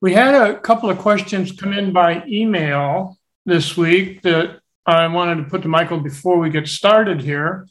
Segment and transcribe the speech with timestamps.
[0.00, 5.36] We had a couple of questions come in by email this week that I wanted
[5.36, 7.68] to put to Michael before we get started here.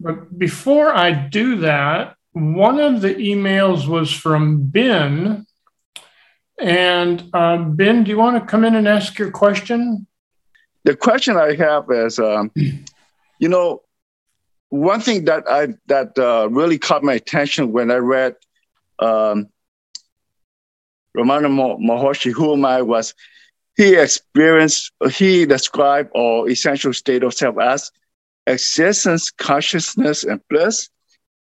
[0.00, 5.46] But before I do that, one of the emails was from Ben.
[6.58, 10.06] And uh, Ben, do you want to come in and ask your question?
[10.84, 12.50] The question I have is, um,
[13.38, 13.82] you know,
[14.70, 18.36] one thing that I that uh, really caught my attention when I read
[18.98, 19.48] um,
[21.16, 21.48] Ramana
[21.80, 23.14] Maharshi, who I, was
[23.76, 27.90] he experienced, he described our essential state of self as
[28.46, 30.88] existence, consciousness, and bliss.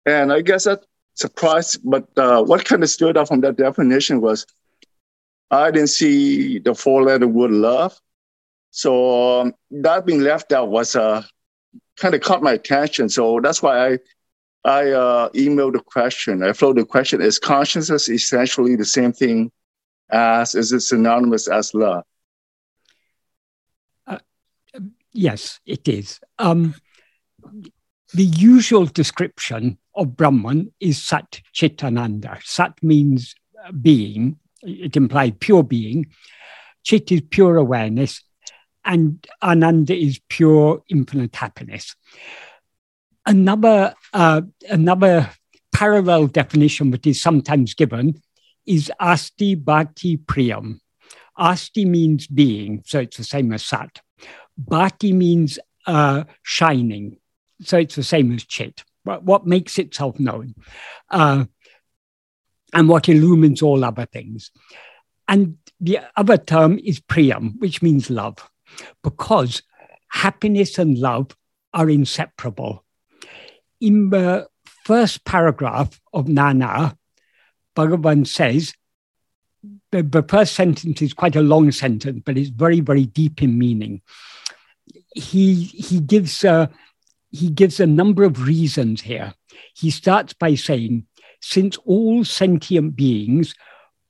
[0.07, 4.21] And I guess that surprised, but uh, what kind of stood out from that definition
[4.21, 4.47] was
[5.51, 7.99] I didn't see the four letter word love.
[8.71, 11.23] So um, that being left out was uh,
[11.97, 13.09] kind of caught my attention.
[13.09, 13.99] So that's why I
[14.66, 16.43] I uh, emailed the question.
[16.43, 19.52] I floated the question: Is consciousness essentially the same thing
[20.11, 20.57] as?
[20.57, 22.02] Is it synonymous as love?
[24.09, 24.18] Uh,
[25.13, 26.18] yes, it is.
[26.41, 26.74] Um,
[28.13, 32.41] the usual description of Brahman is Sat Chit Ananda.
[32.43, 33.37] Sat means
[33.80, 36.07] being; it implies pure being.
[36.82, 38.21] Chit is pure awareness,
[38.85, 41.95] and Ananda is pure infinite happiness
[43.27, 45.30] another uh, another
[45.73, 48.15] parallel definition that is sometimes given
[48.65, 50.80] is asti bhati priyam.
[51.38, 54.01] Asti means being, so it's the same as sat.
[54.59, 57.19] Bhati means uh, shining,
[57.60, 58.85] so it's the same as chit.
[59.04, 60.54] What, what makes itself known,
[61.10, 61.45] uh,
[62.73, 64.50] and what illumines all other things.
[65.28, 68.38] And the other term is priyam, which means love,
[69.03, 69.62] because
[70.09, 71.37] happiness and love
[71.75, 72.85] are inseparable
[73.81, 74.49] in the
[74.84, 76.97] first paragraph of Nan Ar,
[77.77, 78.75] Bhagavan says,
[79.93, 83.59] the, the first sentence is quite a long sentence, but it's very, very deep in
[83.59, 84.03] meaning.
[85.15, 86.44] He, he, gives,
[87.31, 89.34] he gives a number of reasons here.
[89.75, 91.06] He starts by saying,
[91.41, 93.54] since all sentient beings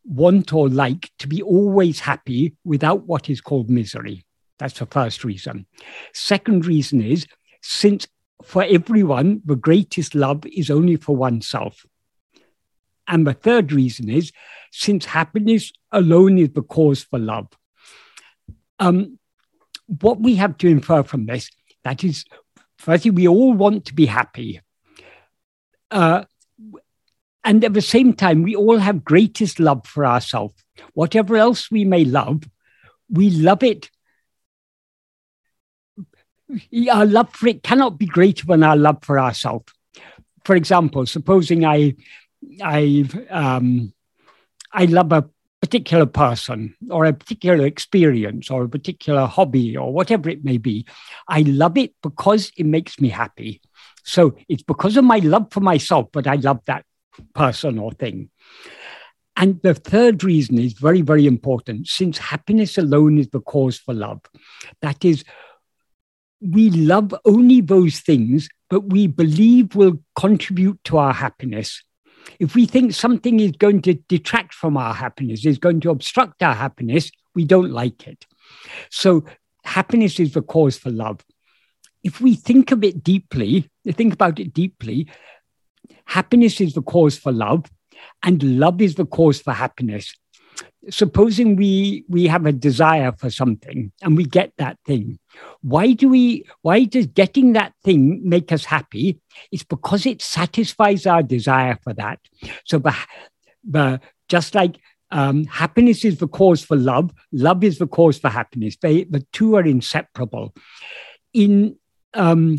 [0.05, 4.25] want or like to be always happy without what is called misery.
[4.59, 5.67] That's the first reason.
[6.15, 7.27] Second reason is
[7.63, 8.07] since
[8.43, 11.87] for everyone, the greatest love is only for oneself.
[13.09, 14.33] And the third reason is
[14.73, 17.49] since happiness alone is the cause for love.
[18.79, 19.19] Um,
[19.87, 21.51] what we have to infer from this,
[21.85, 22.25] that is,
[22.79, 24.61] firstly, we all want to be happy.
[25.91, 26.25] Uh,
[27.45, 30.63] and at the same time, we all have greatest love for ourselves.
[30.95, 32.43] Whatever else we may love,
[33.09, 33.89] we love it
[36.91, 39.73] our love for it cannot be greater than our love for ourselves.
[40.45, 41.95] For example, supposing I,
[42.63, 43.93] I, um,
[44.73, 45.29] I love a
[45.61, 50.87] particular person or a particular experience or a particular hobby or whatever it may be,
[51.27, 53.61] I love it because it makes me happy.
[54.05, 56.85] So it's because of my love for myself, but I love that
[57.35, 58.31] person or thing.
[59.37, 63.93] And the third reason is very, very important since happiness alone is the cause for
[63.93, 64.21] love.
[64.81, 65.25] That is,
[66.41, 71.83] we love only those things but we believe will contribute to our happiness.
[72.41, 76.43] If we think something is going to detract from our happiness, is going to obstruct
[76.43, 78.27] our happiness, we don't like it.
[78.91, 79.25] So,
[79.65, 81.21] happiness is the cause for love.
[82.03, 85.09] If we think of it deeply, think about it deeply,
[86.05, 87.67] happiness is the cause for love,
[88.23, 90.15] and love is the cause for happiness
[90.89, 95.19] supposing we we have a desire for something and we get that thing
[95.63, 99.21] why do we why does getting that thing make us happy?
[99.51, 102.21] It's because it satisfies our desire for that.
[102.65, 102.95] So the,
[103.69, 104.79] the just like
[105.11, 108.77] um, happiness is the cause for love love is the cause for happiness.
[108.81, 110.55] They the two are inseparable.
[111.33, 111.77] In
[112.15, 112.59] um,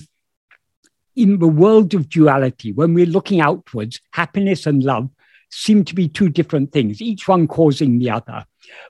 [1.16, 5.10] in the world of duality when we're looking outwards happiness and love
[5.50, 8.46] seem to be two different things, each one causing the other.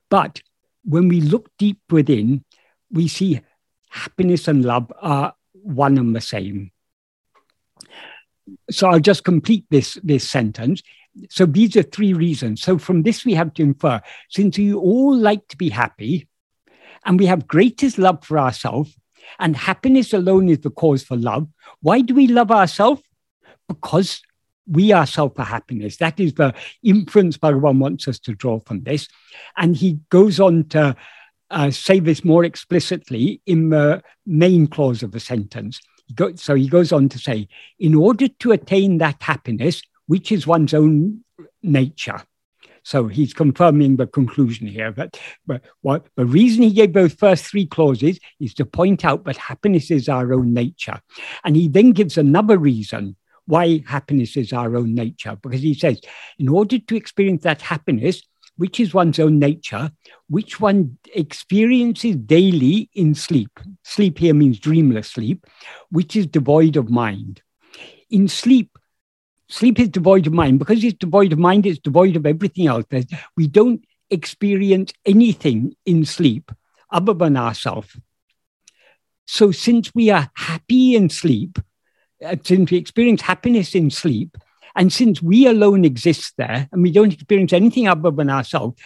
[0.10, 0.42] But
[0.84, 2.44] when we look deep within,
[2.92, 3.42] we see
[3.90, 6.72] happiness and love are one and the same.
[8.72, 10.82] So I'll just complete this, this sentence.
[11.30, 12.62] So these are three reasons.
[12.62, 16.28] So from this, we have to infer since we all like to be happy
[17.06, 18.98] and we have greatest love for ourselves,
[19.40, 21.48] and happiness alone is the cause for love,
[21.82, 23.02] why do we love ourselves?
[23.68, 24.22] Because
[24.70, 25.98] we are self happiness.
[25.98, 26.54] That is the
[26.84, 29.08] inference Bhagavan wants us to draw from this.
[29.56, 30.96] And he goes on to
[31.50, 35.80] uh, say this more explicitly in the main clause of the sentence.
[36.08, 37.48] He go, so he goes on to say,
[37.80, 41.24] in order to attain that happiness, which is one's own
[41.62, 42.22] nature.
[42.84, 44.94] So he's confirming the conclusion here.
[44.94, 49.26] But, but what the reason he gave those first three clauses is to point out
[49.26, 51.02] that happiness is our own nature.
[51.44, 53.18] And he then gives another reason
[53.48, 56.00] why happiness is our own nature, because he says,
[56.38, 58.22] in order to experience that happiness,
[58.58, 59.92] which is one's own nature,
[60.30, 63.60] which one experiences daily in sleep.
[63.84, 65.46] Sleep here means dreamless sleep,
[65.90, 67.42] which is devoid of mind.
[68.10, 68.78] In sleep,
[69.50, 70.60] Sleep is devoid of mind.
[70.60, 72.86] Because it's devoid of mind, it's devoid of everything else.
[73.36, 76.52] We don't experience anything in sleep
[76.92, 77.98] other than ourselves.
[79.26, 81.60] So, since we are happy in sleep,
[82.44, 84.38] since we experience happiness in sleep,
[84.76, 88.80] and since we alone exist there and we don't experience anything other than ourselves,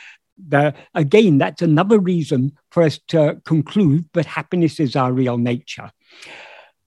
[0.96, 5.92] again, that's another reason for us to conclude that happiness is our real nature.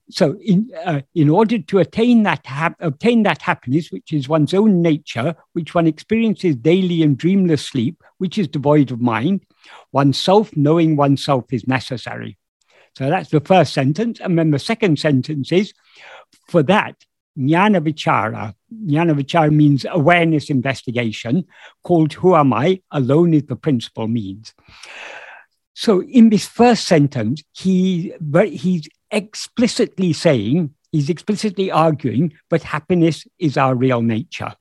[0.09, 4.53] So in uh, in order to attain that hap- obtain that happiness which is one's
[4.53, 9.41] own nature which one experiences daily in dreamless sleep which is devoid of mind
[9.91, 12.37] oneself knowing oneself is necessary.
[12.95, 14.19] So that's the first sentence.
[14.19, 15.73] And then the second sentence is
[16.47, 16.95] for that
[17.37, 21.43] jnana vichara jnana vichara means awareness investigation
[21.83, 24.53] called who am i alone is the principal means
[25.75, 33.27] so in this first sentence, he but he's explicitly saying, he's explicitly arguing that happiness
[33.39, 34.53] is our real nature.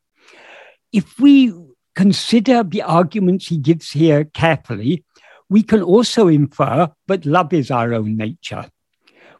[0.92, 1.54] If we
[1.94, 5.04] consider the arguments he gives here carefully,
[5.48, 8.68] we can also infer that love is our own nature.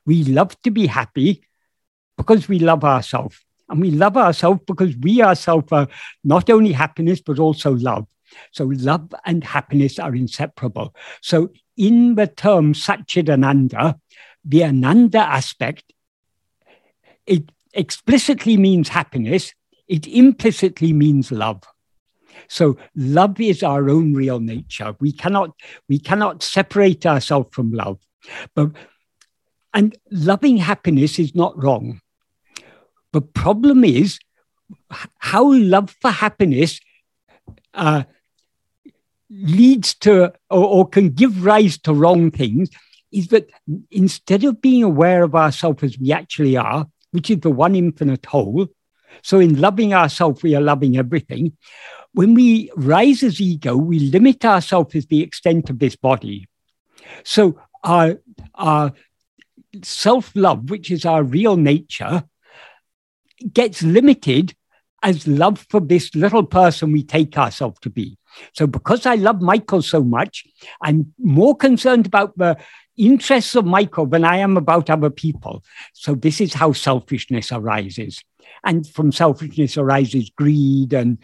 [0.07, 1.43] We love to be happy
[2.17, 3.39] because we love ourselves.
[3.69, 5.89] And we love ourselves because we ourselves are
[6.23, 8.07] not only happiness, but also love.
[8.53, 10.95] So love and happiness are inseparable.
[11.23, 13.99] So in the term Satchidananda,
[14.45, 15.93] the Ananda aspect,
[17.27, 19.55] it explicitly means happiness,
[19.89, 21.63] it implicitly means love.
[22.49, 24.95] So love is our own real nature.
[25.01, 25.51] We cannot,
[25.89, 27.99] we cannot separate ourselves from love.
[28.55, 28.73] But
[29.73, 32.01] and loving happiness is not wrong.
[33.15, 34.19] The problem is
[35.19, 36.81] how love for happiness
[37.73, 38.03] uh,
[39.31, 42.71] leads to or, or, can give rise to wrong things
[43.13, 43.49] is that
[43.93, 48.27] instead of being aware of ourselves as we actually are, which is the one infinite
[48.27, 48.67] whole,
[49.23, 51.57] so in loving ourselves, we are loving everything.
[52.15, 56.49] When we rise as ego, we limit ourselves as the extent of this body.
[57.23, 58.21] So our,
[58.57, 58.93] our
[59.85, 62.25] self love, which is our real nature,
[63.53, 64.55] gets limited
[65.03, 68.17] as love for this little person we take ourselves to be.
[68.55, 70.45] So, because I love Michael so much,
[70.81, 72.57] I'm more concerned about the
[72.97, 75.65] interests of Michael than I am about other people.
[75.93, 78.23] So this is how selfishness arises.
[78.65, 81.19] And from selfishness arises greed and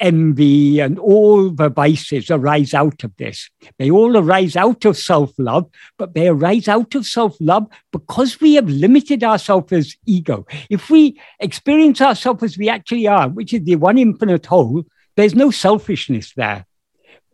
[0.00, 3.50] envy and all the vices arise out of this.
[3.78, 8.40] They all arise out of self love, but they arise out of self love because
[8.40, 10.46] we have limited ourselves as ego.
[10.68, 14.84] If we experience ourselves as we actually are, which is the one infinite whole,
[15.16, 16.66] there's no selfishness there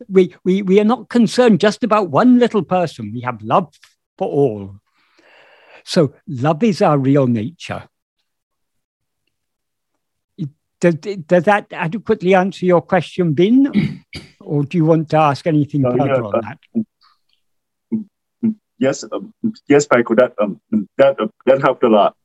[0.07, 3.11] we, we, we are not concerned just about one little person.
[3.13, 3.73] We have love
[4.17, 4.75] for all.
[5.83, 7.87] So love is our real nature.
[10.79, 14.03] Does, does that adequately answer your question, Ben?
[14.41, 16.59] or do you want to ask anything further yeah, on that?
[18.79, 19.33] Yes, um,
[19.67, 20.61] yes, Michael, that, um,
[20.97, 22.15] that, uh, that helped a lot.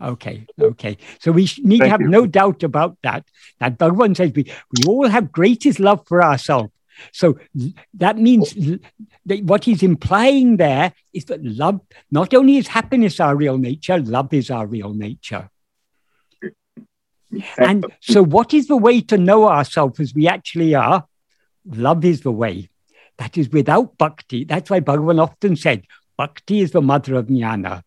[0.00, 0.98] Okay, okay.
[1.20, 2.08] So we need Thank to have you.
[2.08, 3.24] no doubt about that.
[3.60, 6.70] That Bhagavan says we, we all have greatest love for ourselves.
[7.12, 7.38] So
[7.94, 8.54] that means
[9.26, 13.98] that what he's implying there is that love, not only is happiness our real nature,
[13.98, 15.48] love is our real nature.
[17.58, 21.06] And so, what is the way to know ourselves as we actually are?
[21.64, 22.68] Love is the way.
[23.18, 24.44] That is without bhakti.
[24.44, 25.86] That's why Bhagavan often said,
[26.16, 27.82] Bhakti is the mother of jnana.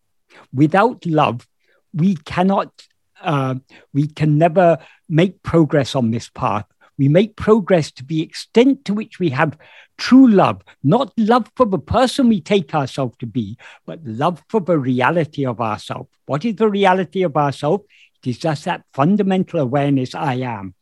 [0.53, 1.47] Without love,
[1.93, 2.87] we cannot,
[3.21, 3.55] uh,
[3.93, 4.77] we can never
[5.09, 6.65] make progress on this path
[6.97, 9.57] we make progress to the extent to which we have
[9.97, 14.61] true love, not love for the person we take ourselves to be, but love for
[14.61, 16.09] the reality of ourselves.
[16.25, 17.85] What is the reality of ourselves?
[18.25, 20.73] Is just that fundamental awareness I am,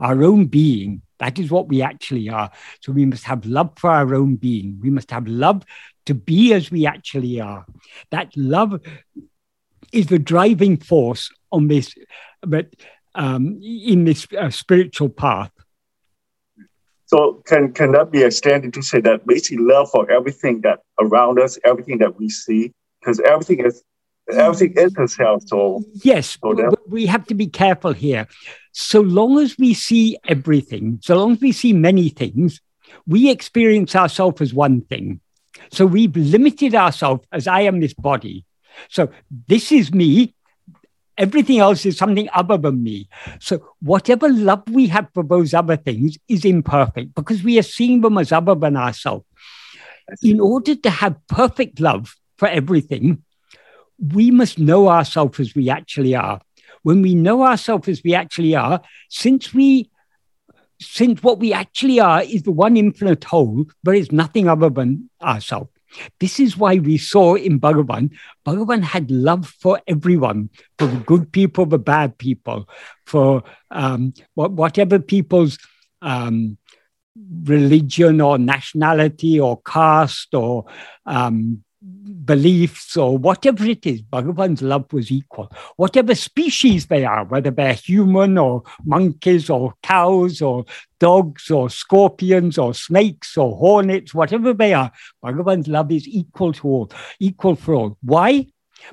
[0.00, 1.02] our own being.
[1.18, 2.50] That is what we actually are.
[2.82, 4.78] So we must have love for our own being.
[4.80, 5.64] We must have love
[6.06, 7.66] to be as we actually are.
[8.10, 8.80] That love
[9.92, 11.94] is the driving force on this,
[12.42, 12.68] but
[13.14, 15.50] um, in this uh, spiritual path.
[17.06, 21.38] So can can that be extended to say that basically love for everything that around
[21.38, 23.82] us, everything that we see, because everything is
[24.32, 25.38] everything is a.
[25.46, 28.26] So yes, so but we have to be careful here.
[28.72, 32.60] So long as we see everything, so long as we see many things,
[33.06, 35.20] we experience ourselves as one thing.
[35.72, 38.44] So we've limited ourselves as I am this body.
[38.88, 39.10] So
[39.48, 40.34] this is me.
[41.18, 43.08] Everything else is something other than me.
[43.40, 48.02] So whatever love we have for those other things is imperfect because we are seeing
[48.02, 49.24] them as other than ourselves.
[50.22, 53.24] In order to have perfect love for everything,
[53.98, 56.40] we must know ourselves as we actually are.
[56.82, 59.90] When we know ourselves as we actually are, since we
[60.78, 65.08] since what we actually are is the one infinite whole, there is nothing other than
[65.22, 65.70] ourselves.
[66.20, 68.10] This is why we saw in Bhagavan,
[68.44, 72.68] Bhagavan had love for everyone, for the good people, the bad people,
[73.06, 75.58] for um, whatever people's
[76.02, 76.58] um,
[77.44, 80.66] religion or nationality or caste or
[81.06, 81.64] um,
[82.26, 85.50] beliefs or whatever it is, Bhagavan's love was equal.
[85.76, 90.64] Whatever species they are, whether they're human or monkeys or cows or
[90.98, 94.90] dogs or scorpions or snakes or hornets, whatever they are,
[95.22, 97.98] Bhagavan's love is equal to all, equal for all.
[98.02, 98.46] Why?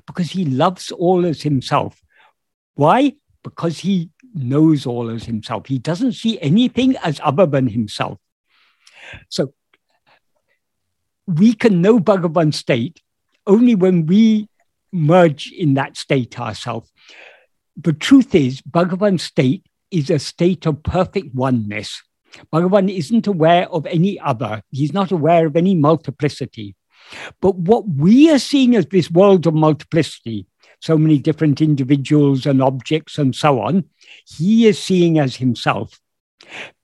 [0.06, 2.00] Because he loves all as himself.
[2.76, 3.14] Why?
[3.44, 5.68] Because he knows all as himself.
[5.68, 8.20] He doesn't see anything as other than himself.
[9.30, 9.54] So
[11.28, 13.02] we can know Bhagavan state
[13.46, 14.48] only when we
[14.92, 16.92] merge in that state ourselves.
[17.76, 22.02] The truth is, Bhagavan state is a state of perfect oneness.
[22.52, 26.76] Bhagavan isn't aware of any other, he's not aware of any multiplicity.
[27.42, 30.48] But what we are seeing as this world of multiplicity,
[30.82, 33.86] so many different individuals and objects and so on,
[34.26, 36.00] he is seeing as himself.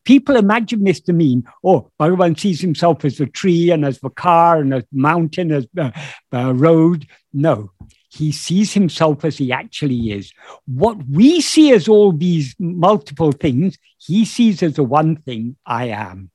[0.06, 1.14] People imagine Mr.
[1.14, 5.52] mean, oh, Bhagavan sees himself as a tree and as the car and as mountain,
[5.52, 5.94] as a,
[6.32, 7.08] a road.
[7.32, 7.72] No,
[8.10, 10.34] he sees himself as he actually is.
[10.66, 15.90] What we see as all these multiple things, he sees as the one thing I
[15.90, 16.32] am.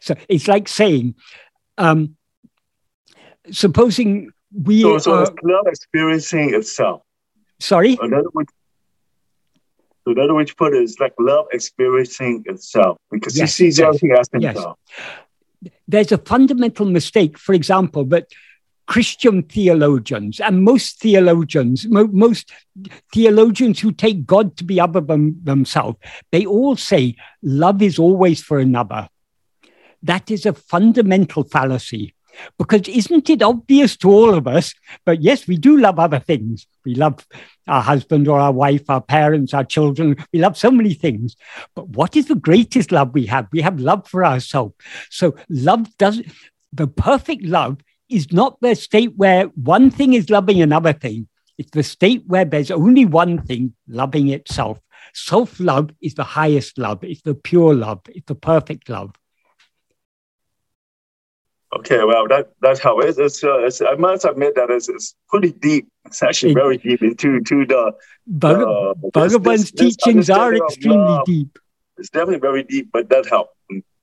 [0.00, 1.14] So it's like saying,
[1.78, 2.16] um,
[3.50, 4.82] supposing we.
[4.82, 7.02] So, so it's love experiencing itself.
[7.60, 7.98] Sorry?
[8.02, 8.52] In other words,
[10.04, 13.64] so the other way to put it is like love experiencing itself because yes, he
[13.64, 14.78] sees yes, everything as himself.
[15.62, 15.72] Yes.
[15.86, 18.28] There's a fundamental mistake, for example, that
[18.86, 22.50] Christian theologians and most theologians, mo- most
[23.12, 25.98] theologians who take God to be other than themselves,
[26.32, 29.08] they all say love is always for another.
[30.02, 32.14] That is a fundamental fallacy.
[32.58, 34.74] Because isn't it obvious to all of us?
[35.04, 36.66] But yes, we do love other things.
[36.84, 37.26] We love
[37.66, 40.16] our husband or our wife, our parents, our children.
[40.32, 41.36] We love so many things.
[41.74, 43.48] But what is the greatest love we have?
[43.52, 44.74] We have love for ourselves.
[45.10, 46.22] So love does
[46.72, 47.78] the perfect love
[48.08, 51.28] is not the state where one thing is loving another thing.
[51.58, 54.78] It's the state where there's only one thing loving itself.
[55.12, 59.14] Self love is the highest love, it's the pure love, it's the perfect love.
[61.72, 63.18] Okay, well, that that's how it is.
[63.18, 65.88] It's, uh, it's, I must admit that it's, it's pretty deep.
[66.04, 67.92] It's actually very deep into to the
[68.28, 71.58] Bhag- uh, Bhagavan's teachings this are extremely uh, deep.
[71.96, 73.54] It's definitely very deep, but that helped.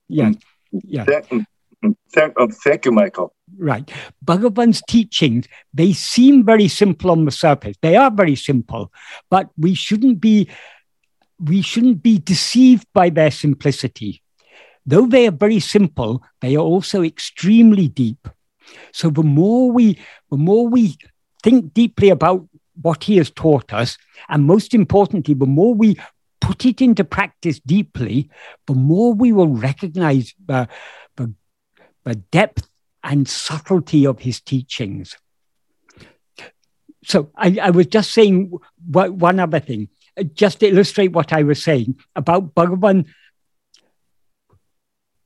[0.08, 0.40] Yeah, mm,
[0.84, 1.04] yeah.
[1.04, 3.34] Thank, mm, thank, um, thank you, Michael.
[3.58, 3.90] Right.
[4.24, 7.76] Bhagavan's teachings, they seem very simple on the surface.
[7.82, 8.90] They are very simple,
[9.28, 10.48] but we shouldn't be
[11.38, 14.22] we shouldn't be deceived by their simplicity
[14.88, 18.26] though they are very simple, they are also extremely deep.
[18.92, 19.98] So the more we,
[20.30, 20.96] the more we
[21.42, 22.48] think deeply about
[22.80, 25.98] what he has taught us, and most importantly, the more we
[26.40, 28.30] put it into practice deeply,
[28.66, 30.68] the more we will recognize the,
[31.16, 31.34] the,
[32.04, 32.68] the depth
[33.04, 35.16] and subtlety of his teachings.
[37.04, 38.52] So I, I was just saying
[38.86, 39.88] one other thing,
[40.32, 43.06] just to illustrate what I was saying about Bhagavan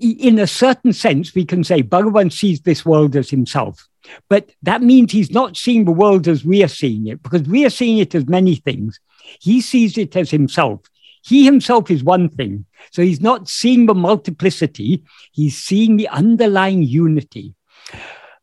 [0.03, 3.89] in a certain sense, we can say Bhagavan sees this world as himself.
[4.29, 7.65] But that means he's not seeing the world as we are seeing it, because we
[7.65, 8.99] are seeing it as many things.
[9.41, 10.81] He sees it as himself.
[11.25, 12.67] He himself is one thing.
[12.91, 17.55] So he's not seeing the multiplicity, he's seeing the underlying unity.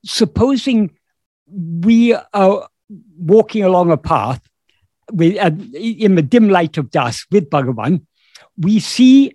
[0.05, 0.97] Supposing
[1.45, 2.69] we are
[3.17, 4.41] walking along a path
[5.11, 8.05] with, uh, in the dim light of dusk with Bhagavan,
[8.57, 9.33] we see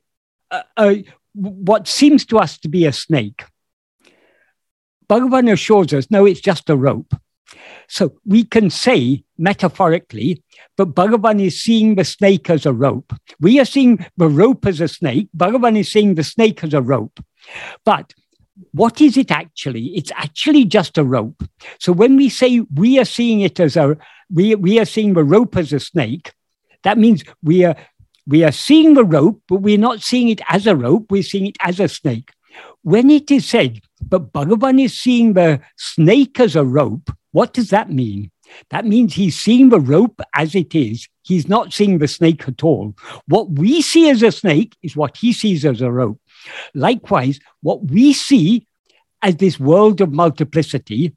[0.50, 1.04] a, a,
[1.34, 3.44] what seems to us to be a snake.
[5.08, 7.14] Bhagavan assures us, no, it's just a rope.
[7.88, 10.42] So we can say metaphorically,
[10.76, 13.12] but Bhagavan is seeing the snake as a rope.
[13.40, 15.28] We are seeing the rope as a snake.
[15.36, 17.22] Bhagavan is seeing the snake as a rope.
[17.84, 18.14] But
[18.72, 19.86] what is it actually?
[19.96, 21.42] It's actually just a rope.
[21.78, 23.96] So when we say we are seeing it as a
[24.32, 26.32] we, we are seeing the rope as a snake,
[26.82, 27.76] that means we are
[28.26, 31.46] we are seeing the rope, but we're not seeing it as a rope, we're seeing
[31.46, 32.30] it as a snake.
[32.82, 37.70] When it is said, but Bhagavan is seeing the snake as a rope, what does
[37.70, 38.30] that mean?
[38.70, 41.08] That means he's seeing the rope as it is.
[41.22, 42.94] He's not seeing the snake at all.
[43.26, 46.20] What we see as a snake is what he sees as a rope.
[46.74, 48.66] Likewise, what we see
[49.22, 51.16] as this world of multiplicity,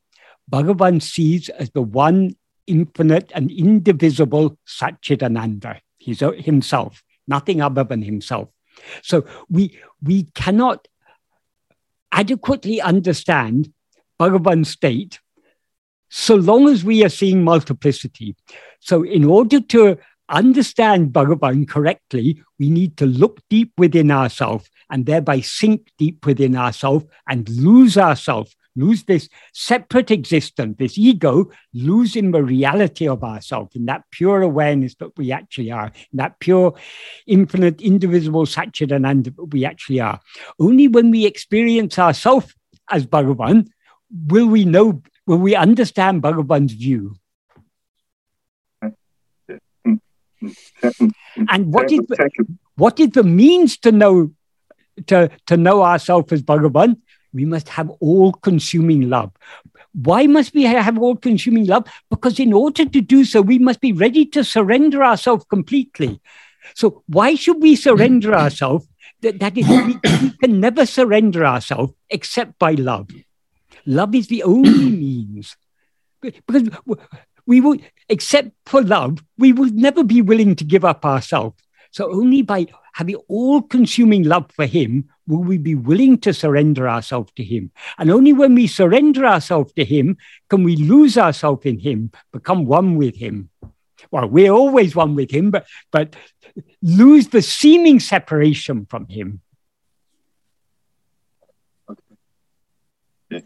[0.50, 2.36] Bhagavan sees as the one
[2.66, 5.80] infinite and indivisible Satchidananda.
[6.08, 8.48] He's himself, nothing other than himself.
[9.04, 10.88] So we, we cannot
[12.14, 13.74] adequately understand
[14.18, 15.20] Bhagavan's state
[16.10, 18.38] so long as we are seeing multiplicity.
[18.80, 19.98] So, in order to
[20.30, 26.56] understand Bhagavan correctly, we need to look deep within ourselves and thereby sink deep within
[26.56, 33.76] ourselves and lose ourselves, lose this separate existence, this ego, losing the reality of ourselves
[33.76, 36.74] in that pure awareness that we actually are, in that pure,
[37.26, 40.20] infinite, indivisible Satchidananda that we actually are.
[40.60, 42.54] Only when we experience ourselves
[42.90, 43.68] as Bhagavan
[44.28, 47.16] will we know will we understand Bhagavan's view?
[51.50, 52.30] and what is the,
[52.76, 54.32] what is the means to know
[55.08, 56.98] to, to know ourselves as Bhagavan?
[57.38, 59.32] We must have all-consuming love.
[59.94, 61.88] Why must we have all-consuming love?
[62.10, 66.20] Because in order to do so, we must be ready to surrender ourselves completely.
[66.74, 68.40] So why should we surrender mm.
[68.40, 68.88] ourselves?
[69.22, 73.08] That, that is, we, we can never surrender ourselves except by love.
[73.86, 75.56] Love is the only means.
[76.22, 76.70] Because
[77.46, 81.58] we would, except for love, we would never be willing to give up ourselves.
[81.92, 86.88] So only by having all consuming love for Him will we be willing to surrender
[86.90, 87.72] ourselves to Him.
[87.98, 90.18] And only when we surrender ourselves to Him
[90.50, 93.50] can we lose ourselves in Him, become one with Him.
[94.12, 96.16] Well, we're always one with Him, but, but
[96.82, 99.42] lose the seeming separation from Him.
[101.90, 103.46] Okay.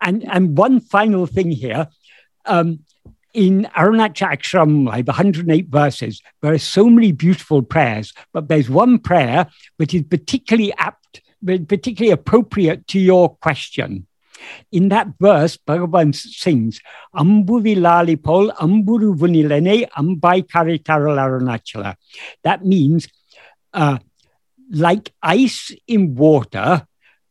[0.00, 1.88] and and one final thing here.
[2.46, 2.80] Um,
[3.34, 9.46] in Arunachakshram, like 108 verses, there are so many beautiful prayers, but there's one prayer
[9.76, 14.06] which is particularly apt, particularly appropriate to your question.
[14.72, 16.80] In that verse, Bhagavan sings,
[17.14, 21.94] Amburi lalipol, amburu vunilene, ambai karitaral arunachala.
[22.42, 23.08] That means,
[23.72, 23.98] uh,
[24.70, 26.86] like ice in water,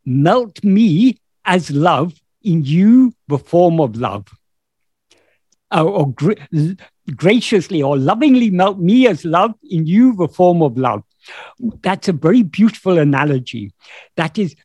[0.06, 4.28] melt me as love in you the form of love.
[5.74, 6.36] Uh, or gra-
[7.16, 11.02] graciously or lovingly melt me as love in you the form of love.
[11.82, 13.74] That's a very beautiful analogy.
[14.18, 14.56] That is,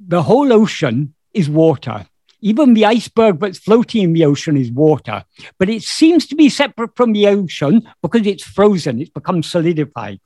[0.00, 2.06] the whole ocean is water.
[2.40, 5.24] Even the iceberg that's floating in the ocean is water,
[5.58, 10.20] but it seems to be separate from the ocean because it's frozen, it's become solidified.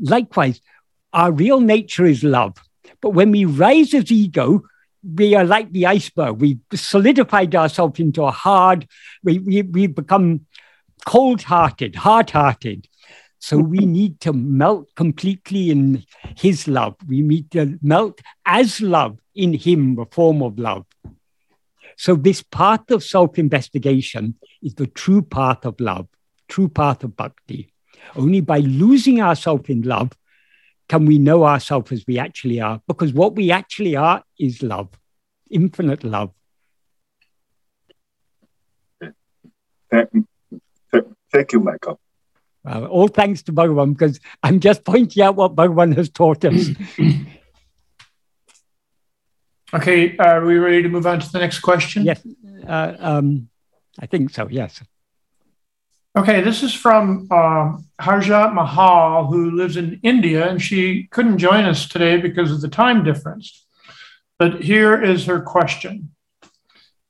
[0.00, 0.60] Likewise,
[1.12, 2.56] our real nature is love.
[3.00, 4.64] But when we rise as ego,
[5.04, 6.40] we are like the iceberg.
[6.40, 8.88] We've solidified ourselves into a hard,
[9.22, 10.46] we, we, we become
[11.04, 12.88] cold hearted, hard hearted.
[13.38, 16.04] So we need to melt completely in
[16.36, 16.96] his love.
[17.06, 20.86] We need to melt as love in him, the form of love.
[21.96, 26.08] So this path of self-investigation is the true path of love,
[26.48, 27.72] true path of bhakti.
[28.16, 30.12] Only by losing ourselves in love
[30.88, 32.80] can we know ourselves as we actually are?
[32.86, 34.90] Because what we actually are is love,
[35.50, 36.32] infinite love.
[39.90, 42.00] Thank you, Michael.
[42.64, 46.68] Well, all thanks to Bhagavan, because I'm just pointing out what Bhagavan has taught us.
[49.74, 52.04] okay, are we ready to move on to the next question?
[52.04, 52.26] Yes,
[52.66, 53.48] uh, um,
[53.98, 54.82] I think so, yes.
[56.16, 61.64] Okay, this is from uh, Harja Mahal, who lives in India, and she couldn't join
[61.64, 63.66] us today because of the time difference.
[64.38, 66.14] But here is her question.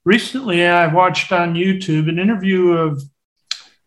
[0.06, 3.02] Recently, I watched on YouTube an interview of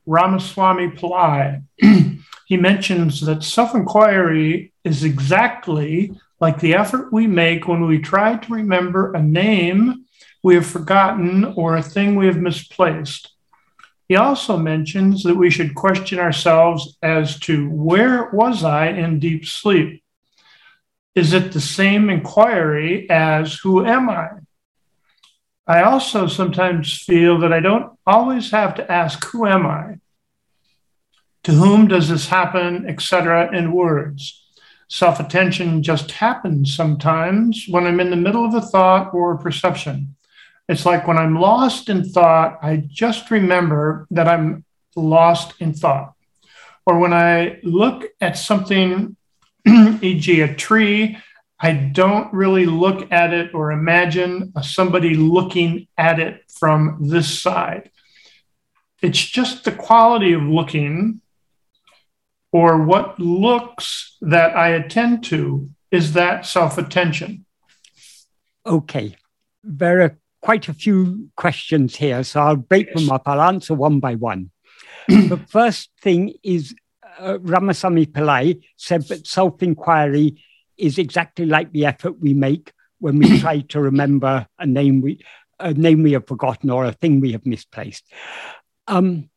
[0.05, 1.63] Ramaswamy Pillai.
[2.45, 8.37] he mentions that self inquiry is exactly like the effort we make when we try
[8.37, 10.05] to remember a name
[10.43, 13.33] we have forgotten or a thing we have misplaced.
[14.07, 19.45] He also mentions that we should question ourselves as to where was I in deep
[19.45, 20.03] sleep?
[21.13, 24.29] Is it the same inquiry as who am I?
[25.65, 29.97] I also sometimes feel that I don't always have to ask who am I?
[31.43, 34.43] To whom does this happen, etc., in words.
[34.89, 39.37] self attention just happens sometimes when I'm in the middle of a thought or a
[39.37, 40.16] perception.
[40.67, 46.13] It's like when I'm lost in thought, I just remember that I'm lost in thought.
[46.85, 49.15] Or when I look at something,
[49.67, 51.17] e.g., a tree,
[51.59, 57.89] I don't really look at it or imagine somebody looking at it from this side.
[59.01, 61.21] It's just the quality of looking
[62.51, 67.45] or what looks that I attend to is that self attention.
[68.65, 69.15] Okay.
[69.81, 72.95] Are quite a few questions here, so I'll break yes.
[72.95, 73.23] them up.
[73.25, 74.51] I'll answer one by one.
[75.07, 76.75] the first thing is
[77.19, 80.43] uh, Ramasamy Pillai said that self inquiry
[80.77, 85.23] is exactly like the effort we make when we try to remember a name we
[85.59, 88.05] a name we have forgotten or a thing we have misplaced.
[88.87, 89.29] Um,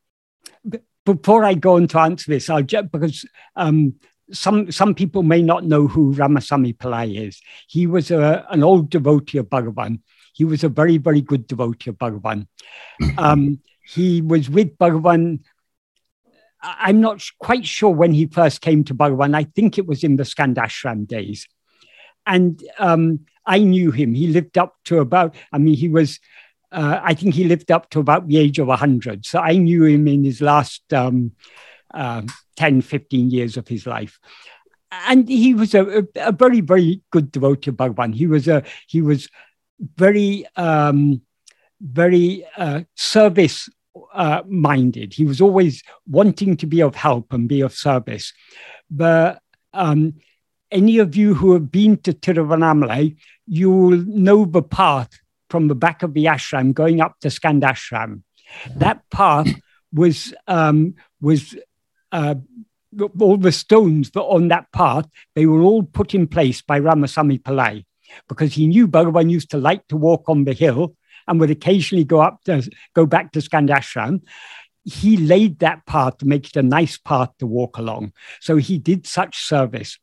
[1.06, 3.24] before I go on to answer this, I'll just because
[3.56, 3.94] um,
[4.32, 7.40] some some people may not know who Ramasamy Pillai is.
[7.68, 10.00] He was a, an old devotee of Bhagavan.
[10.40, 12.46] He was a very very good devotee of Bhagavan.
[13.18, 13.60] Um,
[13.94, 15.40] he was with Bhagavan
[16.62, 19.34] I'm not quite sure when he first came to Bhagavan.
[19.34, 21.46] I think it was in the Skandashram days.
[22.26, 24.14] And um, I knew him.
[24.14, 26.20] He lived up to about, I mean, he was,
[26.70, 29.24] uh, I think he lived up to about the age of 100.
[29.24, 31.32] So I knew him in his last um,
[31.94, 32.22] uh,
[32.56, 34.20] 10, 15 years of his life.
[35.08, 38.14] And he was a, a, a very, very good devotee of Bhagavan.
[38.14, 39.28] He was a, he was
[39.96, 41.22] very, um,
[41.80, 43.68] very uh, service
[44.14, 45.14] uh, minded.
[45.14, 48.32] He was always wanting to be of help and be of service.
[48.90, 49.40] But
[49.72, 50.14] um,
[50.70, 53.16] any of you who have been to Tiruvannamalai,
[53.46, 55.10] you will know the path
[55.48, 58.22] from the back of the ashram going up to Skandashram.
[58.76, 59.48] That path
[59.92, 61.56] was um, was
[62.12, 62.36] uh,
[63.18, 67.38] all the stones that on that path they were all put in place by Ramasamy
[67.38, 67.84] Pillai
[68.28, 70.94] because he knew Bhagavan used to like to walk on the hill
[71.26, 74.22] and would occasionally go up to go back to Skandashram,
[74.84, 78.12] he laid that path to make it a nice path to walk along.
[78.40, 79.98] So he did such service.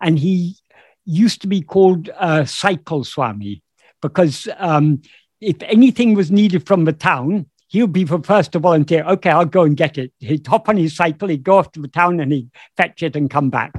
[0.00, 0.56] And he
[1.04, 3.62] used to be called uh, Cycle Swami
[4.02, 5.02] because um,
[5.40, 9.04] if anything was needed from the town, he would be the first to volunteer.
[9.04, 10.12] Okay, I'll go and get it.
[10.18, 13.16] He'd hop on his cycle, he'd go off to the town and he'd fetch it
[13.16, 13.72] and come back.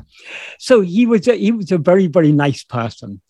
[0.60, 3.22] So he was a, he was a very, very nice person.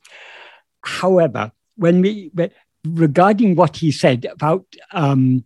[0.88, 2.32] However, when we
[2.86, 5.44] regarding what he said about um,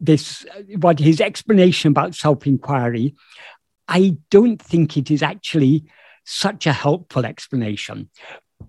[0.00, 0.46] this,
[0.78, 3.14] what his explanation about self inquiry,
[3.86, 5.84] I don't think it is actually
[6.24, 8.08] such a helpful explanation.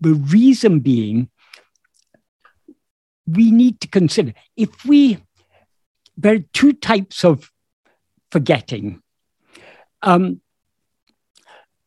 [0.02, 1.30] The reason being,
[3.26, 5.20] we need to consider if we,
[6.18, 7.50] there are two types of
[8.30, 9.02] forgetting.
[10.02, 10.42] Um,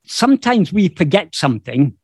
[0.07, 1.99] sometimes we forget something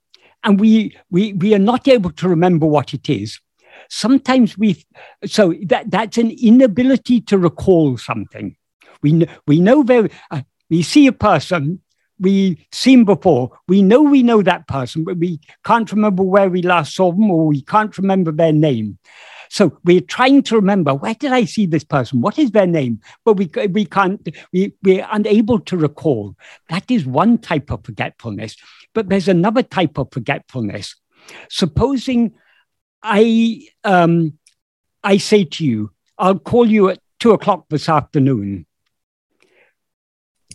[0.46, 3.40] and we, we, we are not able to remember what it is
[3.88, 4.84] sometimes we
[5.24, 8.56] so that that's an inability to recall something
[9.02, 11.80] we we know very uh, we see a person
[12.18, 16.62] we seen before we know we know that person but we can't remember where we
[16.62, 18.98] last saw them or we can't remember their name
[19.48, 22.20] so we're trying to remember where did I see this person?
[22.20, 23.00] What is their name?
[23.24, 26.34] But we, we can't, we, we're unable to recall.
[26.68, 28.56] That is one type of forgetfulness.
[28.96, 30.96] But there's another type of forgetfulness.
[31.50, 32.32] Supposing
[33.02, 34.38] I um,
[35.04, 38.64] I say to you, I'll call you at two o'clock this afternoon.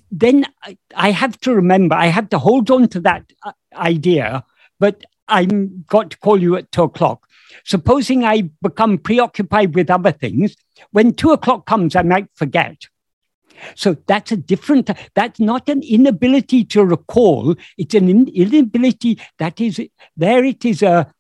[0.09, 4.43] Then I, I have to remember, I have to hold on to that uh, idea,
[4.79, 7.27] but I'm got to call you at two o'clock.
[7.63, 10.55] Supposing I become preoccupied with other things,
[10.89, 12.87] when two o'clock comes, I might forget.
[13.75, 17.55] So that's a different, that's not an inability to recall.
[17.77, 19.81] It's an inability that is,
[20.15, 21.13] there it is a,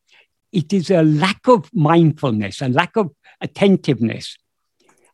[0.51, 4.37] it is a lack of mindfulness, a lack of attentiveness.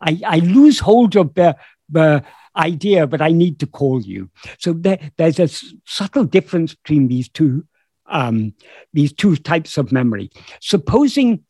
[0.01, 1.55] I, I lose hold of the,
[1.89, 2.23] the
[2.55, 4.29] idea, but I need to call you.
[4.59, 5.47] So there, there's a
[5.85, 7.65] subtle difference between these two
[8.09, 8.53] um,
[8.93, 10.31] these two types of memory.
[10.61, 11.43] Supposing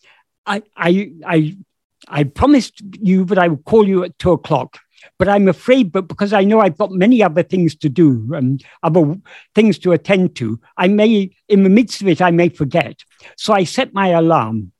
[0.45, 1.57] I, I, I,
[2.07, 4.79] I promised you that I would call you at two o'clock,
[5.17, 8.63] but I'm afraid, but because I know I've got many other things to do and
[8.83, 9.15] other
[9.55, 13.03] things to attend to, I may, in the midst of it, I may forget.
[13.35, 14.71] So I set my alarm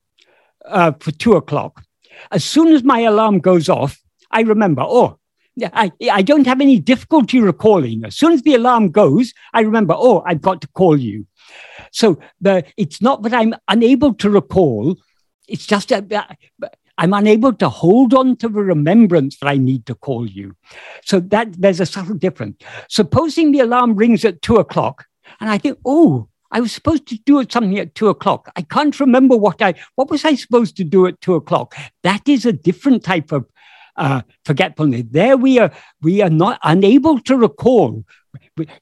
[0.66, 1.84] uh, for two o'clock.
[2.32, 4.00] As soon as my alarm goes off,
[4.32, 5.20] I remember, oh,
[5.74, 8.06] I, I don't have any difficulty recalling.
[8.06, 11.26] As soon as the alarm goes, I remember, oh, I've got to call you.
[11.92, 14.98] So the, it's not that I'm unable to recall.
[15.48, 16.38] It's just that
[16.98, 20.56] I'm unable to hold on to the remembrance that I need to call you.
[21.04, 22.58] So that there's a subtle difference.
[22.90, 25.06] Supposing the alarm rings at two o'clock
[25.40, 28.52] And I think, oh, I was supposed to do something at two o'clock.
[28.56, 31.76] I can't remember what I what was I supposed to do at two o'clock.
[32.04, 33.46] That is a different type of
[33.98, 35.04] uh, forgetfulness.
[35.12, 38.06] There we are we are not unable to recall.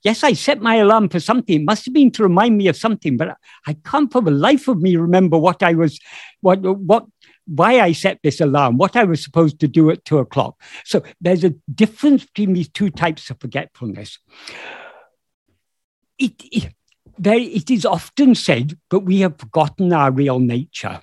[0.03, 1.61] Yes, I set my alarm for something.
[1.61, 4.67] It must have been to remind me of something, but I can't for the life
[4.67, 5.99] of me remember what I was,
[6.41, 7.05] what what
[7.45, 10.59] why I set this alarm, what I was supposed to do at two o'clock.
[10.83, 14.19] So there's a difference between these two types of forgetfulness.
[16.17, 16.73] It, it,
[17.17, 21.01] there, it is often said, but we have forgotten our real nature.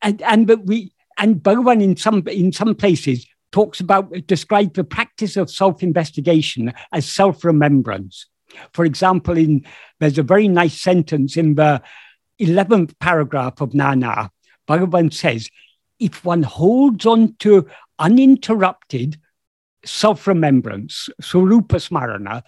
[0.00, 4.82] And, and but we and Bhagavan in some in some places talks about describe the
[4.82, 8.26] practice of self-investigation as self-remembrance.
[8.72, 9.64] For example, in
[10.00, 11.82] there's a very nice sentence in the
[12.42, 14.30] 11th paragraph of Nan Ar.
[14.68, 15.48] Bhagavan says,
[15.98, 19.18] if one holds on to uninterrupted
[19.84, 22.42] self-remembrance, Swarupa Smarana,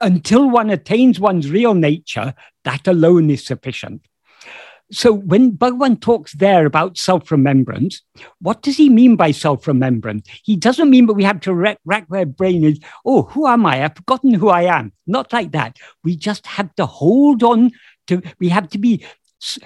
[0.00, 4.02] until one attains one's real nature, that alone is sufficient.
[4.92, 8.02] So when Bhagavan talks there about self-remembrance,
[8.40, 10.28] what does he mean by self-remembrance?
[10.44, 13.82] He doesn't mean that we have to rack, rack our brain oh, who am I?
[13.82, 14.92] I've forgotten who I am.
[15.06, 15.78] Not like that.
[16.04, 17.70] We just have to hold on
[18.06, 19.04] to, we have to be,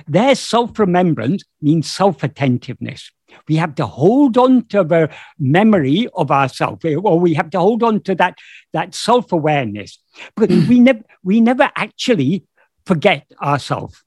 [0.06, 3.10] their self-remembrance means self-attentiveness.
[3.48, 7.82] We have to hold on to the memory of ourselves, or we have to hold
[7.82, 8.38] on to that,
[8.72, 9.98] that self-awareness.
[10.36, 12.44] Because we never we never actually
[12.86, 14.02] forget ourselves.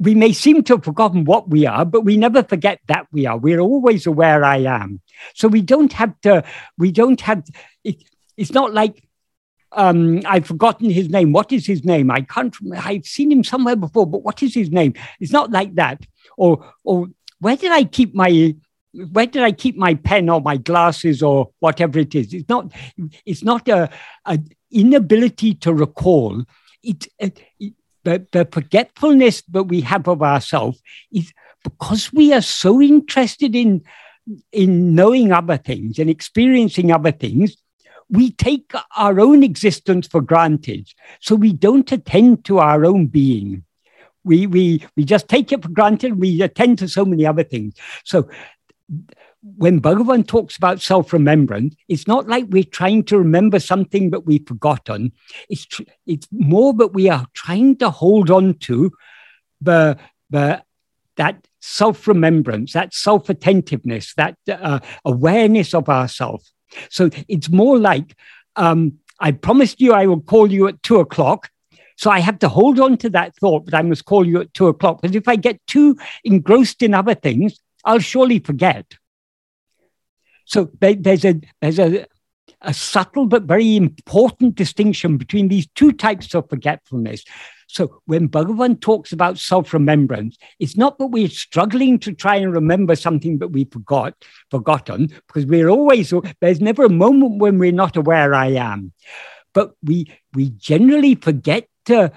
[0.00, 3.26] We may seem to have forgotten what we are, but we never forget that we
[3.26, 3.38] are.
[3.38, 5.00] We're always aware I am.
[5.34, 6.42] So we don't have to,
[6.76, 7.44] we don't have,
[7.84, 8.02] it,
[8.36, 9.08] it's not like
[9.74, 11.32] um, I've forgotten his name.
[11.32, 12.10] What is his name?
[12.10, 12.54] I can't.
[12.76, 14.94] I've seen him somewhere before, but what is his name?
[15.20, 16.04] It's not like that.
[16.36, 17.08] Or, or
[17.40, 18.54] where did I keep my
[19.10, 22.32] where did I keep my pen or my glasses or whatever it is?
[22.32, 22.72] It's not.
[23.26, 23.90] It's not a,
[24.24, 24.38] a
[24.70, 26.44] inability to recall.
[26.82, 27.40] It, it,
[28.04, 30.80] the, the forgetfulness that we have of ourselves
[31.12, 31.32] is
[31.62, 33.82] because we are so interested in
[34.52, 37.56] in knowing other things and experiencing other things
[38.10, 40.88] we take our own existence for granted.
[41.20, 43.64] So we don't attend to our own being.
[44.24, 46.18] We, we, we just take it for granted.
[46.18, 47.74] We attend to so many other things.
[48.04, 48.28] So
[49.56, 54.24] when Bhagavan talks about self remembrance, it's not like we're trying to remember something that
[54.24, 55.12] we've forgotten.
[55.50, 58.92] It's, tr- it's more that we are trying to hold on to
[59.60, 59.98] the,
[60.30, 60.62] the,
[61.16, 66.53] that self remembrance, that self attentiveness, that uh, awareness of ourselves.
[66.90, 68.16] So it's more like
[68.56, 71.50] um, I promised you I will call you at two o'clock.
[71.96, 74.52] So I have to hold on to that thought that I must call you at
[74.52, 75.00] two o'clock.
[75.00, 78.96] Because if I get too engrossed in other things, I'll surely forget.
[80.44, 82.06] So there's a there's a,
[82.60, 87.24] a subtle but very important distinction between these two types of forgetfulness.
[87.66, 92.94] So when Bhagavan talks about self-remembrance, it's not that we're struggling to try and remember
[92.94, 94.14] something that we forgot,
[94.50, 98.92] forgotten, because we're always, there's never a moment when we're not aware I am.
[99.52, 102.12] But we, we generally forget to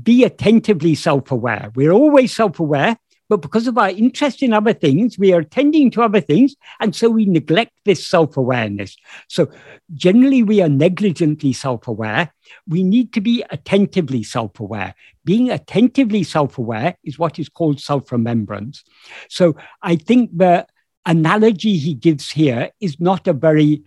[0.00, 1.72] be attentively self-aware.
[1.74, 6.02] We're always self-aware, but because of our interest in other things, we are tending to
[6.02, 6.56] other things.
[6.80, 8.96] And so we neglect this self awareness.
[9.28, 9.50] So
[9.92, 12.32] generally, we are negligently self aware.
[12.66, 14.94] We need to be attentively self aware.
[15.24, 18.82] Being attentively self aware is what is called self remembrance.
[19.28, 20.66] So I think the
[21.04, 23.84] analogy he gives here is not a very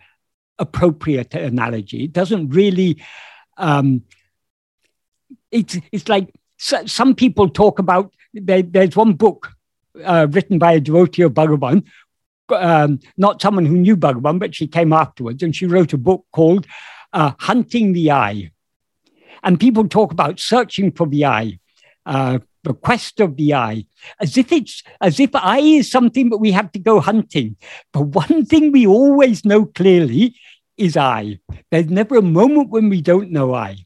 [0.59, 2.03] appropriate analogy.
[2.03, 3.03] It doesn't really.
[3.57, 4.03] Um,
[5.49, 9.51] it's, it's like so, some people talk about there, there's one book
[10.03, 11.85] uh, written by a devotee of Bhagavan,
[12.49, 16.25] um, not someone who knew Bhagavan, but she came afterwards, and she wrote a book
[16.31, 16.65] called
[17.13, 18.51] uh, Hunting the I.
[19.43, 21.59] And people talk about searching for the I,
[22.05, 23.85] uh, the quest of the I,
[24.19, 27.55] as if it's as if I is something that we have to go hunting.
[27.91, 30.35] But one thing we always know clearly
[30.77, 31.39] is I.
[31.71, 33.77] There's never a moment when we don't know I.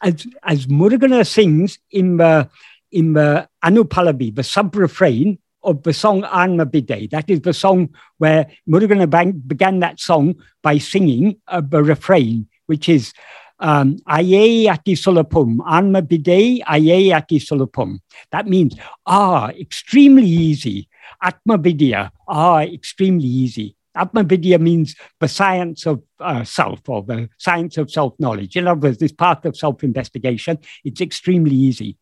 [0.00, 2.48] As as Muruganar sings in the
[2.92, 6.66] in the Anupallavi, the sub-refrain of the song Anma.
[6.66, 12.88] That is the song where Murugan began that song by singing uh, the refrain, which
[12.88, 13.12] is
[13.58, 18.00] um, Aye ati solapum, Anma Aye ati solapum.
[18.30, 18.76] That means,
[19.06, 20.88] ah, extremely easy.
[21.22, 23.76] Atma Vidya, ah, extremely easy.
[23.96, 28.56] Atmavidya means the science of uh, self or the science of self knowledge.
[28.56, 31.98] In other words, this path of self investigation, it's extremely easy.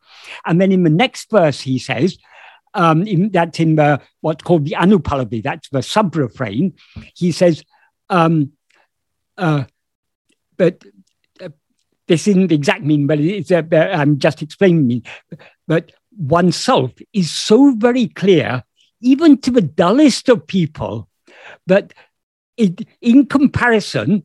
[0.46, 2.18] And then in the next verse, he says,
[2.74, 6.74] um, in, that's in the, what's called the Anupallavi, that's the sub refrain.
[7.16, 7.64] He says,
[8.08, 8.52] um,
[9.36, 9.64] uh,
[10.56, 10.84] but
[11.42, 11.48] uh,
[12.06, 15.02] this isn't the exact meaning, but it's uh, I'm just explaining me.
[15.66, 18.62] But oneself is so very clear,
[19.00, 21.08] even to the dullest of people,
[21.66, 21.92] that
[22.56, 24.24] it, in comparison,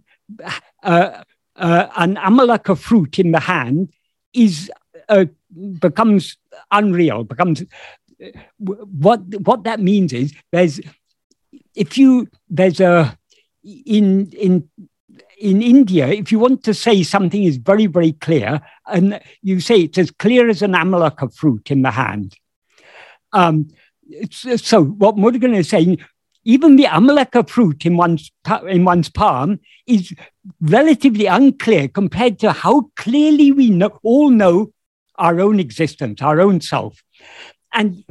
[0.84, 1.24] uh,
[1.56, 3.94] uh, an amalaka fruit in the hand
[4.34, 4.72] is
[5.10, 5.26] uh,
[5.80, 6.38] becomes
[6.72, 7.24] unreal.
[7.24, 7.64] Becomes
[8.48, 10.80] what what that means is there's
[11.76, 13.18] if you there's a
[13.64, 14.70] in in
[15.38, 19.82] in India, if you want to say something is very, very clear, and you say
[19.82, 22.36] it's as clear as an amalaka fruit in the hand.
[23.34, 23.68] Um,
[24.26, 26.00] so what Murugan is saying,
[26.46, 28.32] even the amalaka fruit in one's,
[28.68, 30.14] in one's palm is
[30.62, 34.72] relatively unclear compared to how clearly we know, all know
[35.16, 37.04] our own existence, our own self.
[37.74, 38.04] And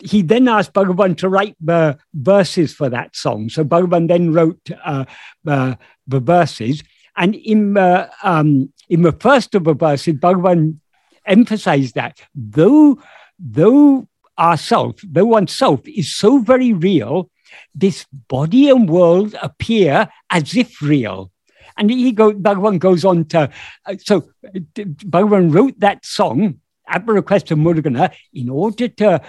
[0.00, 3.50] he then asked Bhagavan to write the verses for that song.
[3.50, 5.04] So Bhagavan then wrote uh,
[5.44, 6.82] the verses.
[7.16, 10.78] And in, um, in the first of the verses, Bhagavan
[11.26, 12.98] emphasized that though,
[13.38, 17.30] though ourself, though oneself is so very real,
[17.74, 21.30] this body and world appear as if real.
[21.76, 23.50] And he go, Bhagavan goes on to,
[23.86, 24.28] uh, so
[24.74, 29.22] Bhagavan wrote that song at the request of Muruganar in order to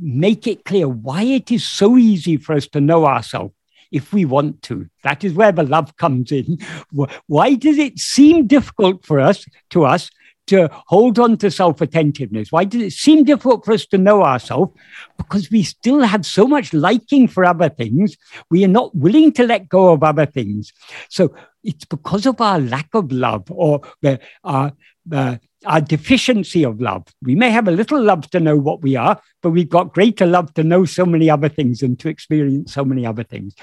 [0.00, 3.52] make it clear why it is so easy for us to know ourselves
[3.90, 4.88] if we want to.
[5.02, 6.58] That is where the love comes in.
[7.26, 10.10] Why does it seem difficult for us, to us,
[10.50, 12.52] to hold on to self attentiveness?
[12.52, 14.72] Why does it seem difficult for us to know ourselves?
[15.16, 18.16] Because we still have so much liking for other things.
[18.50, 20.72] We are not willing to let go of other things.
[21.08, 21.34] So
[21.64, 24.72] it's because of our lack of love or the, our,
[25.12, 25.36] uh,
[25.66, 27.04] our deficiency of love.
[27.22, 30.26] We may have a little love to know what we are, but we've got greater
[30.26, 33.54] love to know so many other things and to experience so many other things.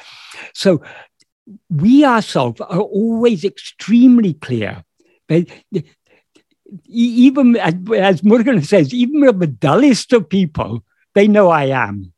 [0.54, 0.82] So
[1.70, 4.84] we ourselves are always extremely clear.
[6.86, 10.84] Even as Murugan says, even the dullest of people,
[11.16, 12.14] they know I am.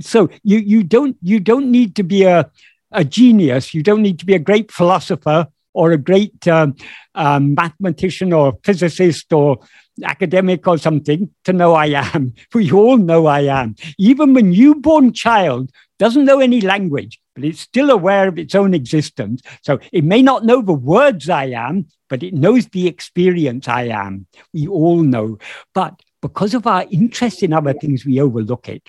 [0.00, 2.50] So you, you don't you don't need to be a,
[2.90, 3.72] a genius.
[3.74, 6.74] You don't need to be a great philosopher or a great um,
[7.14, 9.58] um, mathematician or physicist or
[10.02, 12.34] academic or something to know I am.
[12.54, 13.74] We all know I am.
[13.98, 18.74] Even a newborn child doesn't know any language, but it's still aware of its own
[18.74, 19.42] existence.
[19.62, 23.88] So it may not know the words I am, but it knows the experience I
[23.88, 24.26] am.
[24.52, 25.38] We all know.
[25.74, 28.88] But because of our interest in other things, we overlook it.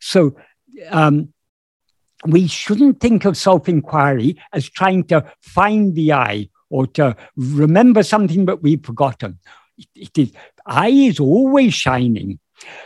[0.00, 0.36] So
[0.88, 1.32] um,
[2.24, 8.02] we shouldn't think of self inquiry as trying to find the I or to remember
[8.02, 9.38] something that we've forgotten.
[9.94, 10.32] It is
[10.64, 12.38] I is always shining.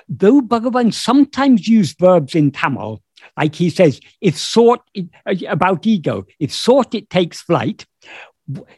[0.09, 3.03] Though Bhagavan sometimes used verbs in Tamil,
[3.37, 4.83] like he says, if sought
[5.49, 7.87] about ego, if sought it takes flight,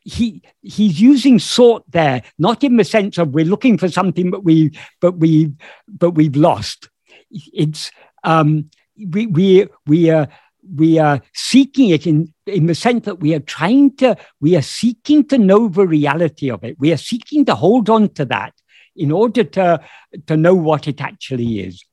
[0.02, 4.44] he he's using sought there, not in the sense of we're looking for something, but
[4.44, 5.52] we but we
[5.88, 6.88] but we've lost.
[7.30, 7.90] It's
[8.22, 10.28] um, we we we are
[10.74, 14.62] we are seeking it in, in the sense that we are trying to, we are
[14.62, 16.78] seeking to know the reality of it.
[16.78, 18.54] We are seeking to hold on to that
[18.96, 19.80] in order to,
[20.26, 21.84] to know what it actually is.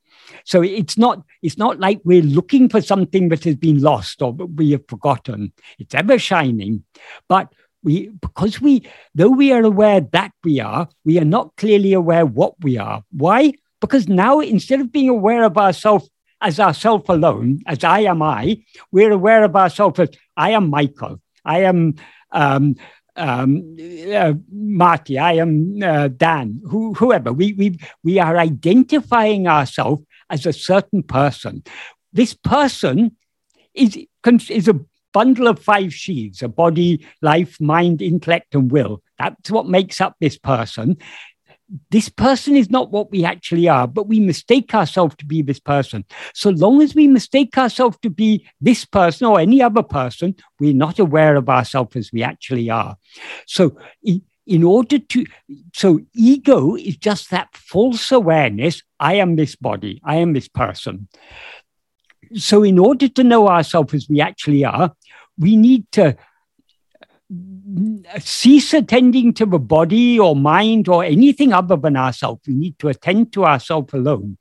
[0.43, 4.33] So it's not, it's not like we're looking for something that has been lost or
[4.33, 5.53] we have forgotten.
[5.79, 6.83] It's ever shining.
[7.27, 7.53] But
[7.83, 12.25] we, because we, though we are aware that we are, we are not clearly aware
[12.25, 13.03] what we are.
[13.11, 13.53] Why?
[13.81, 16.09] Because now instead of being aware of ourselves
[16.41, 21.21] as ourself alone, as I am I, we're aware of ourselves as I am Michael,
[21.45, 21.95] I am
[22.31, 22.75] um,
[23.15, 23.77] um,
[24.13, 27.31] uh, Marty, I am uh, Dan, who, whoever.
[27.31, 31.63] We, we, we are identifying ourselves as a certain person.
[32.11, 33.15] This person
[33.73, 33.97] is,
[34.49, 34.79] is a
[35.13, 39.01] bundle of five sheaths a body, life, mind, intellect, and will.
[39.19, 40.97] That's what makes up this person
[41.89, 45.59] this person is not what we actually are, but we mistake ourselves to be this
[45.59, 46.05] person.
[46.33, 50.73] So long as we mistake ourselves to be this person or any other person, we're
[50.73, 52.97] not aware of ourselves as we actually are.
[53.47, 53.77] So,
[54.45, 55.25] in order to,
[55.73, 61.07] so ego is just that false awareness I am this body, I am this person.
[62.35, 64.95] So, in order to know ourselves as we actually are,
[65.37, 66.17] we need to
[67.31, 72.41] uh, cease attending to the body or mind or anything other than ourselves.
[72.47, 74.37] We need to attend to ourselves alone.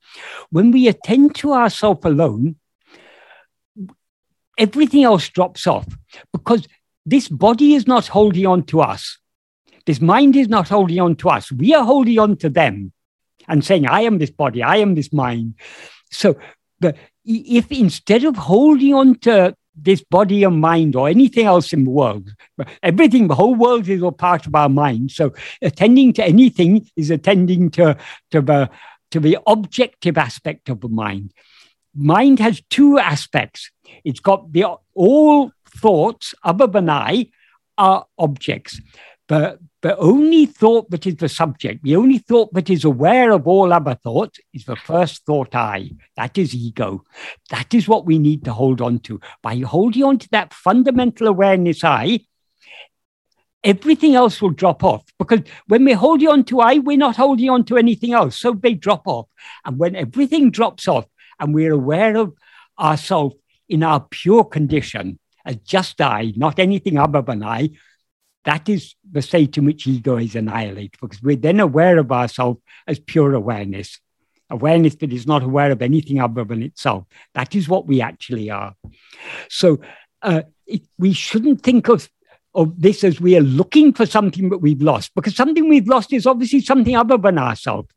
[0.50, 2.56] When we attend to ourselves alone,
[4.58, 5.86] everything else drops off
[6.32, 6.66] because
[7.04, 9.18] this body is not holding on to us.
[9.86, 11.50] This mind is not holding on to us.
[11.50, 12.92] We are holding on to them
[13.48, 15.54] and saying, I am this body, I am this mind.
[16.10, 16.38] So,
[16.80, 21.84] but if instead of holding on to this body and mind or anything else in
[21.84, 22.30] the world.
[22.82, 25.10] Everything, the whole world is a part of our mind.
[25.10, 27.96] So attending to anything is attending to,
[28.32, 28.70] to, the,
[29.12, 31.32] to the objective aspect of the mind.
[31.94, 33.70] Mind has two aspects.
[34.04, 37.30] It's got the all thoughts other than I
[37.78, 38.80] are objects.
[39.26, 43.48] But the only thought that is the subject, the only thought that is aware of
[43.48, 45.90] all other thoughts is the first thought I.
[46.16, 47.04] That is ego.
[47.50, 49.20] That is what we need to hold on to.
[49.42, 52.20] By holding on to that fundamental awareness I,
[53.64, 55.02] everything else will drop off.
[55.18, 58.38] Because when we're holding on to I, we're not holding on to anything else.
[58.38, 59.26] So they drop off.
[59.64, 61.06] And when everything drops off
[61.40, 62.34] and we're aware of
[62.78, 63.34] ourselves
[63.68, 67.70] in our pure condition, as just I, not anything other than I,
[68.44, 72.60] that is the state in which ego is annihilated because we're then aware of ourselves
[72.86, 74.00] as pure awareness,
[74.50, 77.04] awareness that is not aware of anything other than itself.
[77.34, 78.74] That is what we actually are.
[79.48, 79.80] So
[80.22, 82.08] uh, it, we shouldn't think of,
[82.54, 86.12] of this as we are looking for something that we've lost because something we've lost
[86.12, 87.88] is obviously something other than ourselves.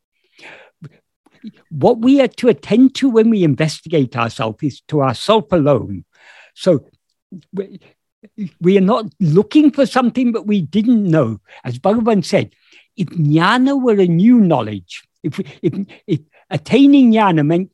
[1.70, 6.06] What we are to attend to when we investigate ourselves is to ourself alone.
[6.56, 6.86] So
[8.62, 11.40] we are not looking for something that we didn't know.
[11.64, 12.54] As Bhagavan said,
[12.98, 15.74] if jnana were a new knowledge, if, if,
[16.08, 16.20] if
[16.50, 17.72] attaining jnana meant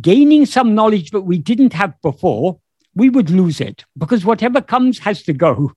[0.00, 2.60] gaining some knowledge that we didn't have before,
[2.94, 5.72] we would lose it because whatever comes has to go.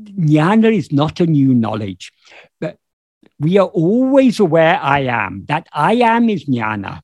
[0.00, 2.12] Jnana is not a new knowledge.
[2.60, 2.78] But
[3.38, 5.44] we are always aware I am.
[5.48, 7.00] That I am is jnana.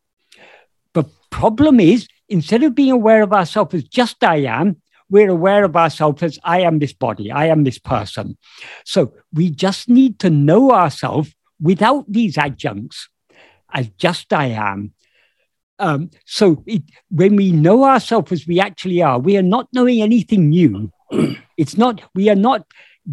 [0.94, 5.64] The problem is, instead of being aware of ourselves as just I am, we're aware
[5.64, 8.36] of ourselves as I am this body, I am this person.
[8.84, 13.08] So we just need to know ourselves without these adjuncts
[13.72, 14.92] as just I am.
[15.78, 20.00] Um, so it, when we know ourselves as we actually are, we are not knowing
[20.00, 20.90] anything new.
[21.56, 22.66] it's not, we are not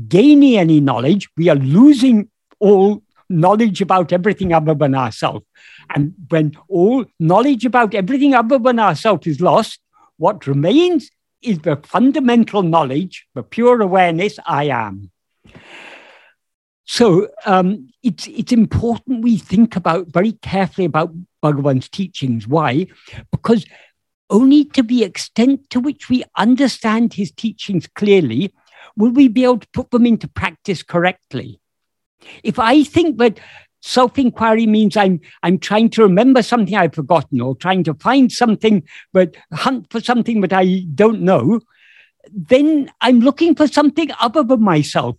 [0.08, 1.30] gaining any knowledge.
[1.38, 2.30] We are losing
[2.60, 5.46] all knowledge about everything other than ourselves.
[5.94, 9.80] And when all knowledge about everything other than ourselves is lost,
[10.18, 11.10] what remains
[11.44, 15.12] is the fundamental knowledge, the pure awareness I am.
[16.86, 22.48] So um, it's it's important we think about very carefully about Bhagavan's teachings.
[22.48, 22.88] Why?
[23.32, 23.66] Because
[24.30, 28.54] only to the extent to which we understand his teachings clearly
[28.98, 31.60] will we be able to put them into practice correctly.
[32.44, 33.40] If I think that
[33.84, 38.84] self-inquiry means I'm I'm trying to remember something I've forgotten or trying to find something
[39.12, 41.60] but hunt for something that I don't know,
[42.32, 45.18] then I'm looking for something other than myself.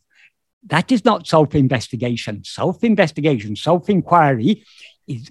[0.66, 2.44] That is not self-investigation.
[2.44, 4.64] Self-investigation, self-inquiry
[5.06, 5.30] is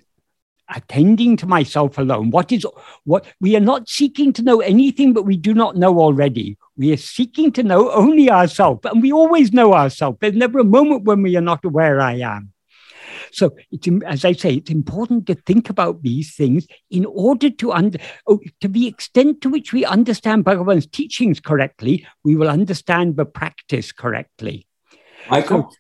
[0.69, 2.29] attending to myself alone.
[2.29, 2.67] What is
[3.03, 6.57] what we are not seeking to know anything that we do not know already.
[6.77, 10.19] We are seeking to know only ourselves, and we always know ourselves.
[10.21, 12.53] There's never a moment when we are not aware I am.
[13.34, 17.71] So, it's, as I say, it's important to think about these things in order to
[17.71, 23.15] under, oh, to the extent to which we understand Bhagavan's teachings correctly, we will understand
[23.15, 24.67] the practice correctly.
[25.29, 25.73] Michael,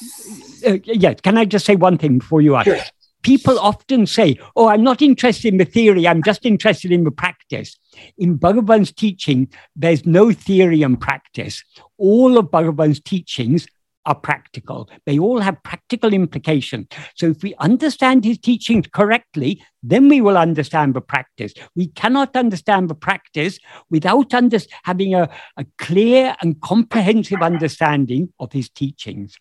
[0.00, 2.66] so, uh, yeah, can I just say one thing before you ask?
[2.66, 2.78] Sure.
[3.22, 6.08] People often say, "Oh, I'm not interested in the theory.
[6.08, 7.78] I'm just interested in the practice."
[8.16, 11.62] In Bhagavan's teaching, there's no theory and practice.
[11.98, 13.66] All of Bhagavan's teachings
[14.06, 14.88] are practical.
[15.06, 16.86] They all have practical implications.
[17.14, 21.52] So if we understand his teachings correctly, then we will understand the practice.
[21.74, 23.58] We cannot understand the practice
[23.90, 29.36] without under- having a, a clear and comprehensive understanding of his teachings.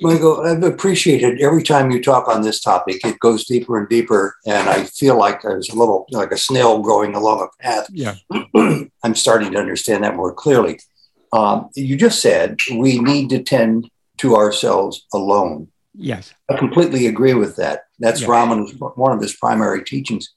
[0.00, 4.34] Michael, I've appreciated every time you talk on this topic, it goes deeper and deeper.
[4.44, 7.86] And I feel like there's a little like a snail going along a path.
[7.90, 8.16] Yeah.
[9.04, 10.80] I'm starting to understand that more clearly.
[11.34, 15.68] Um, you just said we need to tend to ourselves alone.
[15.92, 16.32] Yes.
[16.48, 17.82] I completely agree with that.
[17.98, 18.30] That's yes.
[18.30, 20.32] Raman's one of his primary teachings.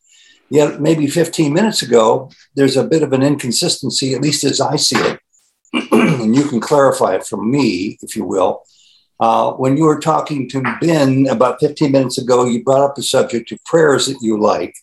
[0.50, 4.76] Yet, maybe 15 minutes ago, there's a bit of an inconsistency, at least as I
[4.78, 5.20] see it.
[5.92, 8.64] and you can clarify it for me, if you will.
[9.20, 13.04] Uh, when you were talking to Ben about 15 minutes ago, you brought up the
[13.04, 14.74] subject of prayers that you like,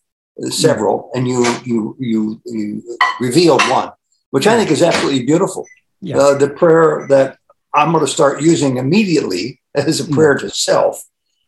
[0.45, 3.91] uh, several, and you, you, you, you revealed one,
[4.31, 5.67] which I think is absolutely beautiful
[6.05, 6.19] yeah.
[6.19, 7.39] uh, the prayer that
[7.75, 10.49] I'm going to start using immediately as a prayer mm-hmm.
[10.49, 11.03] to self.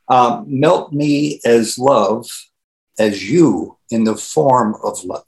[0.09, 2.29] Um, melt me as love,
[2.99, 5.27] as you in the form of love.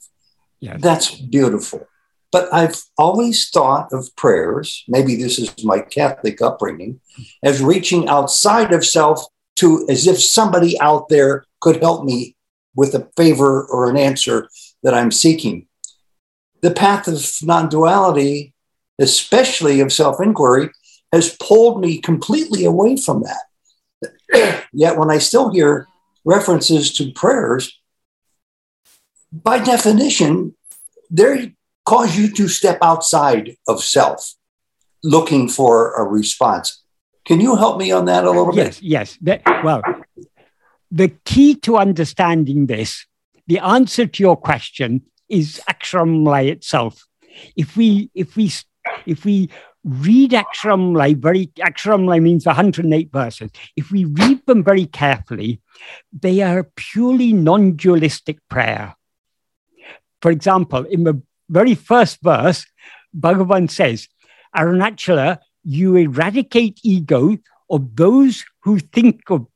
[0.61, 0.81] Yes.
[0.81, 1.85] That's beautiful.
[2.31, 7.01] But I've always thought of prayers, maybe this is my Catholic upbringing,
[7.43, 9.25] as reaching outside of self
[9.57, 12.35] to as if somebody out there could help me
[12.75, 14.47] with a favor or an answer
[14.83, 15.67] that I'm seeking.
[16.61, 18.53] the path of non duality,
[18.99, 20.69] especially of self inquiry,
[21.11, 24.65] has pulled me completely away from that.
[24.73, 25.87] Yet when I still hear
[26.25, 27.79] references to prayers,
[29.31, 30.55] by definition,
[31.09, 34.35] they cause you to step outside of self
[35.03, 36.83] looking for a response.
[37.25, 38.83] Can you help me on that a little yes, bit?
[38.83, 39.41] Yes, yes.
[39.63, 39.81] Well,
[40.91, 43.05] the key to understanding this,
[43.47, 47.05] the answer to your question is Aksharamala itself.
[47.55, 48.51] If we if we
[49.05, 49.49] if we
[49.83, 53.49] read Aksharamala very Aksharamala means 108 verses.
[53.75, 55.61] If we read them very carefully,
[56.11, 58.95] they are purely non-dualistic prayer.
[60.21, 62.65] For example, in the very first verse,
[63.17, 64.07] Bhagavan says,
[64.55, 67.37] Arunachala, you eradicate ego
[67.69, 69.47] of those who think of,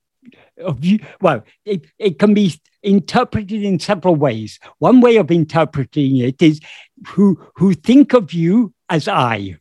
[0.63, 0.99] of you.
[1.21, 4.59] Well, it, it can be interpreted in several ways.
[4.79, 6.59] One way of interpreting it is
[7.07, 9.57] who, who think of you as I.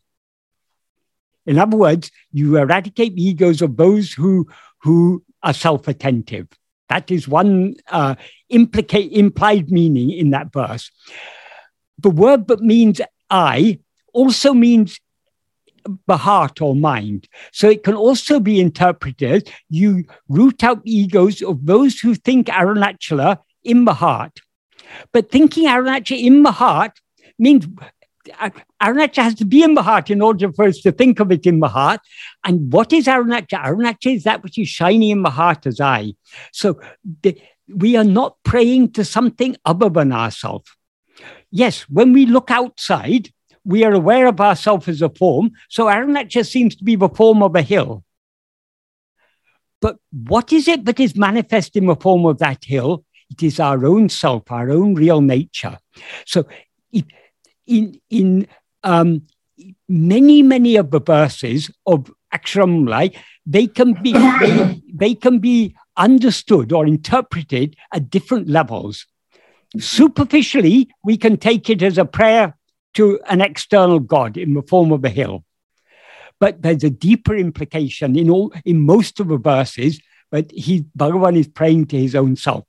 [1.46, 4.46] In other words, you eradicate the egos of those who,
[4.82, 6.48] who are self attentive.
[6.90, 8.16] That is one uh,
[8.50, 10.90] implicate, implied meaning in that verse.
[11.98, 13.78] The word that means I
[14.12, 15.00] also means
[16.06, 17.26] the heart or mind.
[17.52, 22.48] So it can also be interpreted you root out the egos of those who think
[22.48, 24.40] Arunachala in the heart.
[25.10, 27.00] But thinking Arunachala in the heart
[27.38, 27.66] means
[28.80, 31.46] Arunachala has to be in the heart in order for us to think of it
[31.46, 32.00] in the heart.
[32.44, 33.64] And what is Arunachala?
[33.64, 36.14] Arunachala is that which is shining in the heart as I.
[36.52, 36.80] So
[37.22, 40.70] the, we are not praying to something other than ourselves.
[41.50, 43.30] Yes, when we look outside,
[43.64, 45.52] we are aware of ourselves as a form.
[45.68, 48.04] So Arunachala seems to be the form of a hill.
[49.80, 53.04] But what is it that is manifest in the form of that hill?
[53.30, 55.78] It is our own self, our own real nature.
[56.24, 56.46] So
[57.72, 58.46] in, in
[58.82, 59.22] um,
[59.88, 63.16] many, many of the verses of Aksharamala,
[63.46, 69.06] they can be they, they can be understood or interpreted at different levels.
[69.78, 72.56] Superficially, we can take it as a prayer
[72.94, 75.44] to an external God in the form of a hill.
[76.38, 80.00] But there's a deeper implication in all in most of the verses,
[80.30, 82.64] but he Bhagavan is praying to his own self.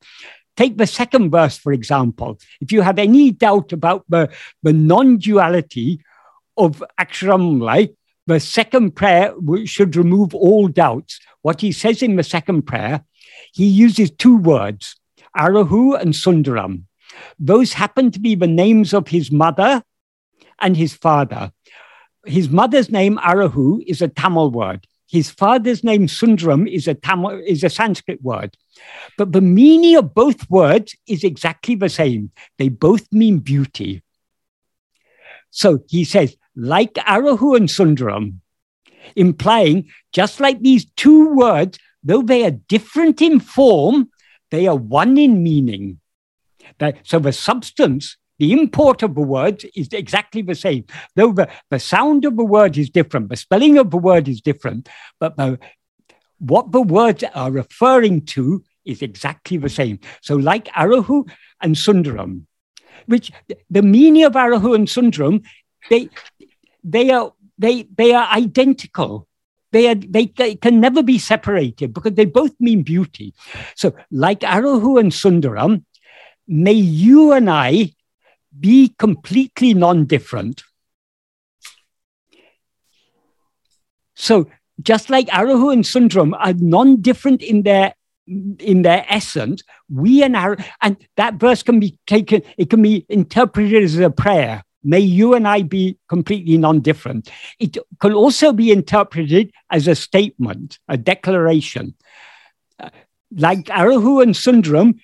[0.55, 2.39] Take the second verse, for example.
[2.61, 4.31] If you have any doubt about the,
[4.61, 6.01] the non-duality
[6.57, 7.93] of Aksharamala,
[8.27, 9.33] the second prayer
[9.65, 11.19] should remove all doubts.
[11.41, 13.03] What he says in the second prayer,
[13.53, 14.95] he uses two words,
[15.35, 16.83] Arahu and Sundaram.
[17.39, 19.83] Those happen to be the names of his mother
[20.61, 21.51] and his father.
[22.25, 24.87] His mother's name, Arahu, is a Tamil word.
[25.07, 28.55] His father's name, Sundaram, is a, Tamil, is a Sanskrit word.
[29.17, 32.31] But the meaning of both words is exactly the same.
[32.57, 34.03] They both mean beauty.
[35.51, 38.39] So he says, like Arahu and Sundaram,
[39.15, 44.09] implying just like these two words, though they are different in form,
[44.51, 45.99] they are one in meaning.
[47.03, 51.79] So the substance the import of the word is exactly the same, though the, the
[51.79, 55.59] sound of the word is different, the spelling of the word is different, but the,
[56.43, 59.99] what the words are referring to is exactly the same.
[60.21, 61.29] So, like Arahu
[61.61, 62.45] and Sundaram,
[63.05, 63.31] which
[63.69, 65.43] the meaning of Arahu and Sundaram,
[65.89, 66.09] they,
[66.83, 69.27] they, are, they, they are identical.
[69.71, 73.33] They, are, they, they can never be separated because they both mean beauty.
[73.75, 75.85] So, like Arahu and Sundaram,
[76.47, 77.93] may you and I
[78.59, 80.63] be completely non-different.
[84.15, 84.47] So
[84.81, 87.93] just like Arahu and Sundram are non-different in their
[88.25, 93.05] in their essence, we and our and that verse can be taken, it can be
[93.09, 94.63] interpreted as a prayer.
[94.83, 97.29] May you and I be completely non-different.
[97.59, 101.95] It can also be interpreted as a statement, a declaration.
[102.79, 102.89] Uh,
[103.31, 104.99] like Arahu and Sundram,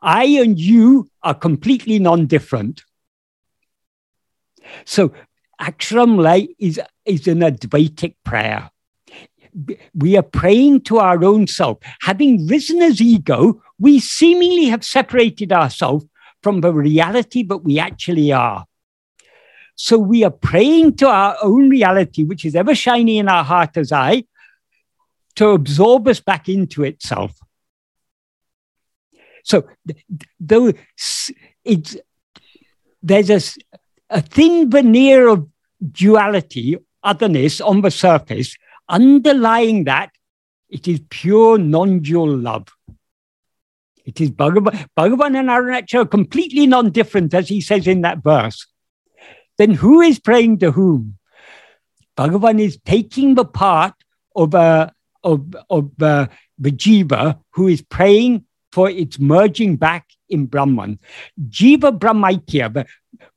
[0.00, 2.84] I and you are completely non-different.
[4.84, 5.12] So
[5.60, 8.70] Aksharamala is, is an Advaitic prayer.
[9.94, 11.78] We are praying to our own self.
[12.02, 16.06] Having risen as ego, we seemingly have separated ourselves
[16.42, 18.64] from the reality that we actually are.
[19.74, 23.76] So we are praying to our own reality, which is ever shining in our heart
[23.76, 24.24] as I,
[25.36, 27.38] to absorb us back into itself.
[29.44, 29.68] So
[30.40, 30.72] though
[31.64, 31.96] it's,
[33.02, 33.40] there's a,
[34.10, 35.48] a thin veneer of
[35.92, 38.56] duality, otherness on the surface,
[38.88, 40.10] underlying that,
[40.68, 42.68] it is pure non dual love.
[44.04, 48.22] It is Bhagavan, Bhagavan and Arunachala are completely non different, as he says in that
[48.22, 48.66] verse.
[49.58, 51.18] then who is praying to whom?
[52.16, 53.94] Bhagavan is taking the part
[54.34, 54.90] of, uh,
[55.22, 56.30] of, of the
[56.60, 60.98] jiva who is praying for its merging back in Brahman.
[61.48, 62.86] Jiva Brahmaikya,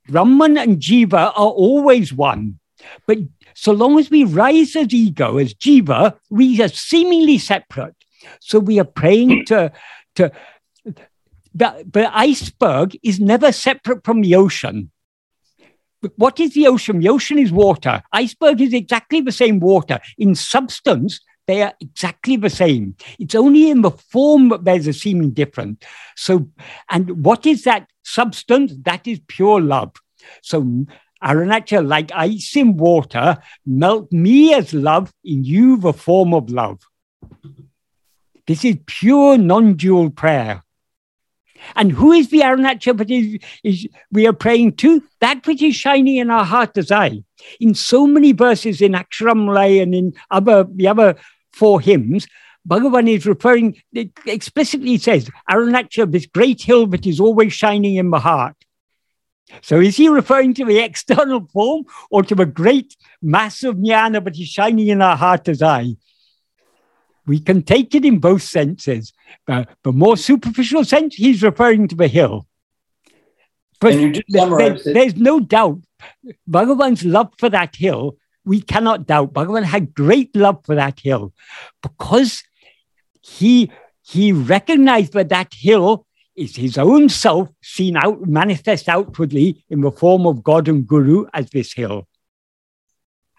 [0.07, 2.59] Brahman and Jiva are always one.
[3.07, 3.19] But
[3.53, 7.95] so long as we rise as ego, as Jiva, we are seemingly separate.
[8.39, 9.71] So we are praying to,
[10.15, 10.31] to
[11.53, 14.91] the, the iceberg is never separate from the ocean.
[16.15, 16.99] What is the ocean?
[16.99, 18.01] The ocean is water.
[18.11, 19.99] Iceberg is exactly the same water.
[20.17, 22.95] In substance, they are exactly the same.
[23.19, 25.83] It's only in the form that there's a seeming difference.
[26.15, 26.49] So,
[26.89, 28.73] and what is that substance?
[28.83, 29.93] That is pure love.
[30.41, 30.85] So,
[31.23, 36.79] Arunachal, like ice in water, melt me as love in you, the form of love.
[38.47, 40.63] This is pure non dual prayer.
[41.75, 45.03] And who is the Arunachal that is, is we are praying to?
[45.19, 47.23] That which is shining in our heart as I.
[47.59, 51.15] In so many verses in Aksharamala and in other the other
[51.53, 52.27] four hymns,
[52.67, 58.11] Bhagavan is referring, it explicitly says, Arunachal, this great hill that is always shining in
[58.11, 58.55] the heart.
[59.61, 64.23] So is he referring to the external form or to the great mass of jnana
[64.23, 65.95] that is shining in our heart as I?
[67.27, 69.13] We can take it in both senses.
[69.45, 72.47] But the more superficial sense, he's referring to the hill.
[73.79, 73.93] But
[74.29, 75.79] there, there's no doubt
[76.49, 79.33] Bhagavan's love for that hill, we cannot doubt.
[79.33, 81.33] Bhagavan had great love for that hill
[81.81, 82.43] because
[83.21, 83.71] he,
[84.03, 89.91] he recognized that that hill is his own self seen out, manifest outwardly in the
[89.91, 92.07] form of God and Guru as this hill.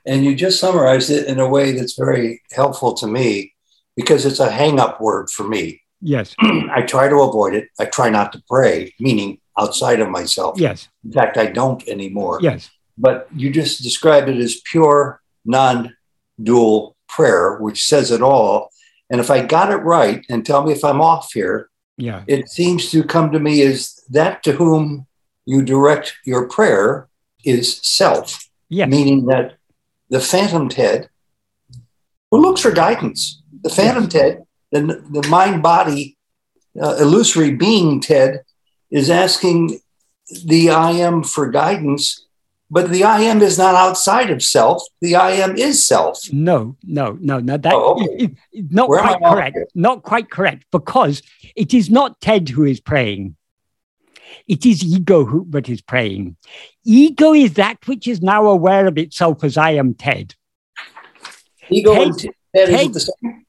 [0.05, 3.55] And you just summarized it in a way that's very helpful to me
[3.97, 5.81] because it's a hang up word for me.
[6.01, 6.35] Yes.
[6.41, 7.69] I try to avoid it.
[7.79, 10.59] I try not to pray, meaning outside of myself.
[10.59, 10.89] Yes.
[11.05, 12.41] In fact, I don't anymore.
[12.43, 12.71] Yes.
[12.99, 15.95] But you just described it as pure, non
[16.43, 18.71] dual prayer, which says it all.
[19.11, 22.49] And if I got it right, and tell me if I'm off here, yeah, it
[22.49, 25.07] seems to come to me as that to whom
[25.45, 27.09] you direct your prayer
[27.45, 28.49] is self.
[28.69, 28.89] Yes.
[28.89, 29.57] Meaning that
[30.09, 31.09] the phantom Ted
[32.31, 34.81] who looks for guidance the phantom Ted, the,
[35.11, 36.17] the mind body
[36.81, 38.43] uh, illusory being Ted,
[38.91, 39.81] is asking
[40.45, 42.27] the I am for guidance,
[42.73, 44.83] but the I am is not outside of self.
[45.03, 46.33] The I am is self.
[46.33, 47.59] No, no, no, no.
[47.59, 48.35] That oh, okay.
[48.51, 49.59] it, not Where quite correct.
[49.75, 51.23] Not quite correct because
[51.55, 53.37] it is not Ted who is praying.
[54.49, 56.37] It is ego who, but is praying.
[56.83, 60.35] Ego is that which is now aware of itself as I am Ted.
[61.69, 62.97] Ego Ted, Ted,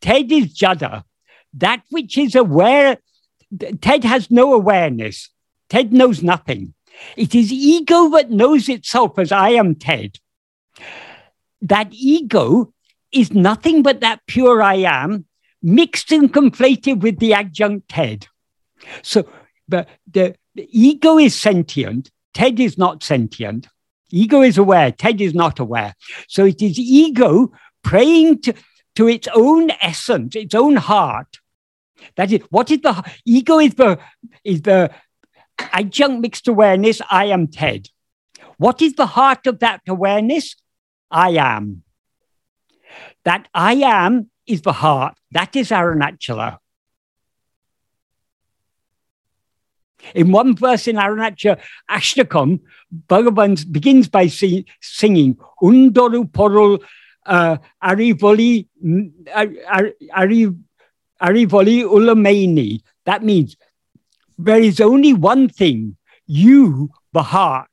[0.02, 1.06] Ted is Jada.
[1.54, 2.98] That which is aware,
[3.80, 5.30] Ted has no awareness.
[5.70, 6.74] Ted knows nothing.
[7.18, 10.20] It is ego that knows itself as I am Ted.
[11.62, 12.74] That ego
[13.12, 15.26] is nothing but that pure I am
[15.62, 18.28] mixed and conflated with the adjunct Ted.
[19.02, 19.28] So
[19.68, 23.68] the, the, the ego is sentient, Ted is not sentient.
[24.12, 25.96] Ego is aware, Ted is not aware.
[26.28, 27.52] So it is ego
[27.84, 28.54] praying to,
[28.96, 31.40] to its own essence, its own heart.
[32.16, 33.60] That is, what is the ego?
[33.60, 34.00] Is the
[34.44, 34.92] is the
[35.72, 37.02] adjunct mixed awareness?
[37.10, 37.90] I am Ted.
[38.58, 40.56] What is the heart of that awareness?
[41.10, 41.84] I am.
[43.26, 45.16] That I am is the heart.
[45.32, 46.58] That is Arunachala.
[50.14, 51.60] In one verse in Arunachala
[51.90, 52.60] Ashtakam,
[53.08, 56.84] Bhagavan begins by sing, singing Undoru Porul
[57.26, 58.68] uh, Arivoli,
[61.22, 62.82] Arivoli Ulamaini.
[63.06, 63.56] That means
[64.46, 67.70] there is only one thing, you, the heart,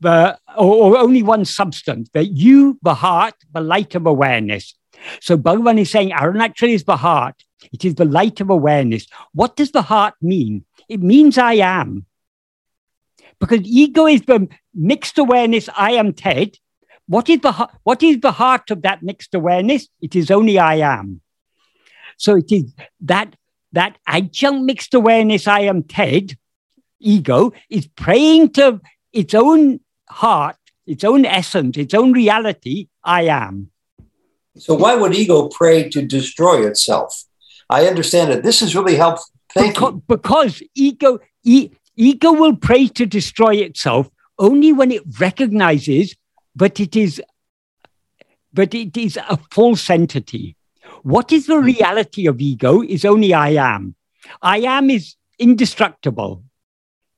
[0.00, 4.74] the, or, or only one substance, that you, the heart, the light of awareness.
[5.20, 7.42] So Bhagavan is saying Arunachal is the heart.
[7.72, 9.06] It is the light of awareness.
[9.32, 10.64] What does the heart mean?
[10.88, 12.06] It means I am.
[13.38, 16.56] Because ego is the mixed awareness, I am Ted,
[17.06, 19.88] what is, the, what is the heart of that mixed awareness?
[20.00, 21.20] It is only I am.
[22.16, 23.34] So it is that,
[23.72, 26.36] that adjunct mixed awareness, I am Ted,
[27.00, 28.80] ego, is praying to
[29.12, 30.56] its own heart,
[30.86, 33.70] its own essence, its own reality, I am.
[34.58, 37.24] So why would ego pray to destroy itself?
[37.70, 38.42] I understand it.
[38.42, 39.26] This is really helpful.
[39.54, 40.02] Thank because, you.
[40.06, 46.14] Because ego, e- ego will pray to destroy itself only when it recognizes
[46.54, 47.22] but it is
[48.52, 50.56] but it is a false entity.
[51.02, 53.94] What is the reality of ego is only I am.
[54.40, 56.44] I am is indestructible.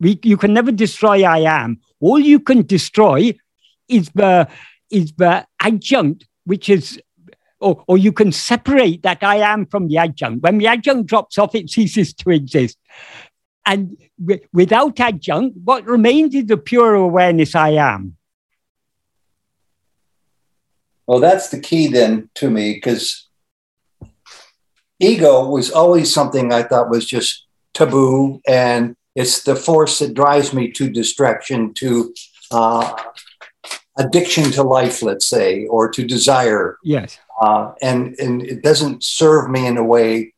[0.01, 1.81] We, you can never destroy I am.
[2.01, 3.35] All you can destroy
[3.89, 4.49] is the
[4.91, 7.01] is the adjunct, which is
[7.61, 10.43] or, or you can separate that I am from the adjunct.
[10.43, 12.79] When the adjunct drops off, it ceases to exist.
[13.67, 18.17] And w- without adjunct, what remains is the pure awareness I am.
[21.07, 23.24] Well, that's the key then to me because
[25.05, 30.53] ego was always something I thought was just taboo, and it's the force that drives
[30.53, 32.15] me to distraction, to
[32.51, 32.95] uh,
[33.99, 36.79] addiction to life, let's say, or to desire.
[36.83, 37.19] Yes.
[37.41, 40.35] Uh, and, and it doesn't serve me in a way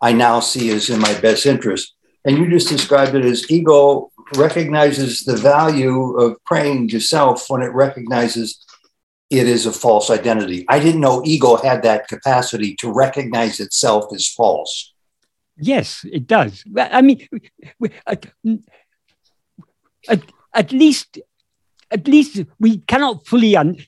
[0.00, 1.94] I now see as in my best interest.
[2.24, 7.62] And you just described it as ego recognizes the value of praying to self when
[7.62, 8.64] it recognizes
[9.30, 10.64] it is a false identity.
[10.68, 14.92] I didn't know ego had that capacity to recognize itself as false.
[15.56, 16.64] Yes, it does.
[16.76, 17.28] I mean,
[18.06, 18.26] at,
[20.54, 21.18] at, least,
[21.90, 23.78] at least we cannot fully un-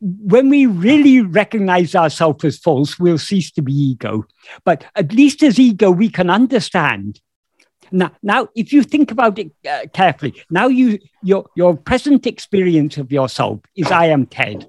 [0.00, 4.26] when we really recognize ourselves as false, we'll cease to be ego.
[4.64, 7.20] But at least as ego, we can understand.
[7.94, 12.98] Now, now if you think about it uh, carefully, now you your your present experience
[12.98, 14.68] of yourself is I am Ted.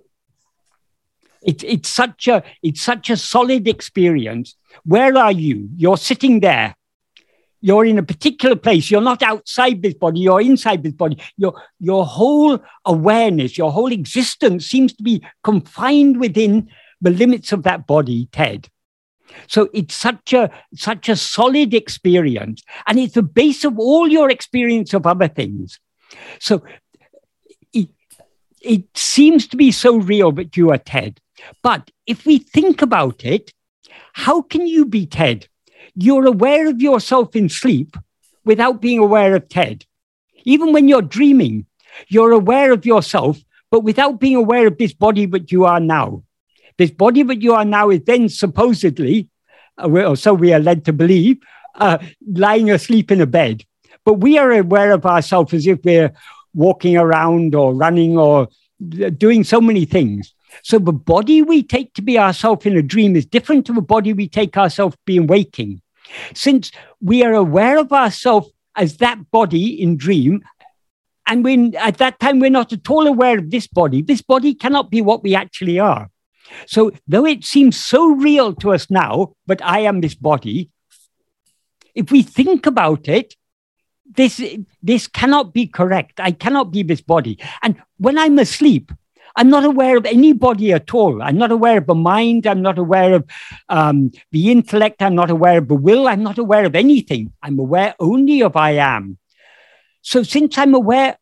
[1.42, 4.56] It's it's such a it's such a solid experience.
[4.84, 5.70] Where are you?
[5.76, 6.76] You're sitting there
[7.66, 8.92] you're in a particular place.
[8.92, 11.18] You're not outside this body, you're inside this body.
[11.36, 16.70] Your, your whole awareness, your whole existence seems to be confined within
[17.02, 18.70] the limits of that body, Ted.
[19.48, 24.30] So it's such a such a solid experience, and it's the base of all your
[24.30, 25.80] experience of other things.
[26.40, 26.64] So
[27.74, 27.90] it,
[28.62, 31.20] it seems to be so real that you are Ted.
[31.62, 33.52] But if we think about it,
[34.14, 35.48] how can you be Ted?
[35.96, 37.96] you're aware of yourself in sleep
[38.44, 39.86] without being aware of Ted.
[40.44, 41.66] Even when you're dreaming,
[42.10, 43.40] you're aware of yourself,
[43.72, 46.24] but without being aware of this body that you are now.
[46.78, 49.30] This body that you are now is then supposedly,
[49.82, 51.38] uh, or so we are led to believe,
[51.76, 51.98] uh,
[52.28, 53.64] lying asleep in a bed.
[54.04, 56.14] But we are aware of ourselves as if we're
[56.54, 58.48] walking around or running or
[59.18, 60.34] doing so many things.
[60.64, 63.82] So the body we take to be ourselves in a dream is different to the
[63.82, 65.82] body we take ourselves being waking.
[66.34, 66.72] Since
[67.02, 70.44] we are aware of ourselves as that body in dream,
[71.28, 74.54] and when at that time we're not at all aware of this body, this body
[74.54, 76.10] cannot be what we actually are.
[76.68, 80.70] So, though it seems so real to us now, but I am this body,
[81.94, 83.36] if we think about it,
[84.06, 84.42] this,
[84.84, 86.20] this cannot be correct.
[86.20, 87.40] I cannot be this body.
[87.64, 88.92] And when I'm asleep,
[89.36, 91.22] I'm not aware of anybody at all.
[91.22, 92.48] I'm not aware of the mind.
[92.48, 93.26] I'm not aware of
[93.68, 95.02] um, the intellect.
[95.02, 96.08] I'm not aware of the will.
[96.08, 97.34] I'm not aware of anything.
[97.44, 99.18] I'm aware only of I am.
[100.02, 101.18] So since I'm aware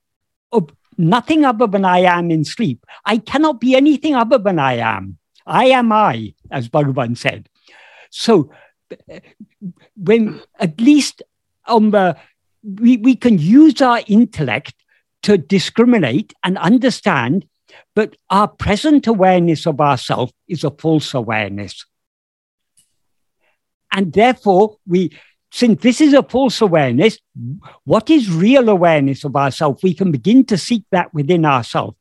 [0.97, 5.17] nothing other than I am in sleep, I cannot be anything other than I am.
[5.45, 7.49] I am I, as Bhagavan said.
[8.09, 8.51] So
[9.95, 11.21] when at least
[11.67, 12.15] on the
[12.63, 14.75] we, we can use our intellect
[15.23, 17.45] to discriminate and understand
[17.95, 21.85] but our present awareness of ourself is a false awareness.
[23.91, 25.11] And therefore, we,
[25.53, 27.19] since this is a false awareness,
[27.83, 29.83] what is real awareness of ourself?
[29.83, 31.95] We can begin to seek that within ourselves.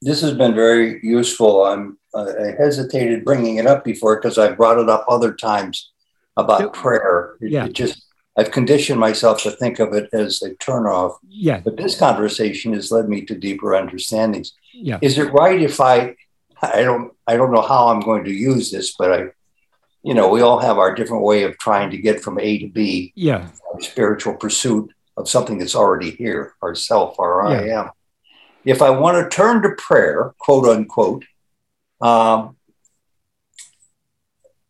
[0.00, 1.66] This has been very useful.
[1.66, 5.92] I'm, uh, I hesitated bringing it up before because I brought it up other times
[6.38, 7.36] about prayer.
[7.42, 7.66] It, yeah.
[7.66, 8.06] it just
[8.38, 11.16] I've conditioned myself to think of it as a turnoff.
[11.28, 11.60] Yeah.
[11.60, 14.52] But this conversation has led me to deeper understandings.
[14.72, 14.98] Yeah.
[15.02, 16.14] Is it right if I
[16.62, 19.30] I don't I don't know how I'm going to use this, but I
[20.02, 22.68] you know, we all have our different way of trying to get from A to
[22.68, 23.12] B.
[23.14, 23.48] Yeah.
[23.80, 27.58] spiritual pursuit of something that's already here, our self, our yeah.
[27.58, 27.90] I am.
[28.64, 31.24] If I want to turn to prayer, quote unquote,
[32.00, 32.56] um,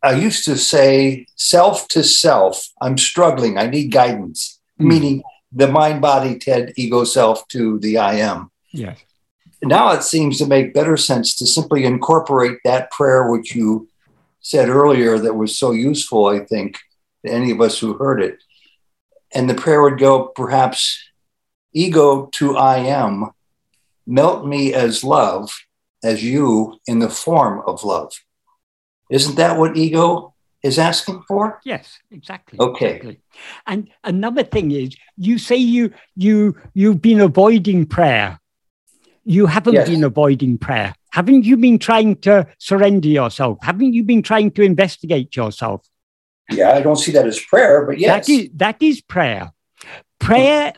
[0.02, 4.86] I used to say self to self, I'm struggling, I need guidance, mm.
[4.86, 5.22] meaning
[5.52, 8.50] the mind, body, Ted, ego self to the I am.
[8.72, 8.98] Yes.
[9.62, 13.88] Now it seems to make better sense to simply incorporate that prayer, which you
[14.40, 16.78] said earlier, that was so useful, I think,
[17.24, 18.38] to any of us who heard it.
[19.34, 20.98] And the prayer would go perhaps
[21.72, 23.30] ego to I am,
[24.06, 25.50] melt me as love,
[26.02, 28.12] as you in the form of love.
[29.10, 31.60] Isn't that what ego is asking for?
[31.64, 32.58] Yes, exactly.
[32.58, 32.96] Okay.
[32.96, 33.20] Exactly.
[33.66, 38.37] And another thing is, you say you you you've been avoiding prayer.
[39.28, 39.90] You haven't yes.
[39.90, 40.94] been avoiding prayer.
[41.10, 43.58] Haven't you been trying to surrender yourself?
[43.60, 45.86] Haven't you been trying to investigate yourself?
[46.50, 48.26] Yeah, I don't see that as prayer, but yes.
[48.26, 49.52] That is, that is prayer.
[50.18, 50.72] Prayer.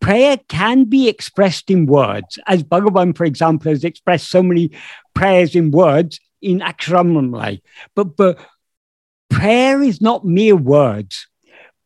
[0.00, 4.70] Prayer can be expressed in words, as Bhagavan, for example, has expressed so many
[5.12, 7.60] prayers in words in Aksharamamlai.
[7.94, 8.38] But, but
[9.28, 11.26] prayer is not mere words.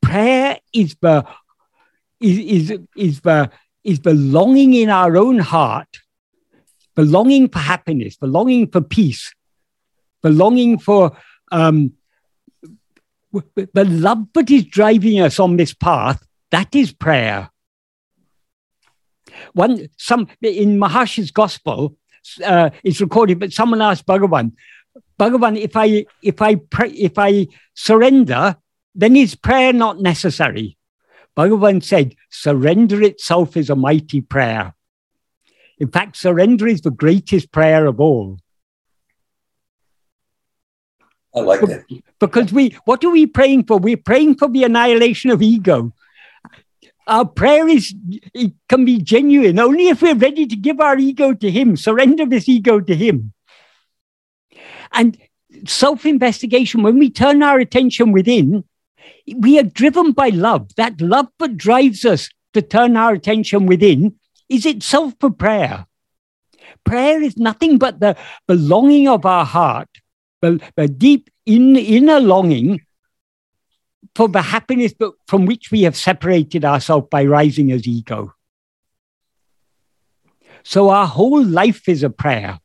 [0.01, 1.27] Prayer is the
[2.21, 3.51] is, is, is the
[3.85, 6.01] is belonging in our own heart,
[6.95, 9.33] belonging for happiness, belonging for peace,
[10.23, 11.17] belonging for
[11.51, 11.93] um,
[13.33, 16.25] the love that is driving us on this path.
[16.51, 17.51] That is prayer.
[19.55, 21.97] One some in Maharshi's gospel,
[22.45, 24.53] uh, it's recorded, but someone asked Bhagavan,
[25.19, 28.57] Bhagavan, if I if I pray, if I surrender,
[28.95, 30.77] then is prayer not necessary?
[31.37, 34.75] Bhagavan said, surrender itself is a mighty prayer.
[35.79, 38.39] In fact, surrender is the greatest prayer of all.
[41.35, 41.85] I like that.
[42.21, 43.79] Because we, what are we praying for?
[43.79, 45.93] We're praying for the annihilation of ego.
[47.07, 47.95] Our prayer is,
[48.35, 52.27] it can be genuine only if we're ready to give our ego to Him, surrender
[52.27, 53.33] this ego to Him.
[54.93, 55.19] And
[55.67, 58.65] self investigation, when we turn our attention within,
[59.37, 60.75] we are driven by love.
[60.77, 64.17] That love that drives us to turn our attention within
[64.49, 65.87] is itself a prayer.
[66.85, 68.17] Prayer is nothing but the
[68.47, 69.89] belonging of our heart,
[70.41, 72.83] the, the deep in, inner longing
[74.15, 74.93] for the happiness
[75.27, 78.35] from which we have separated ourselves by rising as ego.
[80.65, 82.59] So our whole life is a prayer.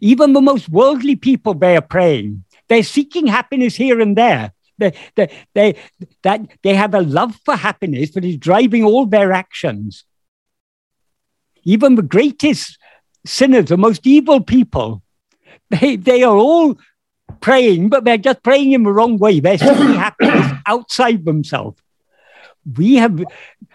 [0.00, 2.44] Even the most worldly people, they are praying.
[2.68, 4.52] They're seeking happiness here and there.
[4.82, 5.76] They, they, they,
[6.22, 10.04] that, they have a love for happiness that is driving all their actions.
[11.64, 12.78] Even the greatest
[13.24, 15.02] sinners, the most evil people,
[15.70, 16.78] they, they are all
[17.40, 19.40] praying, but they're just praying in the wrong way.
[19.40, 21.80] They're seeking happiness outside themselves.
[22.76, 23.24] We have,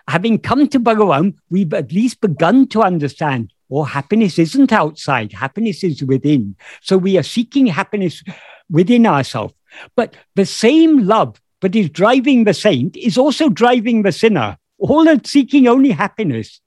[0.08, 5.34] having come to Bhagavan, we've at least begun to understand or oh, happiness isn't outside,
[5.34, 6.56] happiness is within.
[6.82, 8.24] So we are seeking happiness
[8.70, 9.54] within ourselves.
[9.96, 14.58] But the same love that is driving the saint is also driving the sinner.
[14.78, 16.62] All are seeking only happiness.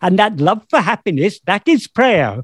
[0.00, 2.42] And that love for happiness, that is prayer.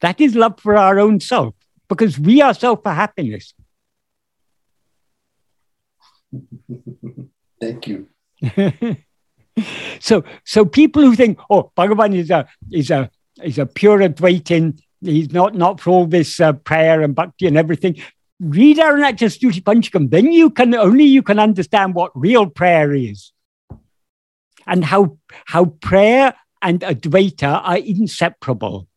[0.00, 1.54] That is love for our own self,
[1.88, 3.54] because we ourselves are self for happiness.
[7.60, 8.08] Thank you.
[10.00, 13.10] so, so people who think, oh, Bhagavan is a is a
[13.42, 17.56] is a pure Advaitin, he's not not for all this uh, prayer and bhakti and
[17.56, 17.96] everything.
[18.38, 23.32] Read Arunachal Stuti Panchakam, then you can only you can understand what real prayer is,
[24.66, 28.88] and how how prayer and Advaita are inseparable.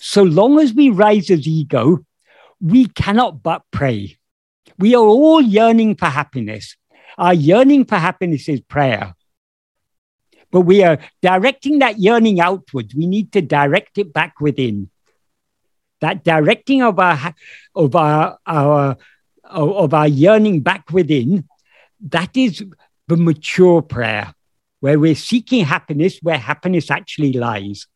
[0.00, 2.04] So long as we rise as ego,
[2.60, 4.18] we cannot but pray.
[4.78, 6.76] We are all yearning for happiness.
[7.18, 9.14] Our yearning for happiness is prayer.
[10.52, 12.94] But we are directing that yearning outwards.
[12.94, 14.90] We need to direct it back within.
[16.00, 17.34] That directing of our
[17.74, 18.96] of our, our
[19.44, 21.48] of our yearning back within,
[22.08, 22.64] that is
[23.08, 24.34] the mature prayer,
[24.80, 27.86] where we're seeking happiness where happiness actually lies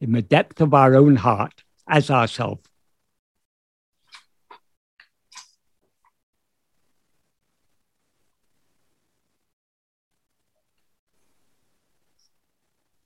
[0.00, 2.60] in the depth of our own heart as ourself.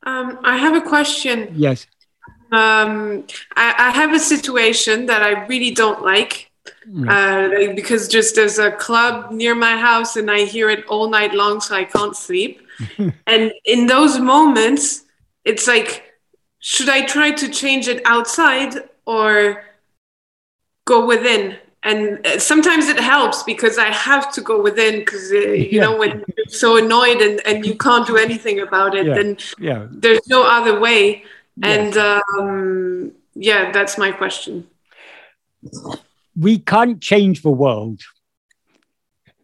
[0.05, 1.53] Um, I have a question.
[1.55, 1.87] Yes.
[2.51, 3.25] Um,
[3.57, 6.51] I, I, have a situation that I really don't like.
[6.87, 7.09] Mm.
[7.09, 11.09] Uh, like, because just there's a club near my house and I hear it all
[11.09, 12.61] night long, so I can't sleep.
[13.27, 15.05] and in those moments,
[15.45, 16.13] it's like,
[16.59, 18.75] should I try to change it outside
[19.07, 19.65] or
[20.85, 21.57] go within?
[21.85, 25.81] And uh, sometimes it helps because I have to go within because uh, you yeah.
[25.83, 29.15] know when you're so annoyed and, and you can't do anything about it, yeah.
[29.15, 29.87] then yeah.
[29.91, 31.25] there's no other way.
[31.63, 34.69] And um, yeah, that's my question.
[36.37, 38.01] We can't change the world.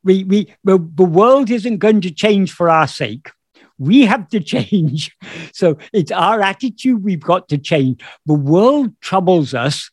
[0.04, 3.30] We we the, the world isn't going to change for our sake.
[3.78, 5.16] We have to change.
[5.52, 8.00] So it's our attitude we've got to change.
[8.26, 9.90] The world troubles us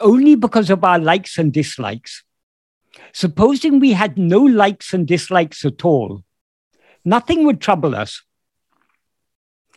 [0.00, 2.24] only because of our likes and dislikes.
[3.12, 6.24] Supposing we had no likes and dislikes at all,
[7.04, 8.22] nothing would trouble us.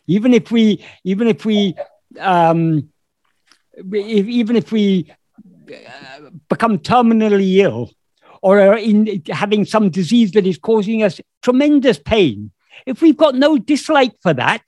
[0.06, 1.74] Even if we, even if we,
[2.18, 2.90] um,
[3.72, 5.12] if, even if we
[5.70, 7.90] uh, become terminally ill
[8.42, 12.50] or are in having some disease that is causing us tremendous pain,
[12.86, 14.62] if we've got no dislike for that,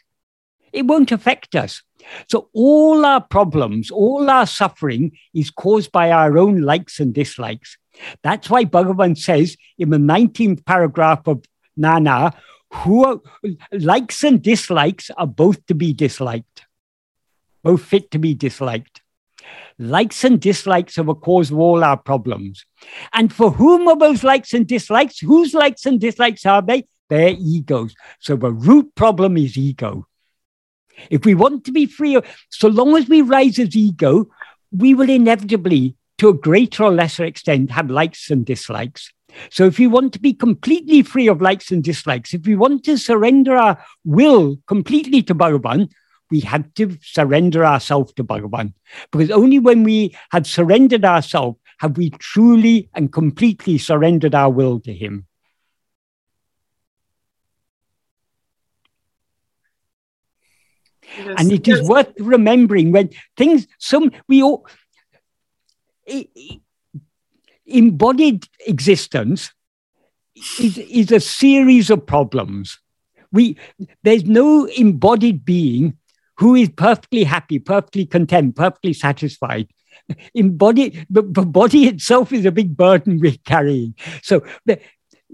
[0.72, 1.82] it won't affect us.
[2.28, 7.78] So all our problems, all our suffering is caused by our own likes and dislikes.
[8.22, 11.44] That's why Bhagavan says in the 19th paragraph of
[11.76, 12.32] Nan Ar,
[12.72, 13.20] who are,
[13.72, 16.66] likes and dislikes are both to be disliked,
[17.62, 19.02] both fit to be disliked.
[19.78, 22.64] Likes and dislikes are the cause of all our problems.
[23.12, 25.18] And for whom are those likes and dislikes?
[25.20, 26.86] Whose likes and dislikes are they?
[27.08, 27.94] Their egos.
[28.18, 30.08] So the root problem is ego.
[31.10, 32.20] If we want to be free,
[32.50, 34.28] so long as we rise as ego,
[34.72, 39.12] we will inevitably, to a greater or lesser extent, have likes and dislikes.
[39.50, 42.84] So if we want to be completely free of likes and dislikes, if we want
[42.84, 45.90] to surrender our will completely to Bhagavan,
[46.30, 48.72] we have to surrender ourselves to Bhagavan.
[49.12, 54.80] Because only when we have surrendered ourselves have we truly and completely surrendered our will
[54.80, 55.26] to Him.
[61.18, 61.34] Yes.
[61.38, 64.66] And it is worth remembering when things, some, we all,
[67.66, 69.52] embodied existence
[70.60, 72.78] is, is a series of problems.
[73.32, 73.56] We,
[74.02, 75.98] there's no embodied being
[76.38, 79.68] who is perfectly happy, perfectly content, perfectly satisfied.
[80.34, 83.94] Embodied, the, the body itself is a big burden we're carrying.
[84.22, 84.78] So the,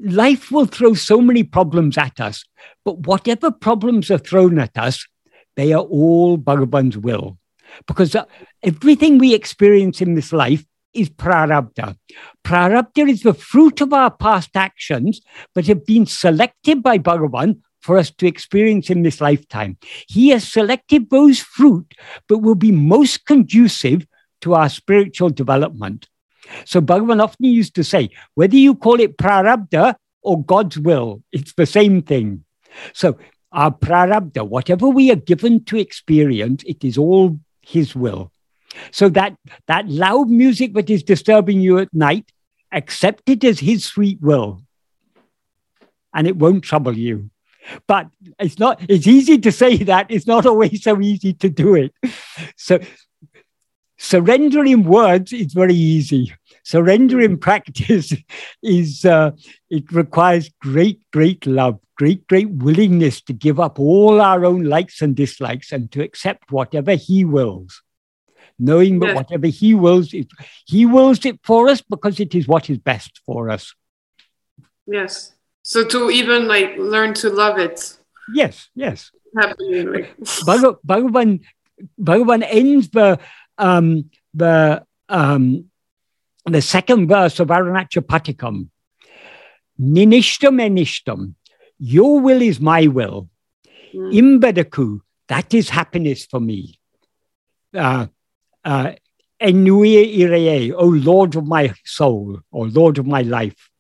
[0.01, 2.45] life will throw so many problems at us,
[2.85, 5.07] but whatever problems are thrown at us,
[5.57, 7.38] they are all Bhagavan's will.
[7.86, 8.24] Because uh,
[8.62, 11.96] everything we experience in this life is prarabdha.
[12.44, 15.20] Prarabdha is the fruit of our past actions,
[15.55, 19.76] but have been selected by Bhagavan for us to experience in this lifetime.
[20.07, 21.94] He has selected those fruit,
[22.28, 24.07] but will be most conducive
[24.42, 26.09] to our spiritual development.
[26.64, 31.55] So Bhagavan often used to say, whether you call it prarabdha or God's will, it's
[31.55, 32.44] the same thing.
[32.92, 33.18] So
[33.53, 38.32] our prarabdha, whatever we are given to experience, it is all his will.
[38.90, 39.36] So that
[39.66, 42.32] that loud music that is disturbing you at night,
[42.72, 44.62] accept it as his sweet will.
[46.14, 47.30] And it won't trouble you.
[47.86, 50.07] But it's not, it's easy to say that.
[50.11, 51.94] It's not always so easy to do it.
[52.57, 52.80] So
[53.98, 56.34] surrendering words is very easy.
[56.62, 58.12] Surrender in practice
[58.62, 59.32] is, uh,
[59.70, 65.02] it requires great, great love, great, great willingness to give up all our own likes
[65.02, 67.82] and dislikes and to accept whatever He wills.
[68.58, 70.28] Knowing that whatever He wills, it,
[70.66, 73.74] He wills it for us because it is what is best for us.
[74.86, 75.32] Yes.
[75.62, 77.96] So to even like learn to love it.
[78.32, 79.10] Yes, yes.
[79.36, 81.40] Bhagavan,
[82.00, 83.18] Bhagavan ends the
[83.58, 85.70] um, the um,
[86.47, 88.68] the second verse of Arunachala Patikam.
[89.80, 91.34] Ninishtam enishtam.
[91.78, 93.28] Your will is my will.
[93.95, 94.40] Mm.
[94.40, 96.78] Imbedaku, that is happiness for me.
[97.74, 98.07] Uh,
[98.64, 98.93] uh,
[99.40, 103.70] Enui ireye, O Lord of my soul, or Lord of my life.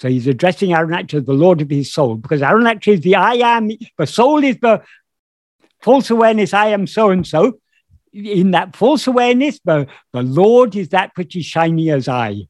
[0.00, 3.34] So he's addressing Arunachala as the Lord of his soul, because Arunachala is the I
[3.34, 4.82] am, the soul is the
[5.82, 7.58] false awareness, I am so and so.
[8.12, 12.48] In that false awareness, the, the Lord is that which is shiny as I.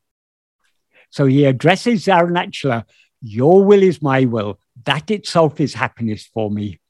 [1.11, 2.85] So he addresses Arunachala,
[3.21, 4.59] your will is my will.
[4.85, 6.81] That itself is happiness for me.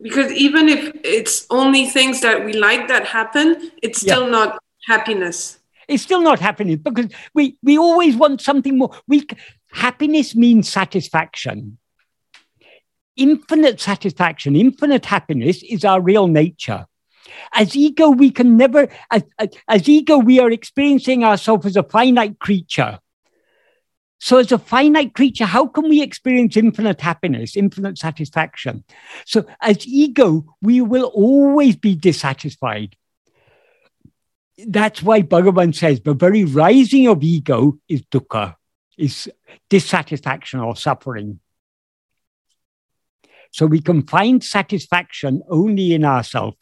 [0.00, 4.30] Because even if it's only things that we like that happen, it's still yeah.
[4.30, 5.58] not happiness.
[5.88, 8.94] It's still not happiness because we, we always want something more.
[9.06, 9.26] We,
[9.72, 11.78] happiness means satisfaction.
[13.16, 16.86] Infinite satisfaction, infinite happiness is our real nature.
[17.52, 19.24] As ego, we can never, as,
[19.68, 23.00] as, ego, we are experiencing ourselves as a finite creature.
[24.18, 28.84] So, as a finite creature, how can we experience infinite happiness, infinite satisfaction?
[29.26, 32.96] So, as ego, we will always be dissatisfied
[34.66, 38.54] that's why Bhagavan says the very rising of ego is dukkha,
[38.96, 39.30] is
[39.68, 41.40] dissatisfaction or suffering.
[43.52, 46.56] So we can find satisfaction only in ourselves.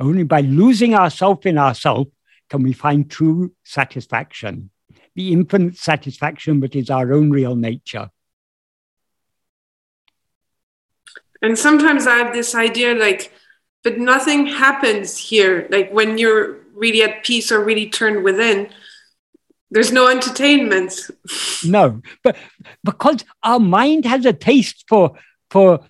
[0.00, 2.10] Only by losing ourself in ourselves
[2.48, 4.70] can we find true satisfaction,
[5.14, 8.10] the infinite satisfaction that is our own real nature.
[11.42, 13.32] And sometimes I have this idea like,
[13.82, 18.68] but nothing happens here like when you're really at peace or really turned within
[19.70, 21.10] there's no entertainment
[21.64, 22.36] no but
[22.84, 25.12] because our mind has a taste for
[25.50, 25.80] for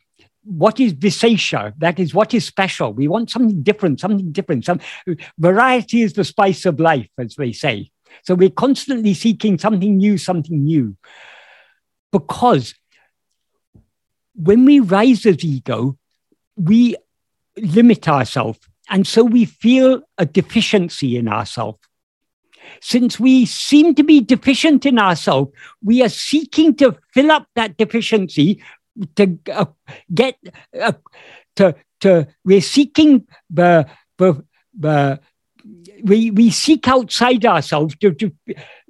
[0.51, 4.81] what is visesha that is what is special we want something different something different some
[5.39, 7.91] variety is the spice of life as they say
[8.25, 10.97] so we're constantly seeking something new something new
[12.13, 12.75] because
[14.35, 15.97] when we rise as ego
[16.57, 16.97] we
[17.57, 18.59] limit ourselves.
[18.89, 21.79] And so we feel a deficiency in ourselves.
[22.81, 27.77] Since we seem to be deficient in ourselves, we are seeking to fill up that
[27.77, 28.63] deficiency
[29.17, 29.67] to uh,
[30.13, 30.37] get
[30.79, 30.93] uh,
[31.57, 33.87] to to we're seeking the
[34.19, 34.45] the,
[34.79, 35.21] the
[36.03, 38.33] we we seek outside ourselves to to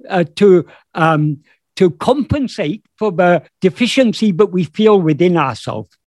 [0.09, 1.43] uh, to um,
[1.75, 5.97] to compensate for the deficiency that we feel within ourselves.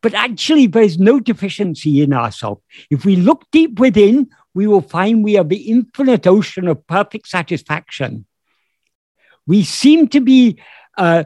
[0.00, 2.62] But actually, there is no deficiency in ourselves.
[2.90, 7.28] If we look deep within, we will find we are the infinite ocean of perfect
[7.28, 8.26] satisfaction.
[9.46, 10.58] We seem to be
[10.96, 11.24] uh,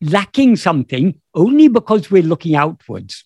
[0.00, 3.24] lacking something only because we're looking outwards.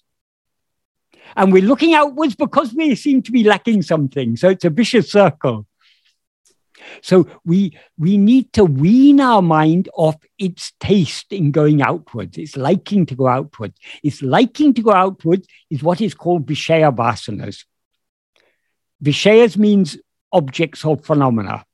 [1.36, 4.36] And we're looking outwards because we seem to be lacking something.
[4.36, 5.66] So it's a vicious circle.
[7.02, 12.56] So we we need to wean our mind off its taste in going outwards, its
[12.56, 13.78] liking to go outwards.
[14.02, 17.64] Its liking to go outwards is what is called Vishaya vasanas.
[19.02, 19.98] Vishayas means
[20.32, 21.64] objects or phenomena.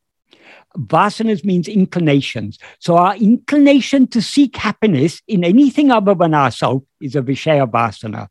[0.77, 2.59] Vasanas means inclinations.
[2.79, 8.29] So our inclination to seek happiness in anything other than ourselves is a Vishaya vasana.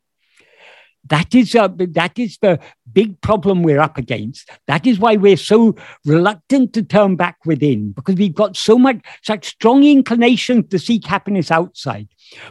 [1.08, 2.60] That is, uh, that is the
[2.92, 4.50] big problem we're up against.
[4.68, 5.76] That is why we're so
[6.06, 11.06] reluctant to turn back within, because we've got so much, such strong inclination to seek
[11.06, 12.10] happiness outside.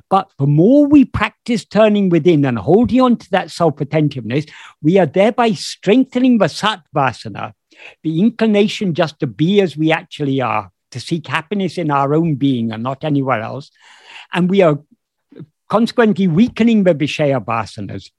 [0.09, 4.47] But the more we practice turning within and holding on to that self attentiveness,
[4.83, 7.53] we are thereby strengthening the sattvasana,
[8.03, 12.37] the inclination just to be as we actually are, to seek happiness in our own
[12.37, 13.71] being and not anywhere else.
[14.33, 14.79] And we are
[15.69, 18.11] consequently weakening the Vishaya vasanas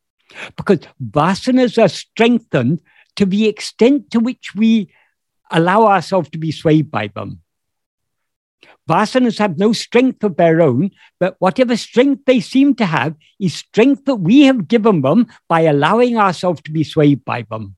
[0.55, 2.81] because vasanas are strengthened
[3.15, 4.91] to the extent to which we
[5.51, 7.41] allow ourselves to be swayed by them.
[8.87, 13.53] Vasanas have no strength of their own, but whatever strength they seem to have is
[13.53, 17.75] strength that we have given them by allowing ourselves to be swayed by them.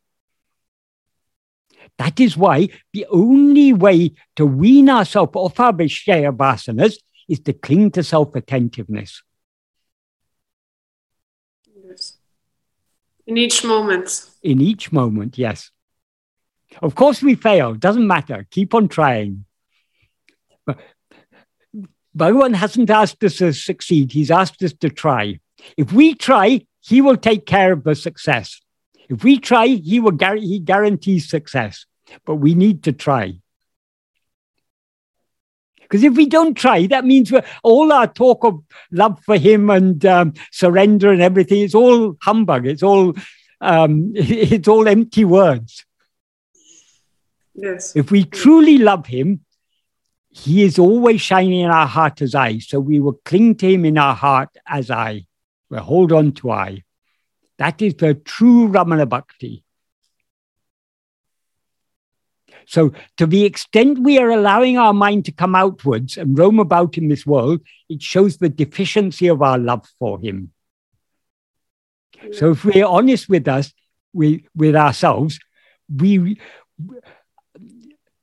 [2.01, 6.95] That is why the only way to wean ourselves off our Vishaya vasanas
[7.29, 9.21] is to cling to self attentiveness.
[11.87, 12.17] Yes.
[13.27, 14.31] In each moment.
[14.41, 15.69] In each moment, yes.
[16.81, 17.75] Of course, we fail.
[17.75, 18.47] Doesn't matter.
[18.49, 19.45] Keep on trying.
[20.65, 20.79] But
[22.17, 24.11] Bhagavan hasn't asked us to succeed.
[24.11, 25.39] He's asked us to try.
[25.77, 28.59] If we try, he will take care of the success.
[29.07, 31.85] If we try, he will he guarantees success.
[32.25, 33.39] But we need to try.
[35.81, 37.33] Because if we don't try, that means
[37.63, 42.65] all our talk of love for him and um, surrender and everything, it's all humbug.
[42.65, 43.13] It's all
[43.59, 45.85] um, it's all empty words.
[47.53, 47.95] Yes.
[47.95, 49.41] If we truly love him,
[50.29, 52.59] he is always shining in our heart as I.
[52.59, 55.25] So we will cling to him in our heart as I.
[55.69, 56.83] We'll hold on to I.
[57.57, 59.63] That is the true Ramana Bhakti.
[62.65, 66.97] So, to the extent we are allowing our mind to come outwards and roam about
[66.97, 70.51] in this world, it shows the deficiency of our love for Him.
[72.31, 73.73] So, if we're honest with us,
[74.13, 75.39] we, with ourselves,
[75.93, 76.37] we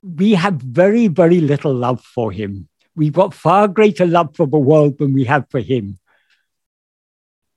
[0.01, 2.67] we have very, very little love for Him.
[2.95, 5.99] We've got far greater love for the world than we have for Him.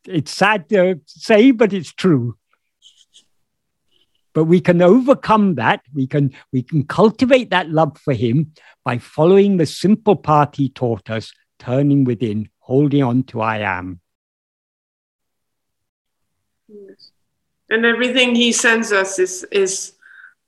[0.07, 2.37] It's sad to say, but it's true.
[4.35, 5.83] But we can overcome that.
[5.95, 8.53] We can, we can cultivate that love for him
[8.85, 14.01] by following the simple path he taught us, turning within, holding on to I am.
[17.69, 19.93] And everything he sends us is, is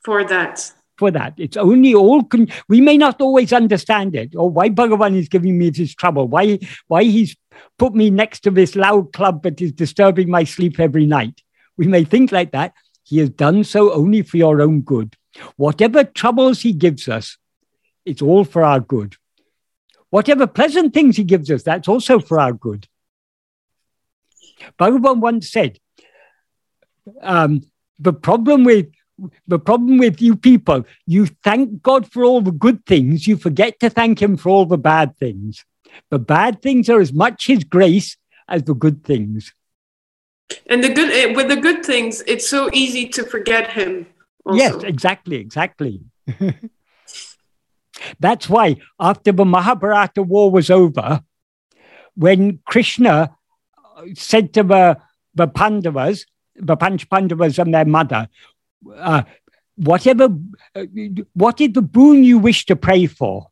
[0.03, 0.73] for that.
[0.97, 1.35] For that.
[1.37, 5.59] It's only all, con- we may not always understand it, or why Bhagavan is giving
[5.59, 7.37] me this trouble, why, why he's
[7.79, 11.41] put me next to this loud club that is disturbing my sleep every night.
[11.77, 12.75] We may think like that,
[13.05, 15.17] he has done so only for your own good.
[15.57, 17.39] Whatever troubles he gives us,
[18.05, 19.17] it's all for our good.
[20.11, 22.89] Whatever pleasant things he gives us, that's also for our good.
[24.79, 25.79] Bhagavan once said,
[27.21, 27.63] um,
[27.99, 28.87] the problem with
[29.47, 33.79] the problem with you people, you thank God for all the good things, you forget
[33.81, 35.65] to thank Him for all the bad things.
[36.11, 38.17] The bad things are as much His grace
[38.49, 39.55] as the good things.
[40.67, 44.07] And the good eh, with the good things, it's so easy to forget him.
[44.45, 44.59] Also.
[44.59, 46.01] Yes, exactly, exactly.
[48.21, 51.23] That's why after the Mahabharata war was over,
[52.15, 53.35] when Krishna
[54.15, 54.99] said to the,
[55.35, 56.27] the Pandavas,
[56.57, 58.29] the Panch Pandavas and their mother,
[58.97, 59.23] uh,
[59.77, 60.29] whatever,
[60.75, 60.85] uh,
[61.33, 63.49] what is the boon you wish to pray for?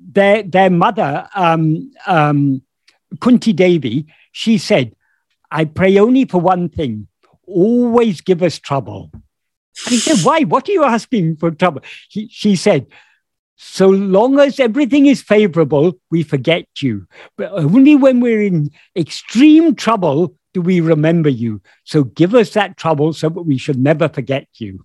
[0.00, 2.62] Their, their mother, um, um,
[3.20, 4.94] Kunti Devi, she said,
[5.50, 7.08] I pray only for one thing.
[7.46, 9.10] always give us trouble.
[9.12, 10.42] And he said, Why?
[10.42, 11.82] What are you asking for trouble?
[12.10, 12.86] He, she said,
[13.56, 17.06] So long as everything is favorable, we forget you.
[17.36, 21.60] But only when we're in extreme trouble do we remember you.
[21.84, 24.84] So give us that trouble so that we should never forget you.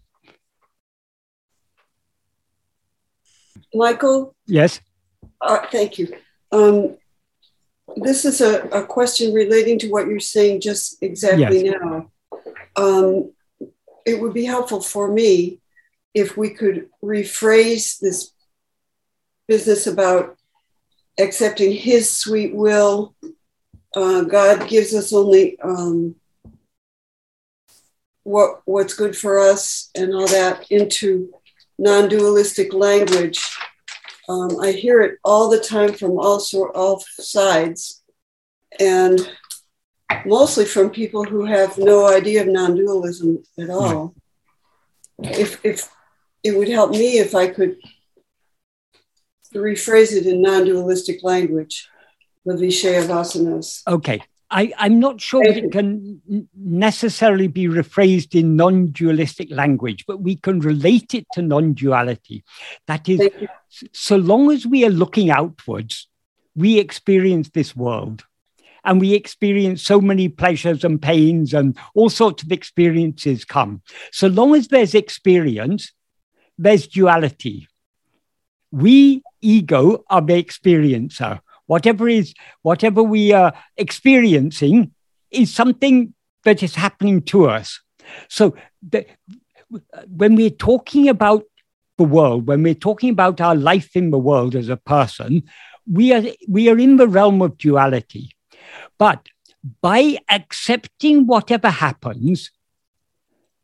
[3.74, 4.36] Michael?
[4.46, 4.80] Yes.
[5.42, 6.14] Uh, thank you.
[6.52, 6.98] Um,
[7.98, 11.76] this is a, a, question relating to what you're saying just exactly yes.
[11.82, 12.12] now.
[12.76, 13.32] Um,
[14.06, 15.60] it would be helpful for me
[16.14, 18.32] if we could rephrase this
[19.48, 20.38] business about
[21.20, 23.16] accepting His sweet will.
[23.96, 26.16] Uh, God gives us only um,
[28.24, 31.32] what what's good for us and all that into
[31.78, 33.58] non-dualistic language.
[34.30, 38.04] Um, I hear it all the time from all sort, all sides,
[38.80, 39.20] and
[40.26, 44.16] mostly from people who have no idea of non-dualism at all.
[45.22, 45.90] If if
[46.44, 47.78] it would help me if I could
[49.54, 51.90] rephrase it in non-dualistic language,
[52.46, 53.82] the Vishaya Vasanas.
[53.88, 54.22] Okay.
[54.54, 56.22] I, I'm not sure that it can
[56.56, 62.44] necessarily be rephrased in non dualistic language, but we can relate it to non duality.
[62.86, 63.30] That is,
[63.92, 66.08] so long as we are looking outwards,
[66.56, 68.26] we experience this world
[68.84, 73.82] and we experience so many pleasures and pains and all sorts of experiences come.
[74.12, 75.94] So long as there's experience,
[76.60, 77.68] there's duality.
[78.70, 81.40] We, ego, are the experiencer.
[81.66, 84.92] Whatever is, whatever we are experiencing
[85.32, 86.14] is something
[86.44, 87.82] that is happening to us.
[88.30, 88.56] So
[88.88, 89.06] the,
[90.08, 91.44] when we're talking about
[91.98, 95.44] the world, when we're talking about our life in the world as a person,
[95.90, 98.32] we are we are in the realm of duality.
[98.98, 99.28] But
[99.82, 102.52] by accepting whatever happens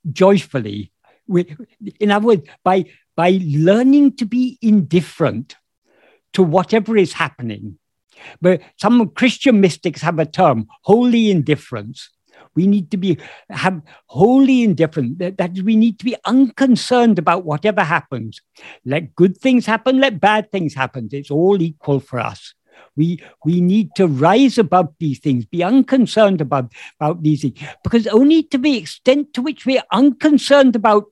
[0.09, 0.91] joyfully,
[1.27, 1.55] we,
[1.99, 2.85] in other words, by,
[3.15, 5.55] by learning to be indifferent
[6.33, 7.77] to whatever is happening.
[8.41, 12.09] But some Christian mystics have a term, holy indifference.
[12.55, 13.17] We need to be
[13.49, 15.19] have wholly indifferent.
[15.19, 18.41] That, we need to be unconcerned about whatever happens.
[18.85, 21.09] Let good things happen, let bad things happen.
[21.11, 22.53] It's all equal for us.
[22.95, 28.07] We, we need to rise above these things, be unconcerned about, about these things, because
[28.07, 31.05] only to the extent to which we are unconcerned about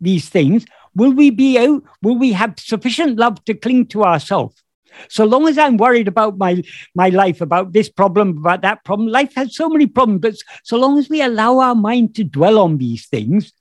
[0.00, 4.62] these things will we be out, will we have sufficient love to cling to ourselves.
[5.08, 6.62] So long as I'm worried about my,
[6.94, 10.78] my life, about this problem, about that problem, life has so many problems, but so
[10.78, 13.52] long as we allow our mind to dwell on these things,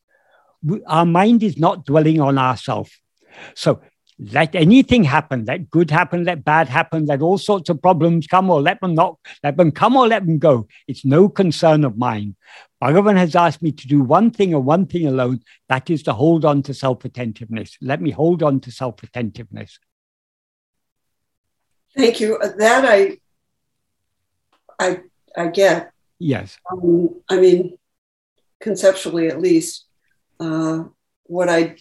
[0.87, 2.91] our mind is not dwelling on ourselves.
[3.53, 3.81] So
[4.17, 8.49] let anything happen, let good happen, let bad happen, let all sorts of problems come
[8.49, 10.67] or let them not, let them come or let them go.
[10.87, 12.35] It's no concern of mine.
[12.81, 16.13] Bhagavan has asked me to do one thing and one thing alone, that is to
[16.13, 17.77] hold on to self-attentiveness.
[17.81, 19.79] Let me hold on to self-attentiveness.
[21.95, 22.37] Thank you.
[22.37, 23.17] Uh, that I,
[24.79, 25.01] I,
[25.35, 25.91] I get.
[26.19, 26.57] Yes.
[26.71, 27.77] Um, I mean,
[28.59, 29.85] conceptually at least,
[30.39, 30.83] uh,
[31.23, 31.75] what I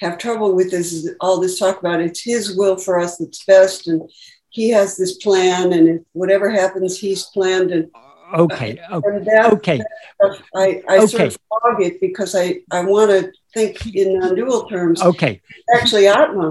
[0.00, 3.88] have trouble with is all this talk about it's his will for us that's best
[3.88, 4.10] and
[4.50, 7.90] he has this plan and whatever happens he's planned and
[8.34, 9.78] okay okay, that, okay.
[9.78, 11.06] That i, I okay.
[11.06, 15.40] sort of fog it because i i want to think in non-dual terms okay
[15.74, 16.50] actually atma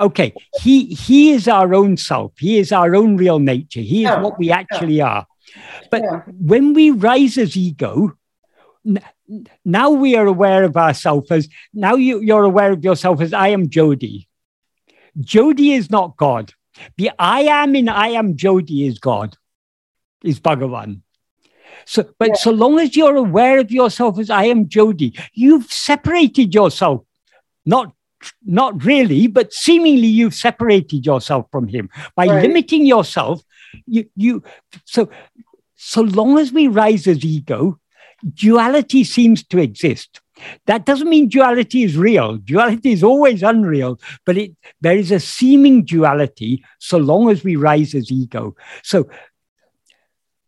[0.00, 4.10] okay he he is our own self he is our own real nature he is
[4.10, 4.20] yeah.
[4.20, 5.06] what we actually yeah.
[5.06, 5.26] are
[5.90, 6.22] but yeah.
[6.26, 8.16] when we rise as ego
[9.64, 13.48] now we are aware of ourselves as now you, you're aware of yourself as I
[13.48, 14.28] am Jodi.
[15.18, 16.52] Jodi is not God.
[16.96, 19.36] The I am in I am Jodi is God,
[20.22, 21.00] is Bhagavan.
[21.86, 22.34] So, but yeah.
[22.34, 27.04] so long as you're aware of yourself as I am Jodi, you've separated yourself.
[27.64, 27.94] Not
[28.44, 32.42] not really, but seemingly you've separated yourself from him by right.
[32.42, 33.42] limiting yourself.
[33.86, 34.42] You you
[34.84, 35.08] so
[35.74, 37.78] so long as we rise as ego,
[38.32, 40.20] duality seems to exist.
[40.66, 42.38] That doesn't mean duality is real.
[42.38, 47.56] Duality is always unreal, but it, there is a seeming duality so long as we
[47.56, 48.56] rise as ego.
[48.82, 49.08] So,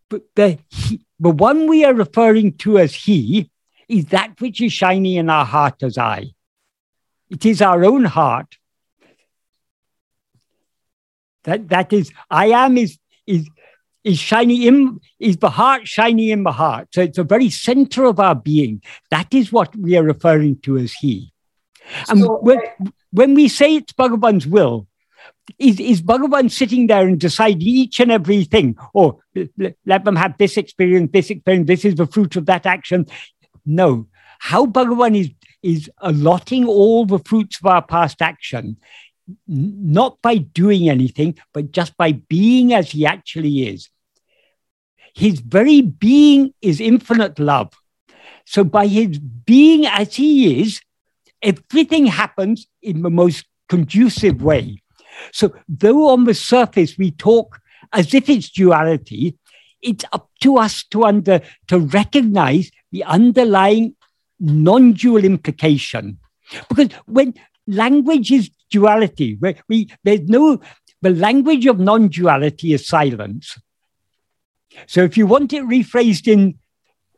[0.08, 3.50] but the, he, the one we are referring to as he
[3.88, 6.32] is that which is shining in our heart as I.
[7.30, 8.56] It is our own heart.
[11.44, 13.48] That, that is, I am is, is
[14.06, 16.88] is shining in is the heart shining in the heart.
[16.92, 18.80] So it's the very center of our being.
[19.10, 21.32] That is what we are referring to as he.
[22.08, 22.60] And so, when,
[23.10, 24.86] when we say it's Bhagavan's will,
[25.58, 28.76] is, is Bhagavan sitting there and deciding each and everything?
[28.94, 32.64] Or oh, let them have this experience, this experience, this is the fruit of that
[32.64, 33.06] action.
[33.64, 34.06] No.
[34.38, 35.30] How Bhagavan is,
[35.62, 38.76] is allotting all the fruits of our past action,
[39.46, 43.88] not by doing anything, but just by being as he actually is.
[45.14, 47.72] His very being is infinite love.
[48.44, 50.80] So by his being as he is,
[51.42, 54.82] everything happens in the most conducive way.
[55.32, 57.60] So, though on the surface we talk
[57.92, 59.36] as if it's duality,
[59.82, 63.95] it's up to us to under to recognize the underlying
[64.40, 66.18] non-dual implication.
[66.68, 67.34] Because when
[67.66, 70.60] language is duality, where we there's no
[71.02, 73.58] the language of non-duality is silence.
[74.86, 76.58] So if you want it rephrased in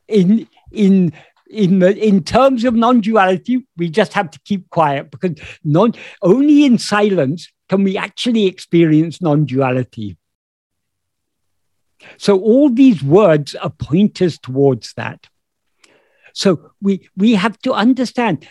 [0.06, 1.12] in in
[1.50, 5.92] in in terms of non-duality, we just have to keep quiet because non
[6.22, 10.16] only in silence can we actually experience non-duality.
[12.16, 15.26] So all these words are pointers towards that.
[16.38, 18.46] So we we have to understand.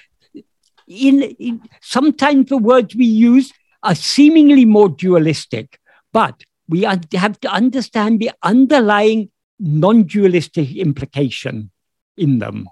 [0.88, 3.52] In, in sometimes the words we use
[3.84, 5.80] are seemingly more dualistic,
[6.14, 11.72] but we have to understand the underlying non-dualistic implication
[12.18, 12.68] in them.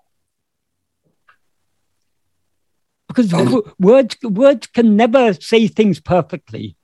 [3.15, 6.75] because um, words words can never say things perfectly.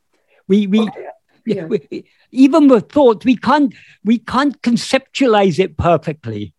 [0.47, 1.07] We we, okay.
[1.45, 1.65] yeah.
[1.65, 6.53] we, even with thought we can't we can't conceptualize it perfectly.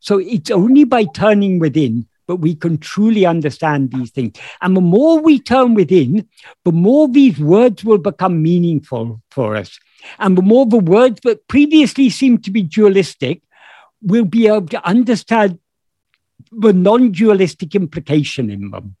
[0.00, 4.38] So it's only by turning within but we can truly understand these things.
[4.60, 6.28] And the more we turn within,
[6.64, 9.80] the more these words will become meaningful for us.
[10.20, 13.42] And the more the words that previously seemed to be dualistic,
[14.00, 15.58] we'll be able to understand
[16.52, 18.96] the non dualistic implication in them?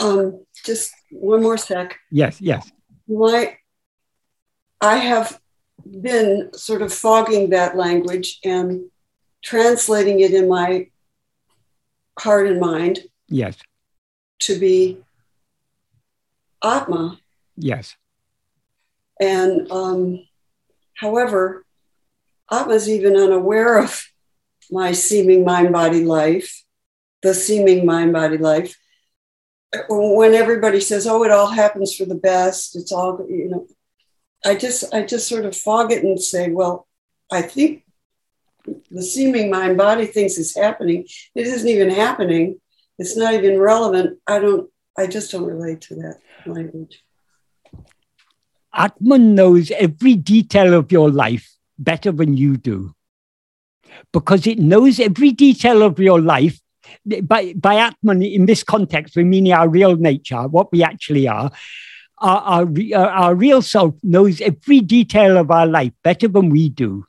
[0.00, 1.96] Um, just one more sec.
[2.10, 2.68] Yes, yes.
[3.06, 3.56] My,
[4.80, 5.40] I have
[6.00, 8.90] been sort of fogging that language and
[9.42, 10.88] translating it in my
[12.18, 13.00] heart and mind.
[13.28, 13.56] Yes.
[14.40, 14.98] To be
[16.62, 17.18] Atma.
[17.56, 17.96] Yes.
[19.20, 20.26] And um,
[20.94, 21.64] however,
[22.48, 24.04] I was even unaware of
[24.70, 26.64] my seeming mind body life,
[27.22, 28.76] the seeming mind body life.
[29.88, 33.66] When everybody says, "Oh, it all happens for the best," it's all you know.
[34.44, 36.86] I just I just sort of fog it and say, "Well,
[37.30, 37.84] I think
[38.90, 41.06] the seeming mind body thinks is happening.
[41.34, 42.60] It isn't even happening.
[42.98, 44.20] It's not even relevant.
[44.26, 44.70] I don't.
[44.96, 47.02] I just don't relate to that language."
[48.74, 51.48] Atman knows every detail of your life
[51.78, 52.94] better than you do
[54.12, 56.60] because it knows every detail of your life.
[57.22, 61.50] By, by Atman, in this context, we mean our real nature, what we actually are.
[62.18, 67.06] Our, our, our real self knows every detail of our life better than we do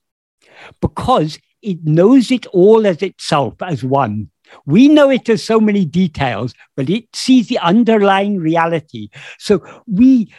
[0.82, 4.30] because it knows it all as itself, as one.
[4.66, 9.10] We know it as so many details, but it sees the underlying reality.
[9.40, 10.32] So we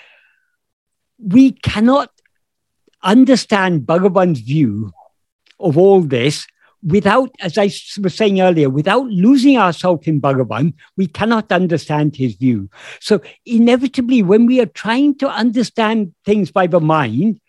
[1.18, 2.10] we cannot
[3.02, 4.92] understand Bhagavan's view
[5.58, 6.46] of all this
[6.86, 7.64] without, as I
[8.00, 12.70] was saying earlier, without losing ourselves in Bhagavan, we cannot understand his view.
[13.00, 17.40] So, inevitably, when we are trying to understand things by the mind,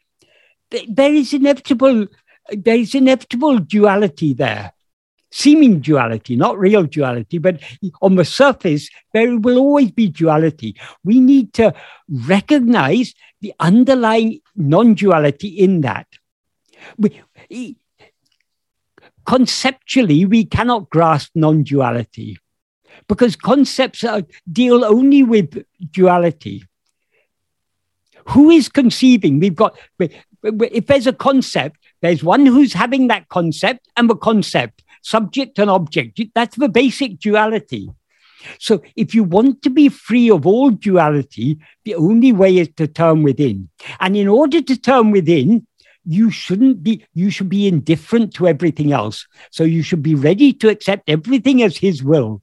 [0.88, 2.08] there is inevitable,
[2.50, 4.74] there is inevitable duality there.
[5.30, 7.60] Seeming duality, not real duality, but
[8.02, 10.76] on the surface, there will always be duality.
[11.04, 11.74] We need to
[12.10, 16.08] recognize the underlying non duality in that.
[16.98, 17.22] We,
[19.28, 22.40] conceptually, we cannot grasp non duality
[23.08, 26.64] because concepts are, deal only with duality.
[28.30, 29.40] Who is conceiving?
[29.40, 34.84] We've got, if there's a concept, there's one who's having that concept and the concept,
[35.02, 36.20] subject and object.
[36.34, 37.90] That's the basic duality.
[38.60, 42.88] So if you want to be free of all duality, the only way is to
[42.88, 43.70] turn within.
[44.00, 45.67] And in order to turn within,
[46.08, 49.28] you shouldn't be, you should be indifferent to everything else.
[49.52, 52.42] So you should be ready to accept everything as his will.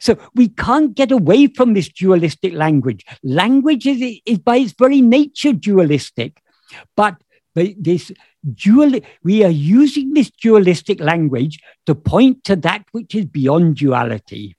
[0.00, 3.04] So we can't get away from this dualistic language.
[3.24, 6.40] Language is, is by its very nature dualistic,
[6.96, 7.16] but
[7.54, 8.12] this
[8.54, 14.56] dual, we are using this dualistic language to point to that which is beyond duality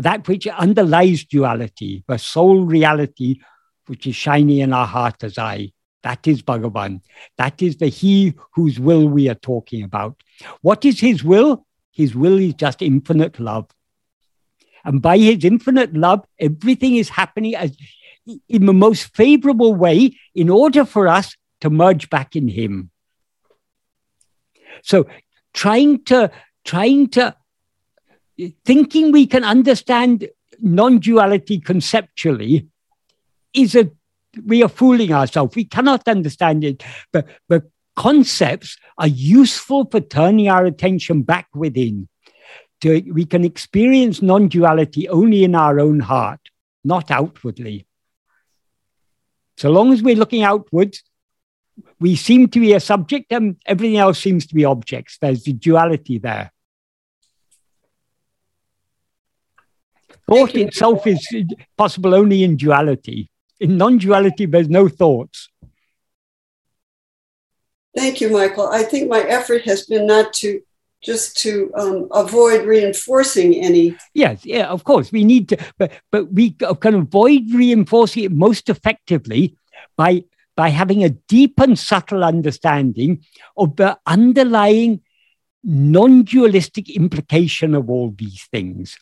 [0.00, 3.40] that which underlies duality, the sole reality
[3.86, 5.70] which is shining in our heart as I.
[6.04, 7.00] That is Bhagavan.
[7.36, 10.22] That is the He whose will we are talking about.
[10.60, 11.66] What is His will?
[11.90, 13.68] His will is just infinite love.
[14.84, 17.76] And by his infinite love, everything is happening as
[18.48, 22.90] in the most favorable way in order for us to merge back in him.
[24.82, 25.06] So
[25.52, 26.30] trying to
[26.64, 27.34] trying to
[28.64, 30.28] thinking we can understand
[30.60, 32.68] non-duality conceptually
[33.54, 33.90] is a
[34.44, 35.54] we are fooling ourselves.
[35.56, 36.82] We cannot understand it,
[37.12, 37.64] but but
[37.96, 42.08] concepts are useful for turning our attention back within.
[42.80, 46.40] To, we can experience non-duality only in our own heart,
[46.82, 47.86] not outwardly.
[49.56, 51.02] So long as we're looking outwards,
[52.00, 55.18] we seem to be a subject and everything else seems to be objects.
[55.20, 56.52] There's the duality there.
[60.28, 61.26] Thought itself is
[61.76, 63.30] possible only in duality.
[63.60, 65.48] In non duality, there's no thoughts.
[67.96, 68.68] Thank you, Michael.
[68.68, 70.60] I think my effort has been not to
[71.02, 73.96] just to um, avoid reinforcing any.
[74.14, 75.12] Yes, yeah, of course.
[75.12, 79.56] We need to, but but we can avoid reinforcing it most effectively
[79.96, 80.24] by
[80.56, 83.24] by having a deep and subtle understanding
[83.56, 85.02] of the underlying
[85.62, 88.98] non-dualistic implication of all these things.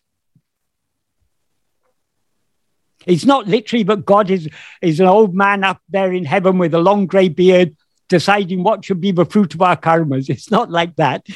[3.07, 4.49] It's not literally that God is,
[4.81, 7.77] is an old man up there in heaven with a long grey beard
[8.09, 10.29] deciding what should be the fruit of our karmas.
[10.29, 11.27] It's not like that.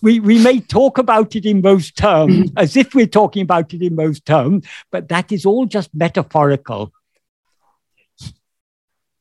[0.00, 2.52] We, we may talk about it in those terms mm.
[2.56, 6.92] as if we're talking about it in those terms, but that is all just metaphorical.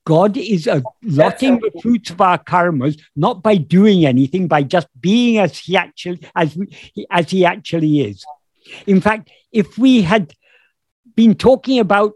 [0.06, 5.38] God is allotting the fruits of our karmas not by doing anything, by just being
[5.38, 6.66] as he actually as we,
[7.12, 8.26] as he actually is.
[8.88, 10.34] In fact, if we had
[11.20, 12.14] been talking about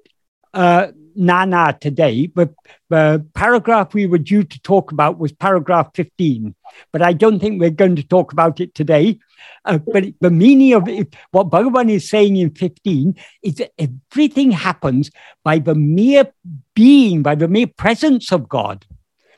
[0.54, 2.54] uh, Nan Ar today, but
[2.90, 6.56] the paragraph we were due to talk about was paragraph 15,
[6.94, 9.20] but I don't think we're going to talk about it today.
[9.66, 14.52] Uh, but the meaning of it, what Bhagavan is saying in 15 is that everything
[14.52, 15.12] happens
[15.44, 16.32] by the mere
[16.74, 18.86] being, by the mere presence of God.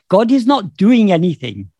[0.08, 1.72] God is not doing anything.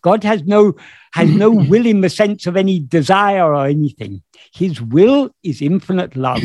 [0.00, 0.76] God has no
[1.12, 4.22] has no will in the sense of any desire or anything.
[4.54, 6.42] His will is infinite love.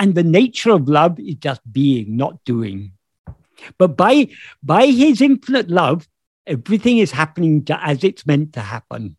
[0.00, 2.92] And the nature of love is just being, not doing.
[3.76, 4.28] But by,
[4.62, 6.08] by his infinite love,
[6.46, 9.18] everything is happening as it's meant to happen.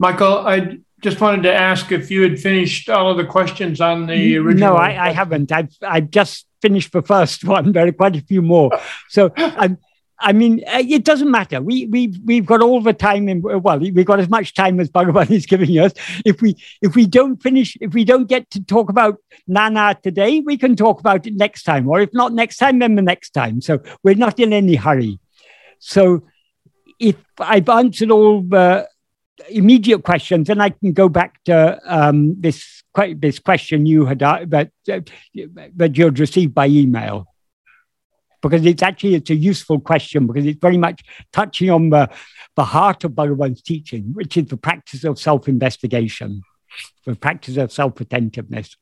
[0.00, 4.06] Michael, I just wanted to ask if you had finished all of the questions on
[4.06, 4.74] the original.
[4.74, 5.52] No, I, I haven't.
[5.52, 7.70] I've, I've just finished the first one.
[7.70, 8.72] There are quite a few more.
[9.08, 9.78] So I'm,
[10.18, 11.60] I mean, uh, it doesn't matter.
[11.60, 14.88] We we we've got all the time in well, we've got as much time as
[14.88, 15.92] Bhagavan is giving us.
[16.24, 19.94] If we if we don't finish, if we don't get to talk about Nan Ar
[19.94, 23.02] today, we can talk about it next time, or if not next time, then the
[23.02, 23.60] next time.
[23.60, 25.18] So we're not in any hurry.
[25.78, 26.22] So
[26.98, 28.88] if I've answered all the
[29.50, 32.82] immediate questions, then I can go back to um, this
[33.16, 35.00] this question you had uh, that uh,
[35.76, 37.26] that you'd received by email
[38.48, 41.02] because it's actually it's a useful question because it's very much
[41.32, 42.08] touching on the,
[42.54, 46.42] the heart of Bhagavan's teaching, which is the practice of self-investigation,
[47.04, 48.76] the practice of self-attentiveness.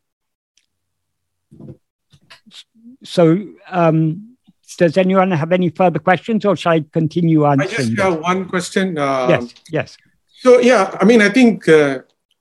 [3.04, 4.36] So um,
[4.76, 7.70] does anyone have any further questions or shall I continue answering?
[7.70, 8.98] I just have one question.
[8.98, 9.96] Uh, yes, yes.
[10.40, 12.00] So yeah, I mean, I think uh,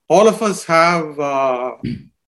[0.09, 1.75] all of us have uh,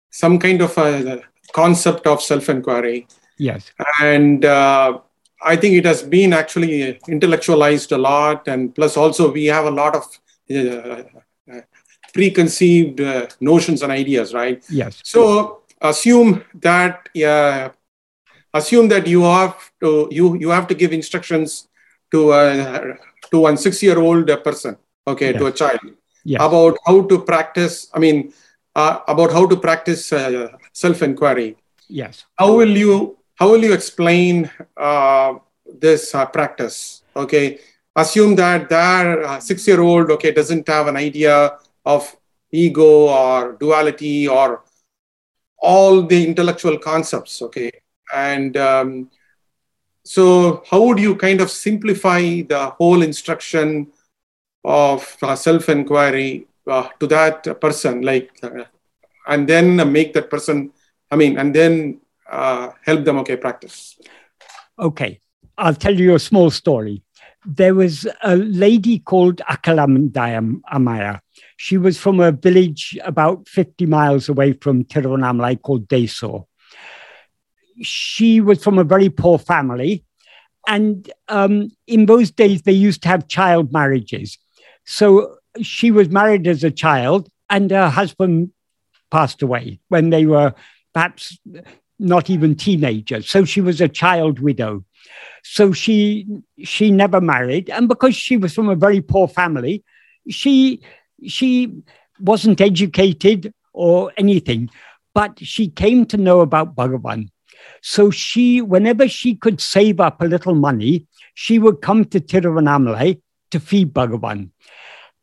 [0.10, 3.72] some kind of a concept of self-inquiry Yes.
[4.02, 4.99] And uh,
[5.41, 8.48] I think it has been actually intellectualized a lot.
[8.48, 10.03] And plus, also, we have a lot of
[10.56, 11.03] uh,
[12.14, 14.64] preconceived uh, notions and ideas, right?
[14.70, 15.02] Yes.
[15.03, 17.72] So, assume that, yeah,
[18.53, 21.68] assume that you have to, you, you have to give instructions
[22.12, 22.98] to a,
[23.32, 25.40] to one six year old person, okay, yes.
[25.40, 25.80] to a child.
[26.24, 26.41] Yes.
[26.41, 28.34] About how to practice, I mean,
[28.76, 31.56] uh, about how to practice uh, self inquiry.
[31.88, 32.26] Yes.
[32.38, 35.36] How will you how will you explain uh,
[35.80, 37.03] this uh, practice?
[37.16, 37.60] Okay,
[37.95, 42.16] assume that that uh, six-year-old okay doesn't have an idea of
[42.52, 44.64] ego or duality or
[45.60, 47.41] all the intellectual concepts.
[47.41, 47.72] Okay,
[48.14, 49.10] and um,
[50.03, 53.88] so how would you kind of simplify the whole instruction
[54.64, 58.64] of uh, self-inquiry uh, to that person, like, uh,
[59.28, 60.72] and then make that person?
[61.12, 63.97] I mean, and then uh, help them okay practice.
[64.77, 65.19] Okay
[65.57, 67.02] i'll tell you a small story.
[67.45, 71.19] There was a lady called akalamandaya amaya.
[71.57, 76.45] She was from a village about 50 miles away from tiruvannamalai called Desur.
[77.81, 80.06] she was from a very poor family
[80.65, 84.38] and um, in those days they used to have child marriages.
[84.85, 88.52] So she was married as a child and her husband
[89.11, 90.53] passed away when they were
[90.93, 91.38] perhaps
[92.00, 93.30] not even teenagers.
[93.30, 94.84] So she was a child widow.
[95.44, 96.28] So she
[96.64, 99.84] she never married, and because she was from a very poor family,
[100.30, 100.82] she
[101.26, 101.72] she
[102.20, 104.70] wasn't educated or anything,
[105.14, 107.30] but she came to know about Bhagavan.
[107.82, 113.22] So she, whenever she could save up a little money, she would come to Tiruvannamalai
[113.52, 114.50] to feed Bhagavan.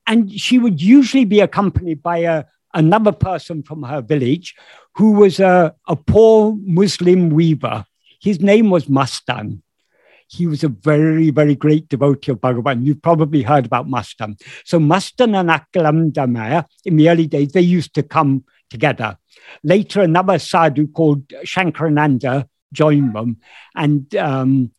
[0.07, 2.45] And she would usually be accompanied by a,
[2.75, 4.55] another person from her village
[4.95, 7.85] who was a, a poor Muslim weaver.
[8.21, 9.63] His name was Mastan.
[10.29, 12.85] He was a very, very great devotee of Bhagavan.
[12.85, 14.41] You've probably heard about Mastan.
[14.65, 19.19] So Mastan and Akhilandamma, in the early days, they used to come together.
[19.63, 23.39] Later, another sadhu called Shankarananda joined them.
[23.75, 24.71] And um,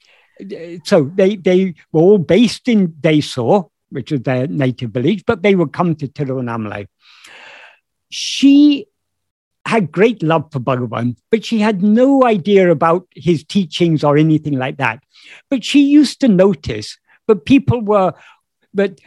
[0.84, 5.54] so they, they were all based in Desur, which is their native village, but they
[5.54, 6.88] would come to Tiruvannamalai.
[8.14, 8.86] She
[9.66, 14.54] had great love for Bhagavan, but she had no idea about his teachings or anything
[14.54, 15.02] like that.
[15.50, 18.14] But she used to notice, but people were,
[18.72, 19.00] but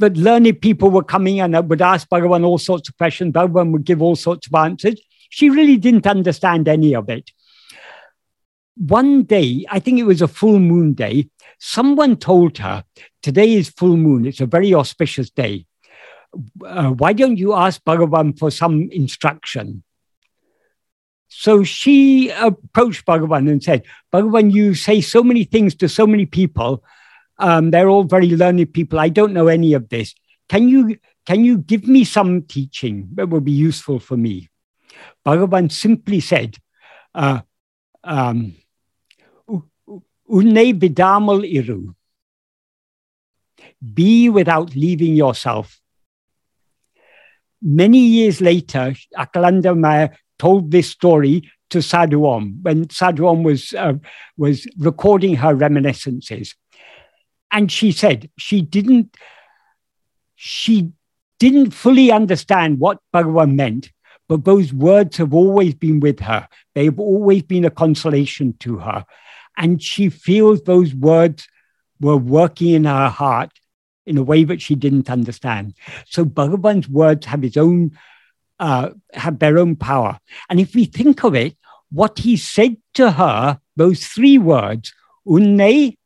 [0.00, 3.32] but learned people were coming and would ask Bhagavan all sorts of questions.
[3.32, 5.00] Bhagavan would give all sorts of answers.
[5.30, 7.30] She really didn't understand any of it.
[8.76, 11.30] One day, I think it was a full moon day,
[11.60, 12.84] someone told her,
[13.22, 14.26] Today is full moon.
[14.26, 15.66] It's a very auspicious day.
[16.64, 19.82] Uh, why don't you ask Bhagavan for some instruction?
[21.28, 26.26] So she approached Bhagavan and said, Bhagavan, you say so many things to so many
[26.26, 26.82] people.
[27.38, 28.98] Um, they're all very learned people.
[28.98, 30.14] I don't know any of this.
[30.48, 34.48] Can you, can you give me some teaching that will be useful for me?
[35.24, 36.56] Bhagavan simply said,
[37.14, 37.40] uh,
[38.02, 38.54] um,
[40.30, 41.94] Unne vidamal iru.
[43.94, 45.80] Be without leaving yourself.
[47.62, 53.94] Many years later, Akhilandamma told this story to Sadhu Om when Sadhu Om was, uh,
[54.36, 56.54] was recording her reminiscences.
[57.50, 59.16] And she said she didn't,
[60.36, 60.92] she
[61.38, 63.90] didn't fully understand what Bhagavan meant,
[64.28, 66.48] but those words have always been with her.
[66.74, 69.04] They've always been a consolation to her.
[69.56, 71.48] And she feels those words
[72.00, 73.50] were working in her heart
[74.08, 75.74] in a way that she didn't understand.
[76.06, 77.92] So Bhagavan's words have his own
[78.58, 80.18] uh, have their own power.
[80.50, 81.56] And if we think of it,
[81.90, 84.92] what he said to her, those three words,
[85.26, 85.96] unne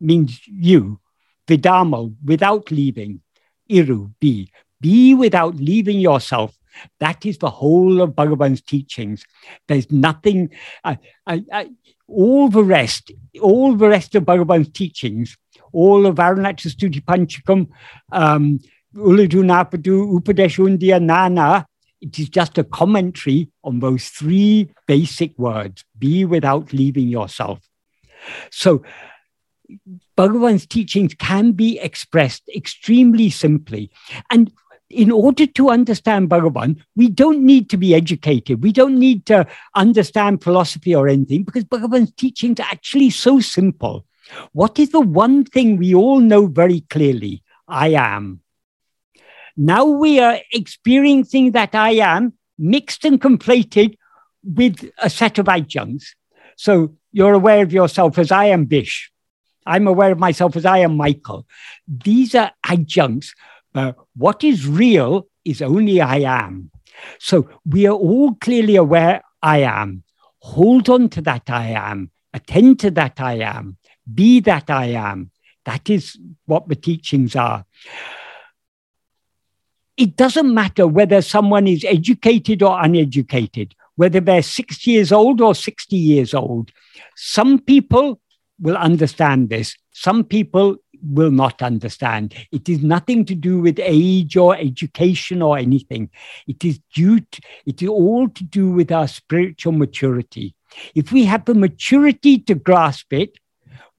[0.00, 1.00] means you,
[1.46, 3.22] vidamal, without leaving,
[3.70, 6.56] iru, be, be without leaving yourself.
[7.00, 9.24] That is the whole of Bhagavan's teachings.
[9.68, 10.50] There's nothing,
[10.82, 11.70] uh, I, I,
[12.06, 15.36] all the rest, all the rest of Bhagavan's teachings,
[15.74, 17.68] all of Arunachala Stuti Panchakam,
[18.12, 18.60] um,
[18.94, 21.66] Ulladu Narpadu, Upadeshundia Nan Ar,
[22.00, 27.60] it is just a commentary on those three basic words be without leaving yourself.
[28.50, 28.82] So,
[30.16, 33.90] Bhagavan's teachings can be expressed extremely simply.
[34.30, 34.52] And
[34.90, 38.62] in order to understand Bhagavan, we don't need to be educated.
[38.62, 44.04] We don't need to understand philosophy or anything because Bhagavan's teachings are actually so simple.
[44.52, 47.42] What is the one thing we all know very clearly?
[47.68, 48.40] I am.
[49.56, 53.96] Now we are experiencing that I am mixed and conflated
[54.42, 56.14] with a set of adjuncts.
[56.56, 59.10] So you're aware of yourself as I am Bish.
[59.66, 61.46] I'm aware of myself as I am Michael.
[61.88, 63.34] These are adjuncts.
[63.74, 66.70] Uh, what is real is only I am.
[67.18, 70.04] So we are all clearly aware I am.
[70.40, 72.10] Hold on to that I am.
[72.32, 73.78] Attend to that I am.
[74.12, 75.30] Be that I am.
[75.64, 77.64] That is what the teachings are
[79.96, 85.54] it doesn't matter whether someone is educated or uneducated, whether they're six years old or
[85.54, 86.72] 60 years old.
[87.16, 88.20] Some people
[88.60, 92.34] will understand this, some people will not understand.
[92.50, 96.08] It is nothing to do with age or education or anything.
[96.46, 100.54] It is due to, it is all to do with our spiritual maturity.
[100.94, 103.38] If we have the maturity to grasp it,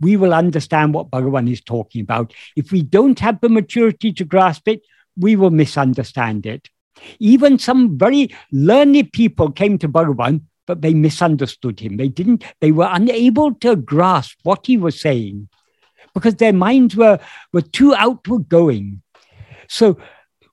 [0.02, 2.34] we will understand what Bhagavan is talking about.
[2.56, 4.82] If we don't have the maturity to grasp it,
[5.18, 6.70] we will misunderstand it.
[7.20, 11.98] Even some very learned people came to Bhagavan, but they misunderstood him.
[11.98, 15.48] They didn't, they were unable to grasp what he was saying
[16.14, 17.20] because their minds were,
[17.54, 19.02] were too outward going.
[19.68, 19.98] So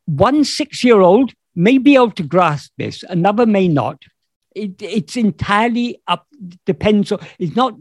[0.05, 4.03] one six year old may be able to grasp this, another may not.
[4.55, 6.27] It, it's entirely up,
[6.67, 7.81] depends on, it's not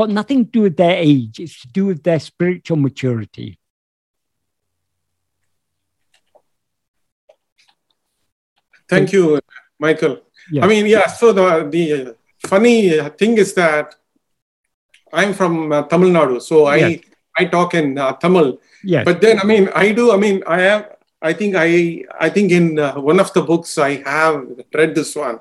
[0.00, 3.58] got nothing to do with their age, it's to do with their spiritual maturity.
[8.88, 9.24] Thank you,
[9.78, 10.14] Michael.
[10.50, 10.64] Yeah.
[10.64, 11.06] I mean, yeah.
[11.06, 11.46] So the
[11.76, 12.16] the
[12.52, 13.94] funny thing is that
[15.12, 17.00] I'm from uh, Tamil Nadu, so I yes.
[17.38, 18.58] I talk in uh, Tamil.
[18.82, 19.04] Yes.
[19.04, 20.10] But then, I mean, I do.
[20.10, 20.84] I mean, I have.
[21.22, 21.68] I think I
[22.18, 24.36] I think in uh, one of the books I have
[24.74, 25.38] read this one.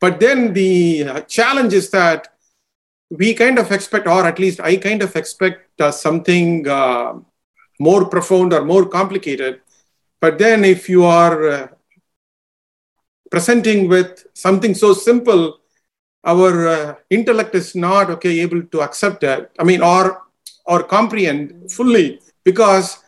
[0.00, 0.72] But then the
[1.04, 2.35] uh, challenge is that
[3.10, 7.14] we kind of expect, or at least I kind of expect uh, something uh,
[7.78, 9.60] more profound or more complicated.
[10.20, 11.68] But then, if you are uh,
[13.30, 15.58] presenting with something so simple,
[16.24, 19.50] our uh, intellect is not okay able to accept it.
[19.58, 20.22] I mean, or
[20.64, 22.98] or comprehend fully because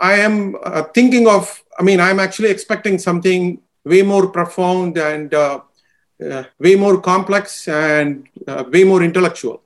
[0.00, 1.62] I am uh, thinking of.
[1.78, 5.32] I mean, I'm actually expecting something way more profound and
[6.20, 9.62] uh, uh, way more complex and uh, way more intellectual.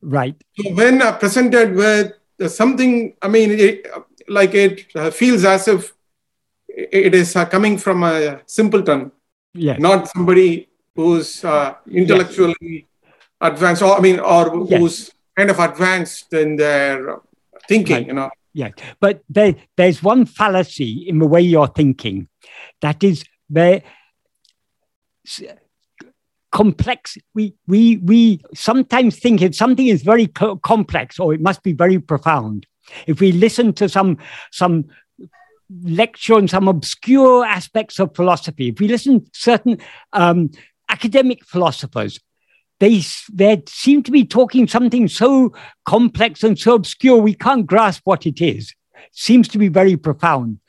[0.00, 0.36] Right.
[0.56, 2.12] So when uh, presented with
[2.52, 3.86] something, I mean, it,
[4.28, 5.94] like it uh, feels as if
[6.68, 9.12] it is uh, coming from a simpleton,
[9.54, 9.78] yes.
[9.80, 13.12] not somebody who's uh, intellectually yes.
[13.40, 14.80] advanced, or I mean, or yes.
[14.80, 17.20] who's kind of advanced in their
[17.68, 18.06] thinking, right.
[18.06, 18.30] you know.
[18.52, 18.70] Yeah,
[19.00, 22.28] but there, there's one fallacy in the way you're thinking.
[22.80, 23.82] That is, there
[26.54, 27.18] complex.
[27.34, 31.72] We we we sometimes think if something is very co- complex or it must be
[31.72, 32.66] very profound.
[33.06, 34.18] If we listen to some
[34.52, 34.86] some
[35.82, 39.78] lecture on some obscure aspects of philosophy if we listen to certain
[40.12, 40.50] um,
[40.90, 42.20] academic philosophers
[42.80, 43.00] they
[43.32, 45.52] they seem to be talking something so
[45.86, 48.74] complex and so obscure we can't grasp what it is.
[49.12, 50.60] Seems to be very profound.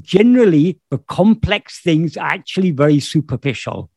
[0.00, 3.89] Generally the complex things are actually very superficial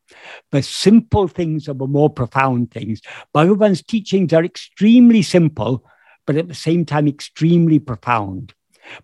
[0.52, 3.02] the simple things are the more profound things.
[3.34, 5.86] Bhagavan's teachings are extremely simple,
[6.26, 8.54] but at the same time, extremely profound.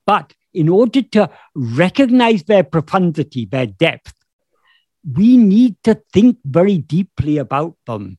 [0.06, 4.14] But in order to recognize their profundity, their depth,
[5.16, 8.18] we need to think very deeply about them.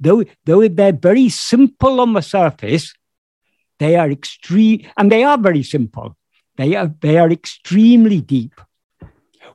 [0.00, 2.94] Though, though they're very simple on the surface,
[3.78, 6.16] they are extreme, and they are very simple.
[6.56, 8.60] They are, they are extremely deep.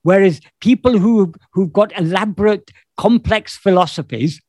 [0.07, 4.41] Whereas people who, who've got elaborate, complex philosophies,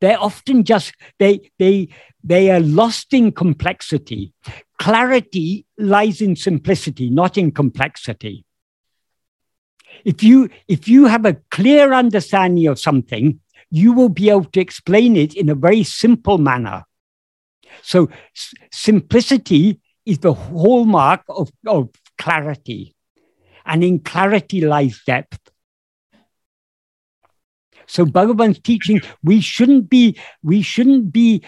[0.00, 1.88] they're often just, they, they,
[2.24, 4.32] they are lost in complexity.
[4.78, 8.46] Clarity lies in simplicity, not in complexity.
[10.02, 14.60] If you, if you have a clear understanding of something, you will be able to
[14.62, 16.84] explain it in a very simple manner.
[17.82, 22.94] So, s- simplicity is the hallmark of, of clarity
[23.64, 25.38] and in clarity lies depth.
[27.86, 31.42] So Bhagavan's teaching, we shouldn't be, we shouldn't be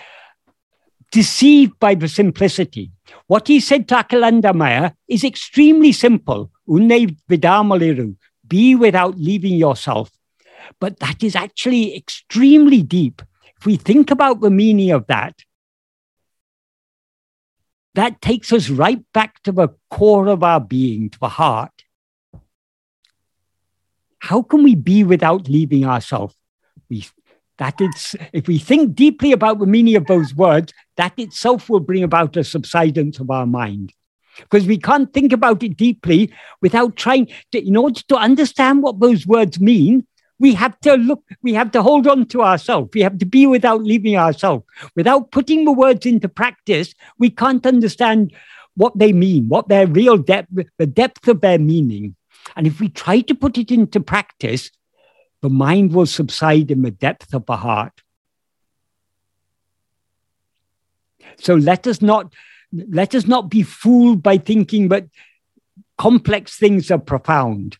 [1.10, 2.90] deceived by the simplicity.
[3.26, 6.50] What he said to Akhilandamma is extremely simple.
[6.68, 8.16] Unne vidamaliru,
[8.46, 10.10] be without leaving yourself.
[10.80, 13.22] But that is actually extremely deep.
[13.56, 15.34] If we think about the meaning of that,
[17.94, 21.73] that takes us right back to the core of our being, to the heart
[24.24, 26.34] how can we be without leaving ourselves?
[26.88, 27.06] We,
[27.58, 31.80] that it's, if we think deeply about the meaning of those words, that itself will
[31.80, 33.92] bring about a subsidence of our mind.
[34.38, 36.32] Because we can't think about it deeply
[36.62, 40.06] without trying to, in order to understand what those words mean,
[40.38, 42.88] we have to look, we have to hold on to ourselves.
[42.94, 44.64] We have to be without leaving ourselves.
[44.96, 48.32] Without putting the words into practice, we can't understand
[48.74, 50.48] what they mean, what their real depth,
[50.78, 52.16] the depth of their meaning.
[52.56, 54.70] And if we try to put it into practice,
[55.42, 57.92] the mind will subside in the depth of the heart.
[61.38, 62.32] So let us not
[62.72, 65.06] let us not be fooled by thinking that
[65.98, 67.78] complex things are profound.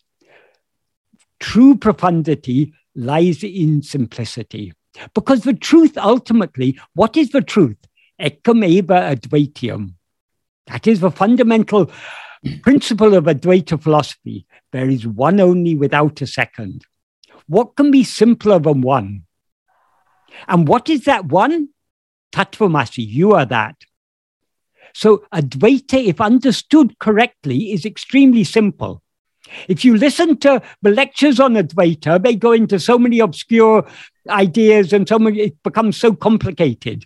[1.40, 4.72] True profundity lies in simplicity.
[5.14, 7.76] Because the truth ultimately, what is the truth?
[8.20, 9.94] Ekam eva advitiyam.
[10.68, 11.90] That is the fundamental
[12.62, 14.46] principle of Advaita philosophy.
[14.72, 16.84] There is one only without a second.
[17.46, 19.24] What can be simpler than one?
[20.48, 21.68] And what is that one?
[22.32, 23.76] Tattvamasi, you are that.
[24.92, 29.02] So Advaita, if understood correctly, is extremely simple.
[29.68, 33.86] If you listen to the lectures on Advaita, they go into so many obscure
[34.28, 37.04] ideas and so many, it becomes so complicated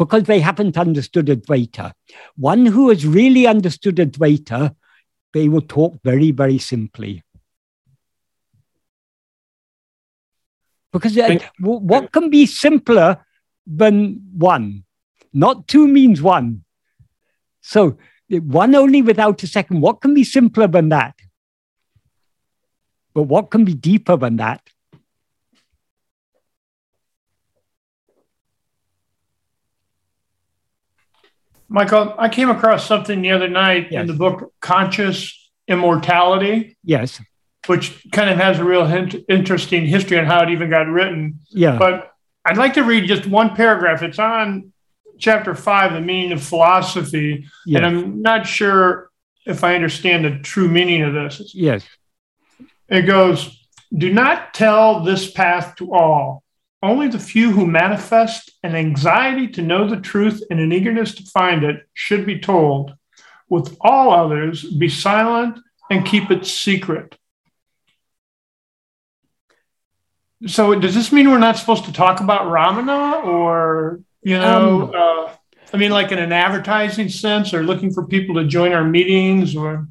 [0.00, 1.92] because they haven't understood Advaita.
[2.34, 4.74] One who has really understood Advaita
[5.34, 7.22] they will talk very, very simply.
[10.90, 13.24] Because uh, what can be simpler
[13.66, 14.84] than one?
[15.34, 16.64] Not two means one.
[17.60, 17.98] So
[18.28, 19.82] one only without a second.
[19.82, 21.14] What can be simpler than that?
[23.12, 24.62] But what can be deeper than that?
[31.72, 34.00] Michael, I came across something the other night yes.
[34.00, 36.76] in the book Conscious Immortality.
[36.82, 37.20] Yes.
[37.68, 41.38] Which kind of has a real hint, interesting history on how it even got written.
[41.50, 41.78] Yeah.
[41.78, 42.12] But
[42.44, 44.02] I'd like to read just one paragraph.
[44.02, 44.72] It's on
[45.18, 47.46] chapter five, The Meaning of Philosophy.
[47.64, 47.76] Yes.
[47.76, 49.10] And I'm not sure
[49.46, 51.54] if I understand the true meaning of this.
[51.54, 51.86] Yes.
[52.88, 53.64] It goes,
[53.96, 56.42] Do not tell this path to all
[56.82, 61.22] only the few who manifest an anxiety to know the truth and an eagerness to
[61.24, 62.94] find it should be told.
[63.48, 65.58] With all others, be silent
[65.90, 67.16] and keep it secret.
[70.46, 74.92] So, does this mean we're not supposed to talk about Ramana or, you know, um,
[74.96, 75.34] uh,
[75.72, 79.54] I mean, like in an advertising sense or looking for people to join our meetings
[79.54, 79.86] or?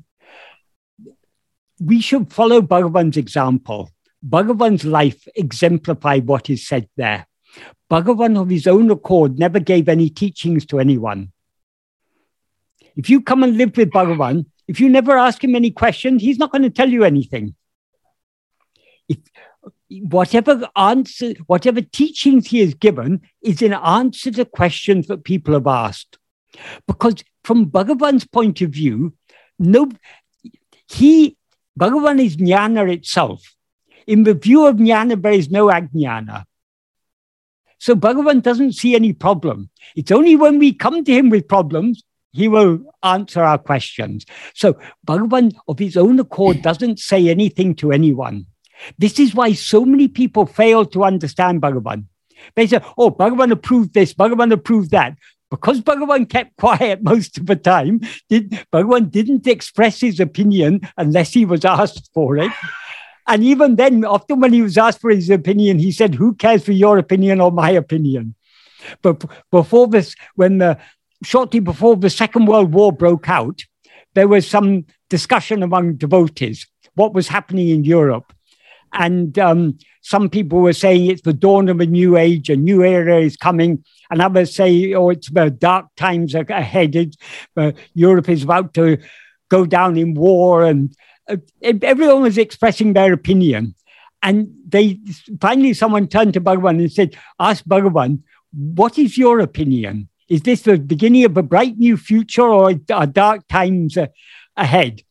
[1.80, 3.92] We should follow Bhagavan's example.
[4.28, 7.28] Bhagavan's life exemplified what is said there.
[7.90, 11.32] Bhagavan, of his own accord, never gave any teachings to anyone.
[12.96, 16.38] If you come and live with Bhagavan, if you never ask him any questions, he's
[16.38, 17.56] not going to tell you anything.
[19.08, 19.18] If,
[19.90, 25.66] whatever answer, whatever teachings he has given is in answer to questions that people have
[25.66, 26.18] asked.
[26.88, 29.16] Because from Bhagavan's point of view,
[29.58, 29.90] no,
[30.88, 31.38] he,
[31.80, 33.56] Bhagavan is jnana itself.
[34.10, 36.46] In the view of jnana, there is no ajnana.
[37.78, 39.70] So Bhagavan doesn't see any problem.
[39.96, 44.26] It's only when we come to him with problems, he will answer our questions.
[44.56, 48.48] So Bhagavan, of his own accord, doesn't say anything to anyone.
[48.98, 52.06] This is why so many people fail to understand Bhagavan.
[52.56, 55.18] They say, oh, Bhagavan approved this, Bhagavan approved that.
[55.52, 61.32] Because Bhagavan kept quiet most of the time, did, Bhagavan didn't express his opinion unless
[61.32, 62.52] he was asked for it.
[63.30, 66.66] And even then, often when he was asked for his opinion, he said, Who cares
[66.66, 68.34] for your opinion or my opinion?
[69.04, 70.80] But before this, when the
[71.24, 73.64] shortly before the Second World War broke out,
[74.16, 76.66] there was some discussion among devotees
[76.96, 78.34] what was happening in Europe.
[78.94, 82.84] And um, some people were saying it's the dawn of a new age, a new
[82.84, 83.84] era is coming.
[84.10, 87.16] And others say, oh, it's the dark times ahead.
[87.56, 88.98] uh, Europe is about to
[89.50, 90.66] go down in war.
[90.66, 90.96] And
[91.62, 93.76] everyone was expressing their opinion.
[94.22, 95.00] And they
[95.40, 100.10] finally someone turned to Bhagavan and said, Ask Bhagavan, what is your opinion?
[100.28, 104.08] Is this the beginning of a bright new future or are dark times uh,
[104.58, 105.02] ahead?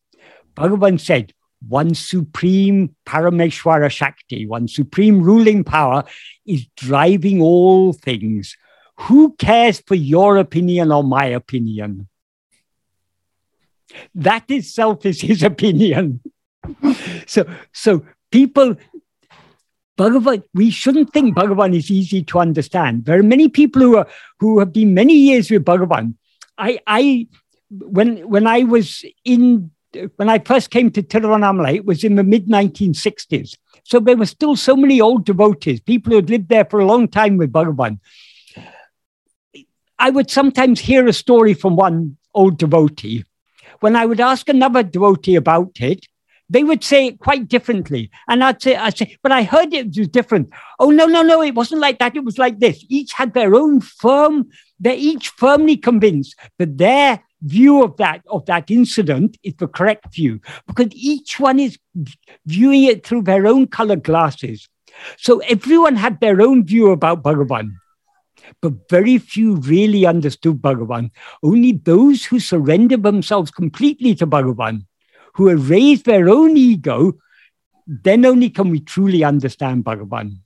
[0.54, 1.32] Bhagavan said,
[1.66, 6.04] one supreme Parameshwara Shakti, one supreme ruling power
[6.46, 8.56] is driving all things.
[9.00, 12.08] Who cares for your opinion or my opinion?
[14.14, 16.20] That itself is his opinion.
[17.26, 18.76] so, so people,
[19.98, 23.04] Bhagavan, we shouldn't think Bhagavan is easy to understand.
[23.04, 24.08] There are many people who are
[24.38, 26.14] who have been many years with Bhagavan.
[26.56, 27.28] I, I,
[27.70, 29.70] when when I was in
[30.16, 33.56] when I first came to Tiruvannamalai, it was in the mid 1960s.
[33.84, 36.86] So there were still so many old devotees, people who had lived there for a
[36.86, 38.00] long time with Bhagavan.
[39.98, 43.24] I would sometimes hear a story from one old devotee
[43.80, 46.06] when I would ask another devotee about it,
[46.50, 48.10] they would say it quite differently.
[48.26, 50.50] And I'd say, I'd say, but I heard it was different.
[50.78, 52.16] Oh, no, no, no, it wasn't like that.
[52.16, 52.84] It was like this.
[52.88, 54.48] Each had their own firm,
[54.80, 60.12] they're each firmly convinced that their view of that, of that incident is the correct
[60.14, 61.78] view because each one is
[62.46, 64.68] viewing it through their own colored glasses.
[65.18, 67.72] So everyone had their own view about Bhagavan
[68.60, 71.10] but very few really understood Bhagavan.
[71.42, 74.86] Only those who surrender themselves completely to Bhagavan,
[75.34, 77.18] who erase their own ego,
[77.86, 80.38] then only can we truly understand Bhagavan.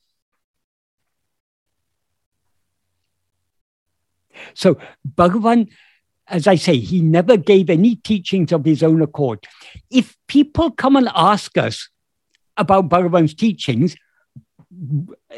[4.55, 5.69] So, Bhagavan,
[6.29, 9.47] as I say, he never gave any teachings of his own accord.
[9.91, 11.89] If people come and ask us
[12.57, 13.97] about Bhagavan's teachings,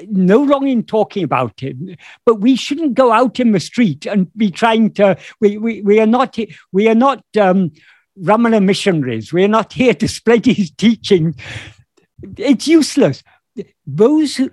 [0.08, 4.32] no wrong in talking about it, but we shouldn't go out in the street and
[4.36, 5.16] be trying to.
[5.40, 6.38] We, we, we are not
[6.72, 7.72] we are not um,
[8.20, 9.32] Ramana missionaries.
[9.32, 11.34] We are not here to spread his teaching.
[12.36, 13.22] It's useless.
[13.86, 14.50] Those who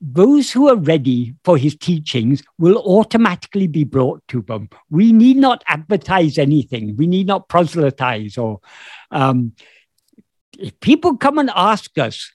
[0.00, 4.68] those who are ready for his teachings will automatically be brought to them.
[4.90, 6.96] We need not advertise anything.
[6.96, 8.60] We need not proselytize or.
[9.10, 9.52] Um,
[10.58, 12.32] if people come and ask us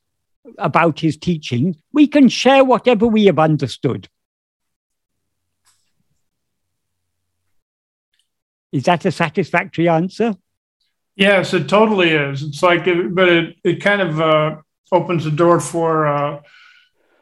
[0.57, 4.09] about his teaching, we can share whatever we have understood.
[8.71, 10.35] Is that a satisfactory answer?
[11.15, 12.41] Yes, it totally is.
[12.41, 14.55] It's like, it, but it, it kind of uh,
[14.91, 16.41] opens the door for uh,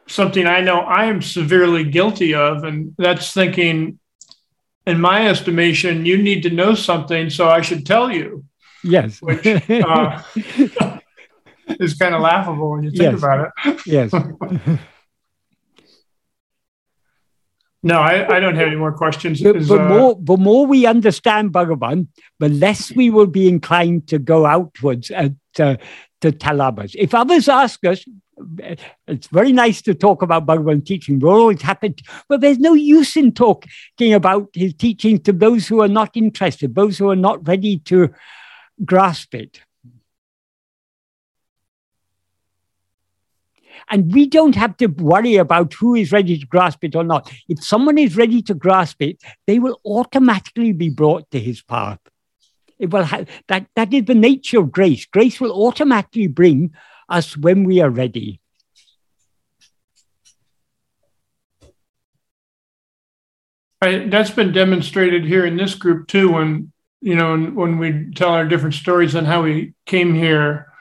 [0.08, 2.64] something I know I am severely guilty of.
[2.64, 3.98] And that's thinking,
[4.86, 8.44] in my estimation, you need to know something, so I should tell you.
[8.82, 9.20] Yes.
[9.20, 10.22] Which uh,
[11.80, 13.18] is kind of laughable when you think Yes.
[13.18, 13.86] about it.
[13.86, 14.12] yes.
[17.84, 19.40] No, I, I don't have any more questions.
[19.40, 22.06] The, Is, the uh, more the more we understand Bhagavan,
[22.38, 25.78] the less we will be inclined to go outwards and to,
[26.20, 26.94] to tell others.
[26.96, 28.04] If others ask us,
[29.08, 31.18] it's very nice to talk about Bhagavan teaching.
[31.18, 35.66] We're always happy, to- but there's no use in talking about his teaching to those
[35.66, 38.10] who are not interested, those who are not ready to
[38.84, 39.60] grasp it.
[43.90, 47.30] And we don't have to worry about who is ready to grasp it or not.
[47.48, 51.98] If someone is ready to grasp it, they will automatically be brought to his path.
[52.78, 55.06] It will have that, that is the nature of grace.
[55.06, 56.74] Grace will automatically bring
[57.08, 58.40] us when we are ready.
[63.80, 66.32] I, that's been demonstrated here in this group too.
[66.32, 70.71] When you know, when we tell our different stories on how we came here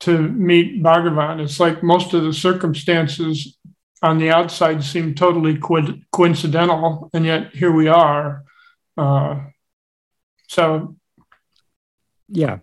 [0.00, 3.56] to meet Bhagavan, it's like most of the circumstances
[4.02, 8.44] on the outside seem totally co- coincidental, and yet here we are.
[8.96, 9.40] Uh,
[10.48, 10.96] so,
[12.28, 12.58] Yeah.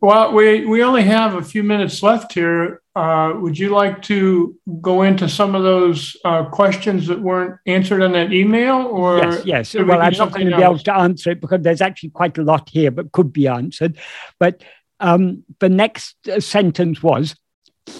[0.00, 2.82] well, we we only have a few minutes left here.
[2.94, 8.02] Uh, would you like to go into some of those uh, questions that weren't answered
[8.02, 9.70] in that email, or yes, yes.
[9.70, 12.10] should we Well, I'm not going to be able to answer it because there's actually
[12.10, 13.98] quite a lot here, but could be answered.
[14.38, 14.62] But
[15.00, 17.34] um, the next uh, sentence was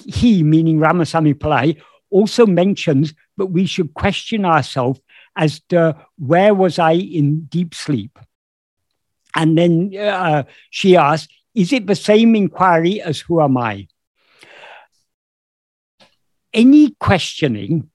[0.05, 4.99] he, meaning Ramasamy Pillai, also mentions that we should question ourselves
[5.35, 8.17] as to where was I in deep sleep?
[9.35, 13.87] And then uh, she asked, is it the same inquiry as who am I?
[16.53, 17.89] Any questioning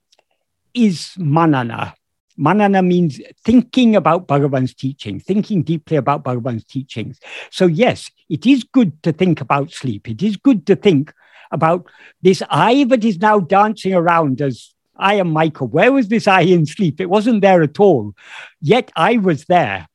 [0.75, 1.95] is manana.
[2.41, 7.21] Manana means thinking about Bhagavan's teaching, thinking deeply about Bhagavan's teachings.
[7.51, 10.09] So, yes, it is good to think about sleep.
[10.09, 11.13] It is good to think
[11.53, 11.87] about
[12.23, 15.67] this I that is now dancing around as I am Michael.
[15.67, 17.01] Where was this I in sleep?
[17.01, 18.15] It wasn't there at all.
[18.63, 19.87] Yet I was there.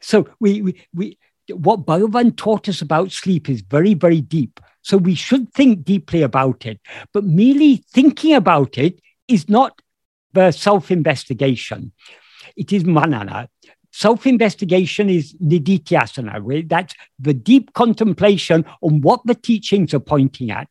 [0.00, 1.18] So, we, we, we
[1.52, 4.58] what Bhagavan taught us about sleep is very, very deep.
[4.80, 6.80] So, we should think deeply about it.
[7.12, 9.82] But merely thinking about it is not
[10.34, 11.92] the self investigation.
[12.56, 13.48] It is manana.
[13.92, 20.50] Self investigation is nididhyasana, where that's the deep contemplation on what the teachings are pointing
[20.50, 20.68] at.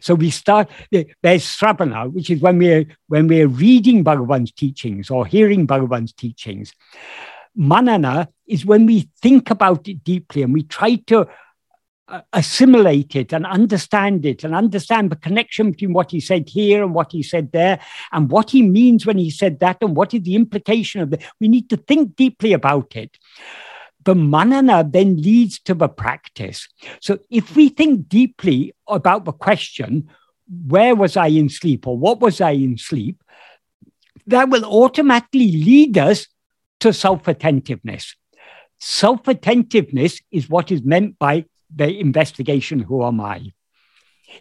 [0.00, 5.26] So we start, there's sravana, which is when we're, when we're reading Bhagavan's teachings or
[5.26, 6.72] hearing Bhagavan's teachings.
[7.54, 11.28] Manana is when we think about it deeply and we try to
[12.06, 16.84] Uh, assimilate it and understand it and understand the connection between what he said here
[16.84, 17.80] and what he said there
[18.12, 21.22] and what he means when he said that and what is the implication of it.
[21.40, 23.16] We need to think deeply about it.
[24.04, 26.68] The manana then leads to the practice.
[27.00, 30.10] So if we think deeply about the question,
[30.66, 33.24] where was I in sleep or what was I in sleep,
[34.26, 36.26] that will automatically lead us
[36.80, 38.14] to self attentiveness.
[38.78, 43.52] Self attentiveness is what is meant by the investigation who am I?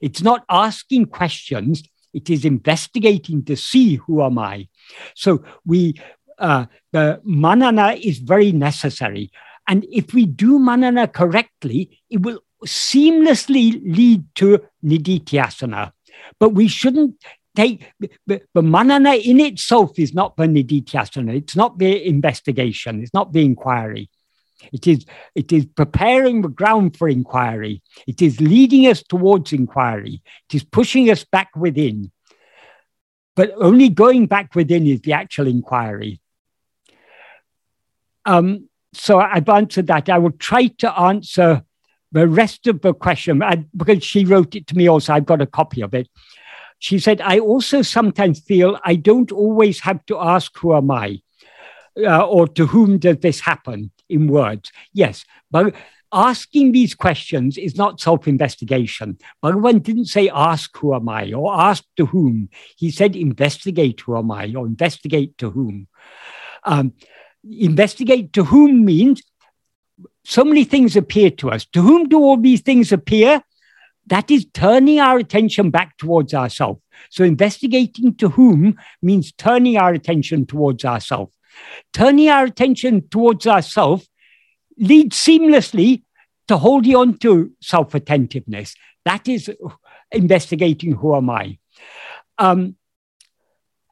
[0.01, 1.83] It's not asking questions,
[2.13, 4.67] it is investigating to see who am I.
[5.15, 5.95] So we
[6.39, 9.31] uh, the manana is very necessary.
[9.67, 15.91] And if we do manana correctly, it will seamlessly lead to nididhyasana.
[16.39, 17.15] But we shouldn't
[17.55, 17.85] take
[18.27, 21.35] the, the manana in itself is not the nididhyasana.
[21.35, 23.01] It's not the investigation.
[23.01, 24.09] It's not the inquiry.
[24.71, 27.81] It is, it is preparing the ground for inquiry.
[28.07, 30.21] It is leading us towards inquiry.
[30.49, 32.11] It is pushing us back within.
[33.35, 36.19] But only going back within is the actual inquiry.
[38.25, 40.09] Um, so I've answered that.
[40.09, 41.63] I will try to answer
[42.11, 45.13] the rest of the question I, because she wrote it to me also.
[45.13, 46.07] I've got a copy of it.
[46.79, 51.21] She said, I also sometimes feel I don't always have to ask, Who am I?
[51.97, 54.71] Uh, or to whom does this happen in words?
[54.93, 55.75] Yes, but
[56.13, 59.17] asking these questions is not self investigation.
[59.43, 62.49] Bhagavan didn't say, Ask who am I or ask to whom.
[62.77, 65.87] He said, Investigate who am I or investigate to whom.
[66.63, 66.93] Um,
[67.43, 69.21] investigate to whom means
[70.23, 71.65] so many things appear to us.
[71.65, 73.41] To whom do all these things appear?
[74.07, 76.81] That is turning our attention back towards ourselves.
[77.09, 81.32] So, investigating to whom means turning our attention towards ourselves.
[81.93, 84.09] Turning our attention towards ourselves
[84.77, 86.03] leads seamlessly
[86.47, 88.75] to holding on to self attentiveness,
[89.05, 89.51] that is
[90.11, 91.57] investigating who am I.
[92.37, 92.75] Um,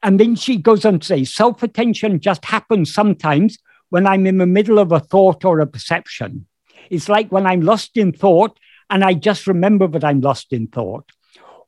[0.02, 3.58] and then she goes on to say self attention just happens sometimes
[3.90, 6.46] when I'm in the middle of a thought or a perception.
[6.90, 8.58] It's like when I'm lost in thought
[8.90, 11.10] and I just remember that I'm lost in thought.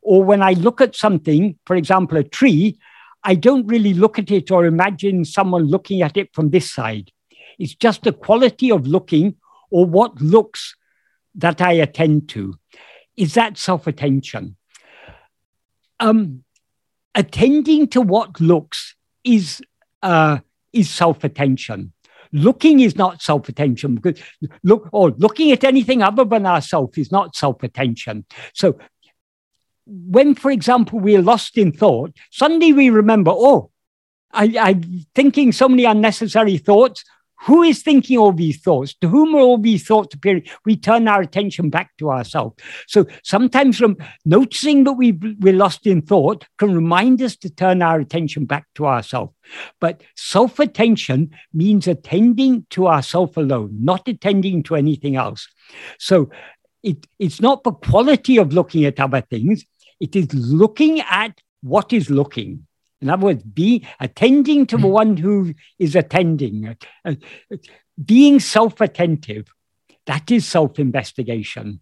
[0.02, 2.78] Or when I look at something, for example, a tree,
[3.24, 7.10] I don't really look at it or imagine someone looking at it from this side.
[7.58, 9.36] It's just the quality of looking
[9.70, 10.76] or what looks
[11.36, 12.54] that I attend to.
[13.16, 14.56] Is that self attention?
[16.00, 16.44] Um,
[17.14, 19.62] attending to what looks is,
[20.02, 20.38] uh,
[20.72, 21.92] is self attention.
[22.32, 24.20] Looking is not self attention because
[24.64, 28.26] look or looking at anything other than ourself is not self attention.
[28.54, 28.76] So
[29.86, 33.70] when, for example, we are lost in thought, suddenly we remember, oh,
[34.32, 37.04] I, I'm thinking so many unnecessary thoughts.
[37.46, 38.94] Who is thinking all these thoughts?
[39.02, 40.44] To whom are all these thoughts appearing?
[40.64, 42.56] We turn our attention back to ourselves.
[42.86, 47.82] So sometimes from noticing that we we're lost in thought can remind us to turn
[47.82, 49.34] our attention back to ourselves.
[49.78, 55.46] But self attention means attending to ourself alone, not attending to anything else.
[55.98, 56.30] So
[56.84, 59.64] it, it's not the quality of looking at other things,
[60.00, 62.66] it is looking at what is looking.
[63.00, 67.14] In other words, be attending to the one who is attending, uh,
[68.02, 69.52] being self attentive.
[70.06, 71.80] That is self investigation.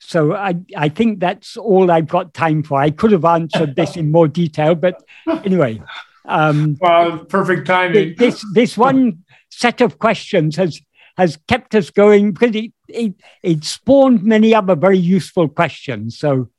[0.00, 2.80] So I, I think that's all I've got time for.
[2.80, 5.02] I could have answered this in more detail, but
[5.44, 5.80] anyway.
[6.24, 8.14] Um, well, perfect timing.
[8.18, 10.80] This, this one set of questions has,
[11.16, 16.18] has kept us going because it, it, it spawned many other very useful questions.
[16.18, 16.50] So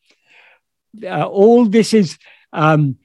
[1.04, 2.18] uh, all this is
[2.52, 2.98] um,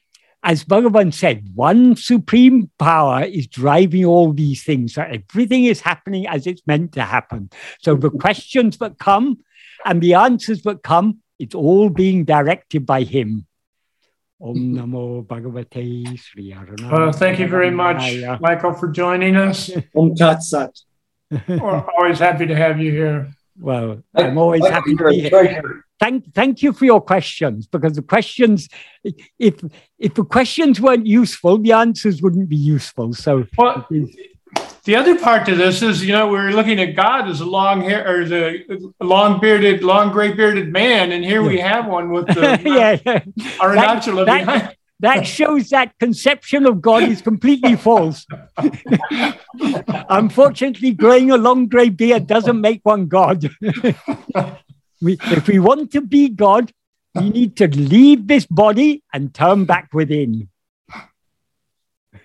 [0.42, 4.94] as Bhagavan said, one supreme power is driving all these things.
[4.94, 7.50] So everything is happening as it's meant to happen.
[7.80, 9.38] So the questions that come
[9.84, 13.46] and the answers that come, it's all being directed by him.
[14.40, 16.92] Om Namo Bhagavate Sri Aruna.
[16.92, 19.70] Well, thank you very much, Michael, for joining us.
[19.96, 20.78] Om Tat Sat.
[21.48, 23.28] We're always happy to have you here.
[23.58, 28.02] Well, I'm always happy to be here thank thank you for your questions because the
[28.02, 28.68] questions
[29.38, 29.62] if
[29.98, 33.86] if the questions weren't useful the answers wouldn't be useful so well,
[34.84, 37.80] the other part to this is you know we're looking at god as a long
[37.80, 38.64] hair or as a
[39.00, 41.48] long bearded long gray bearded man and here yeah.
[41.48, 43.20] we have one with the yeah, yeah.
[43.58, 48.26] Arunachala that, that, that shows that conception of God is completely false.
[50.08, 53.48] Unfortunately, growing a long grey beard doesn't make one God.
[55.00, 56.72] We, if we want to be God,
[57.14, 60.48] we need to leave this body and turn back within.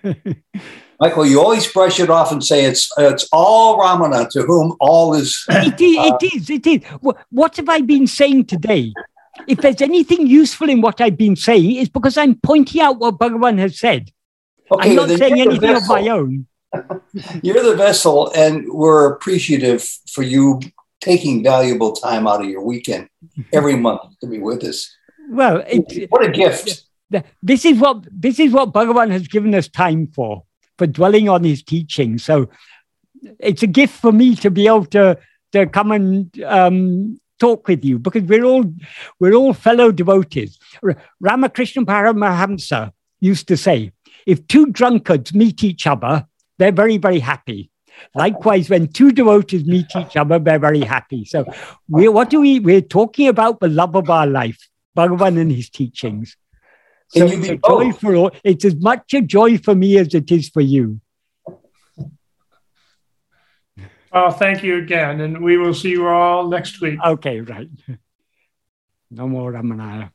[1.00, 5.14] Michael, you always brush it off and say it's it's all Ramana to whom all
[5.14, 5.44] is.
[5.48, 5.98] it is.
[5.98, 6.50] Uh, it is.
[6.50, 6.82] It is.
[7.30, 8.92] What have I been saying today?
[9.46, 13.18] If there's anything useful in what I've been saying, it's because I'm pointing out what
[13.18, 14.10] Bhagavan has said.
[14.70, 16.46] Okay, I'm not saying anything of my own.
[17.42, 20.60] You're the vessel, and we're appreciative for you
[21.00, 23.08] taking valuable time out of your weekend
[23.52, 24.90] every month to be with us.
[25.28, 26.84] Well, it, what a gift!
[27.42, 30.44] This is what this is what Bhagavan has given us time for,
[30.78, 32.18] for dwelling on his teaching.
[32.18, 32.48] So
[33.38, 35.18] it's a gift for me to be able to
[35.52, 38.64] to come and um, talk with you because we're all
[39.20, 40.58] we're all fellow devotees.
[41.20, 43.92] Ramakrishna Paramahamsa used to say,
[44.26, 46.26] if two drunkards meet each other,
[46.58, 47.70] they're very very happy.
[48.14, 51.24] Likewise, when two devotees meet each other, they're very happy.
[51.24, 51.44] So,
[51.88, 52.58] we, what do we?
[52.58, 56.36] We're talking about the love of our life, Bhagavan and his teachings.
[57.08, 58.30] So it's a joy for all.
[58.42, 61.00] It's as much a joy for me as it is for you.
[64.14, 67.00] Well, thank you again, and we will see you all next week.
[67.04, 67.68] Okay, right.
[69.12, 70.13] Namo Ramanaya.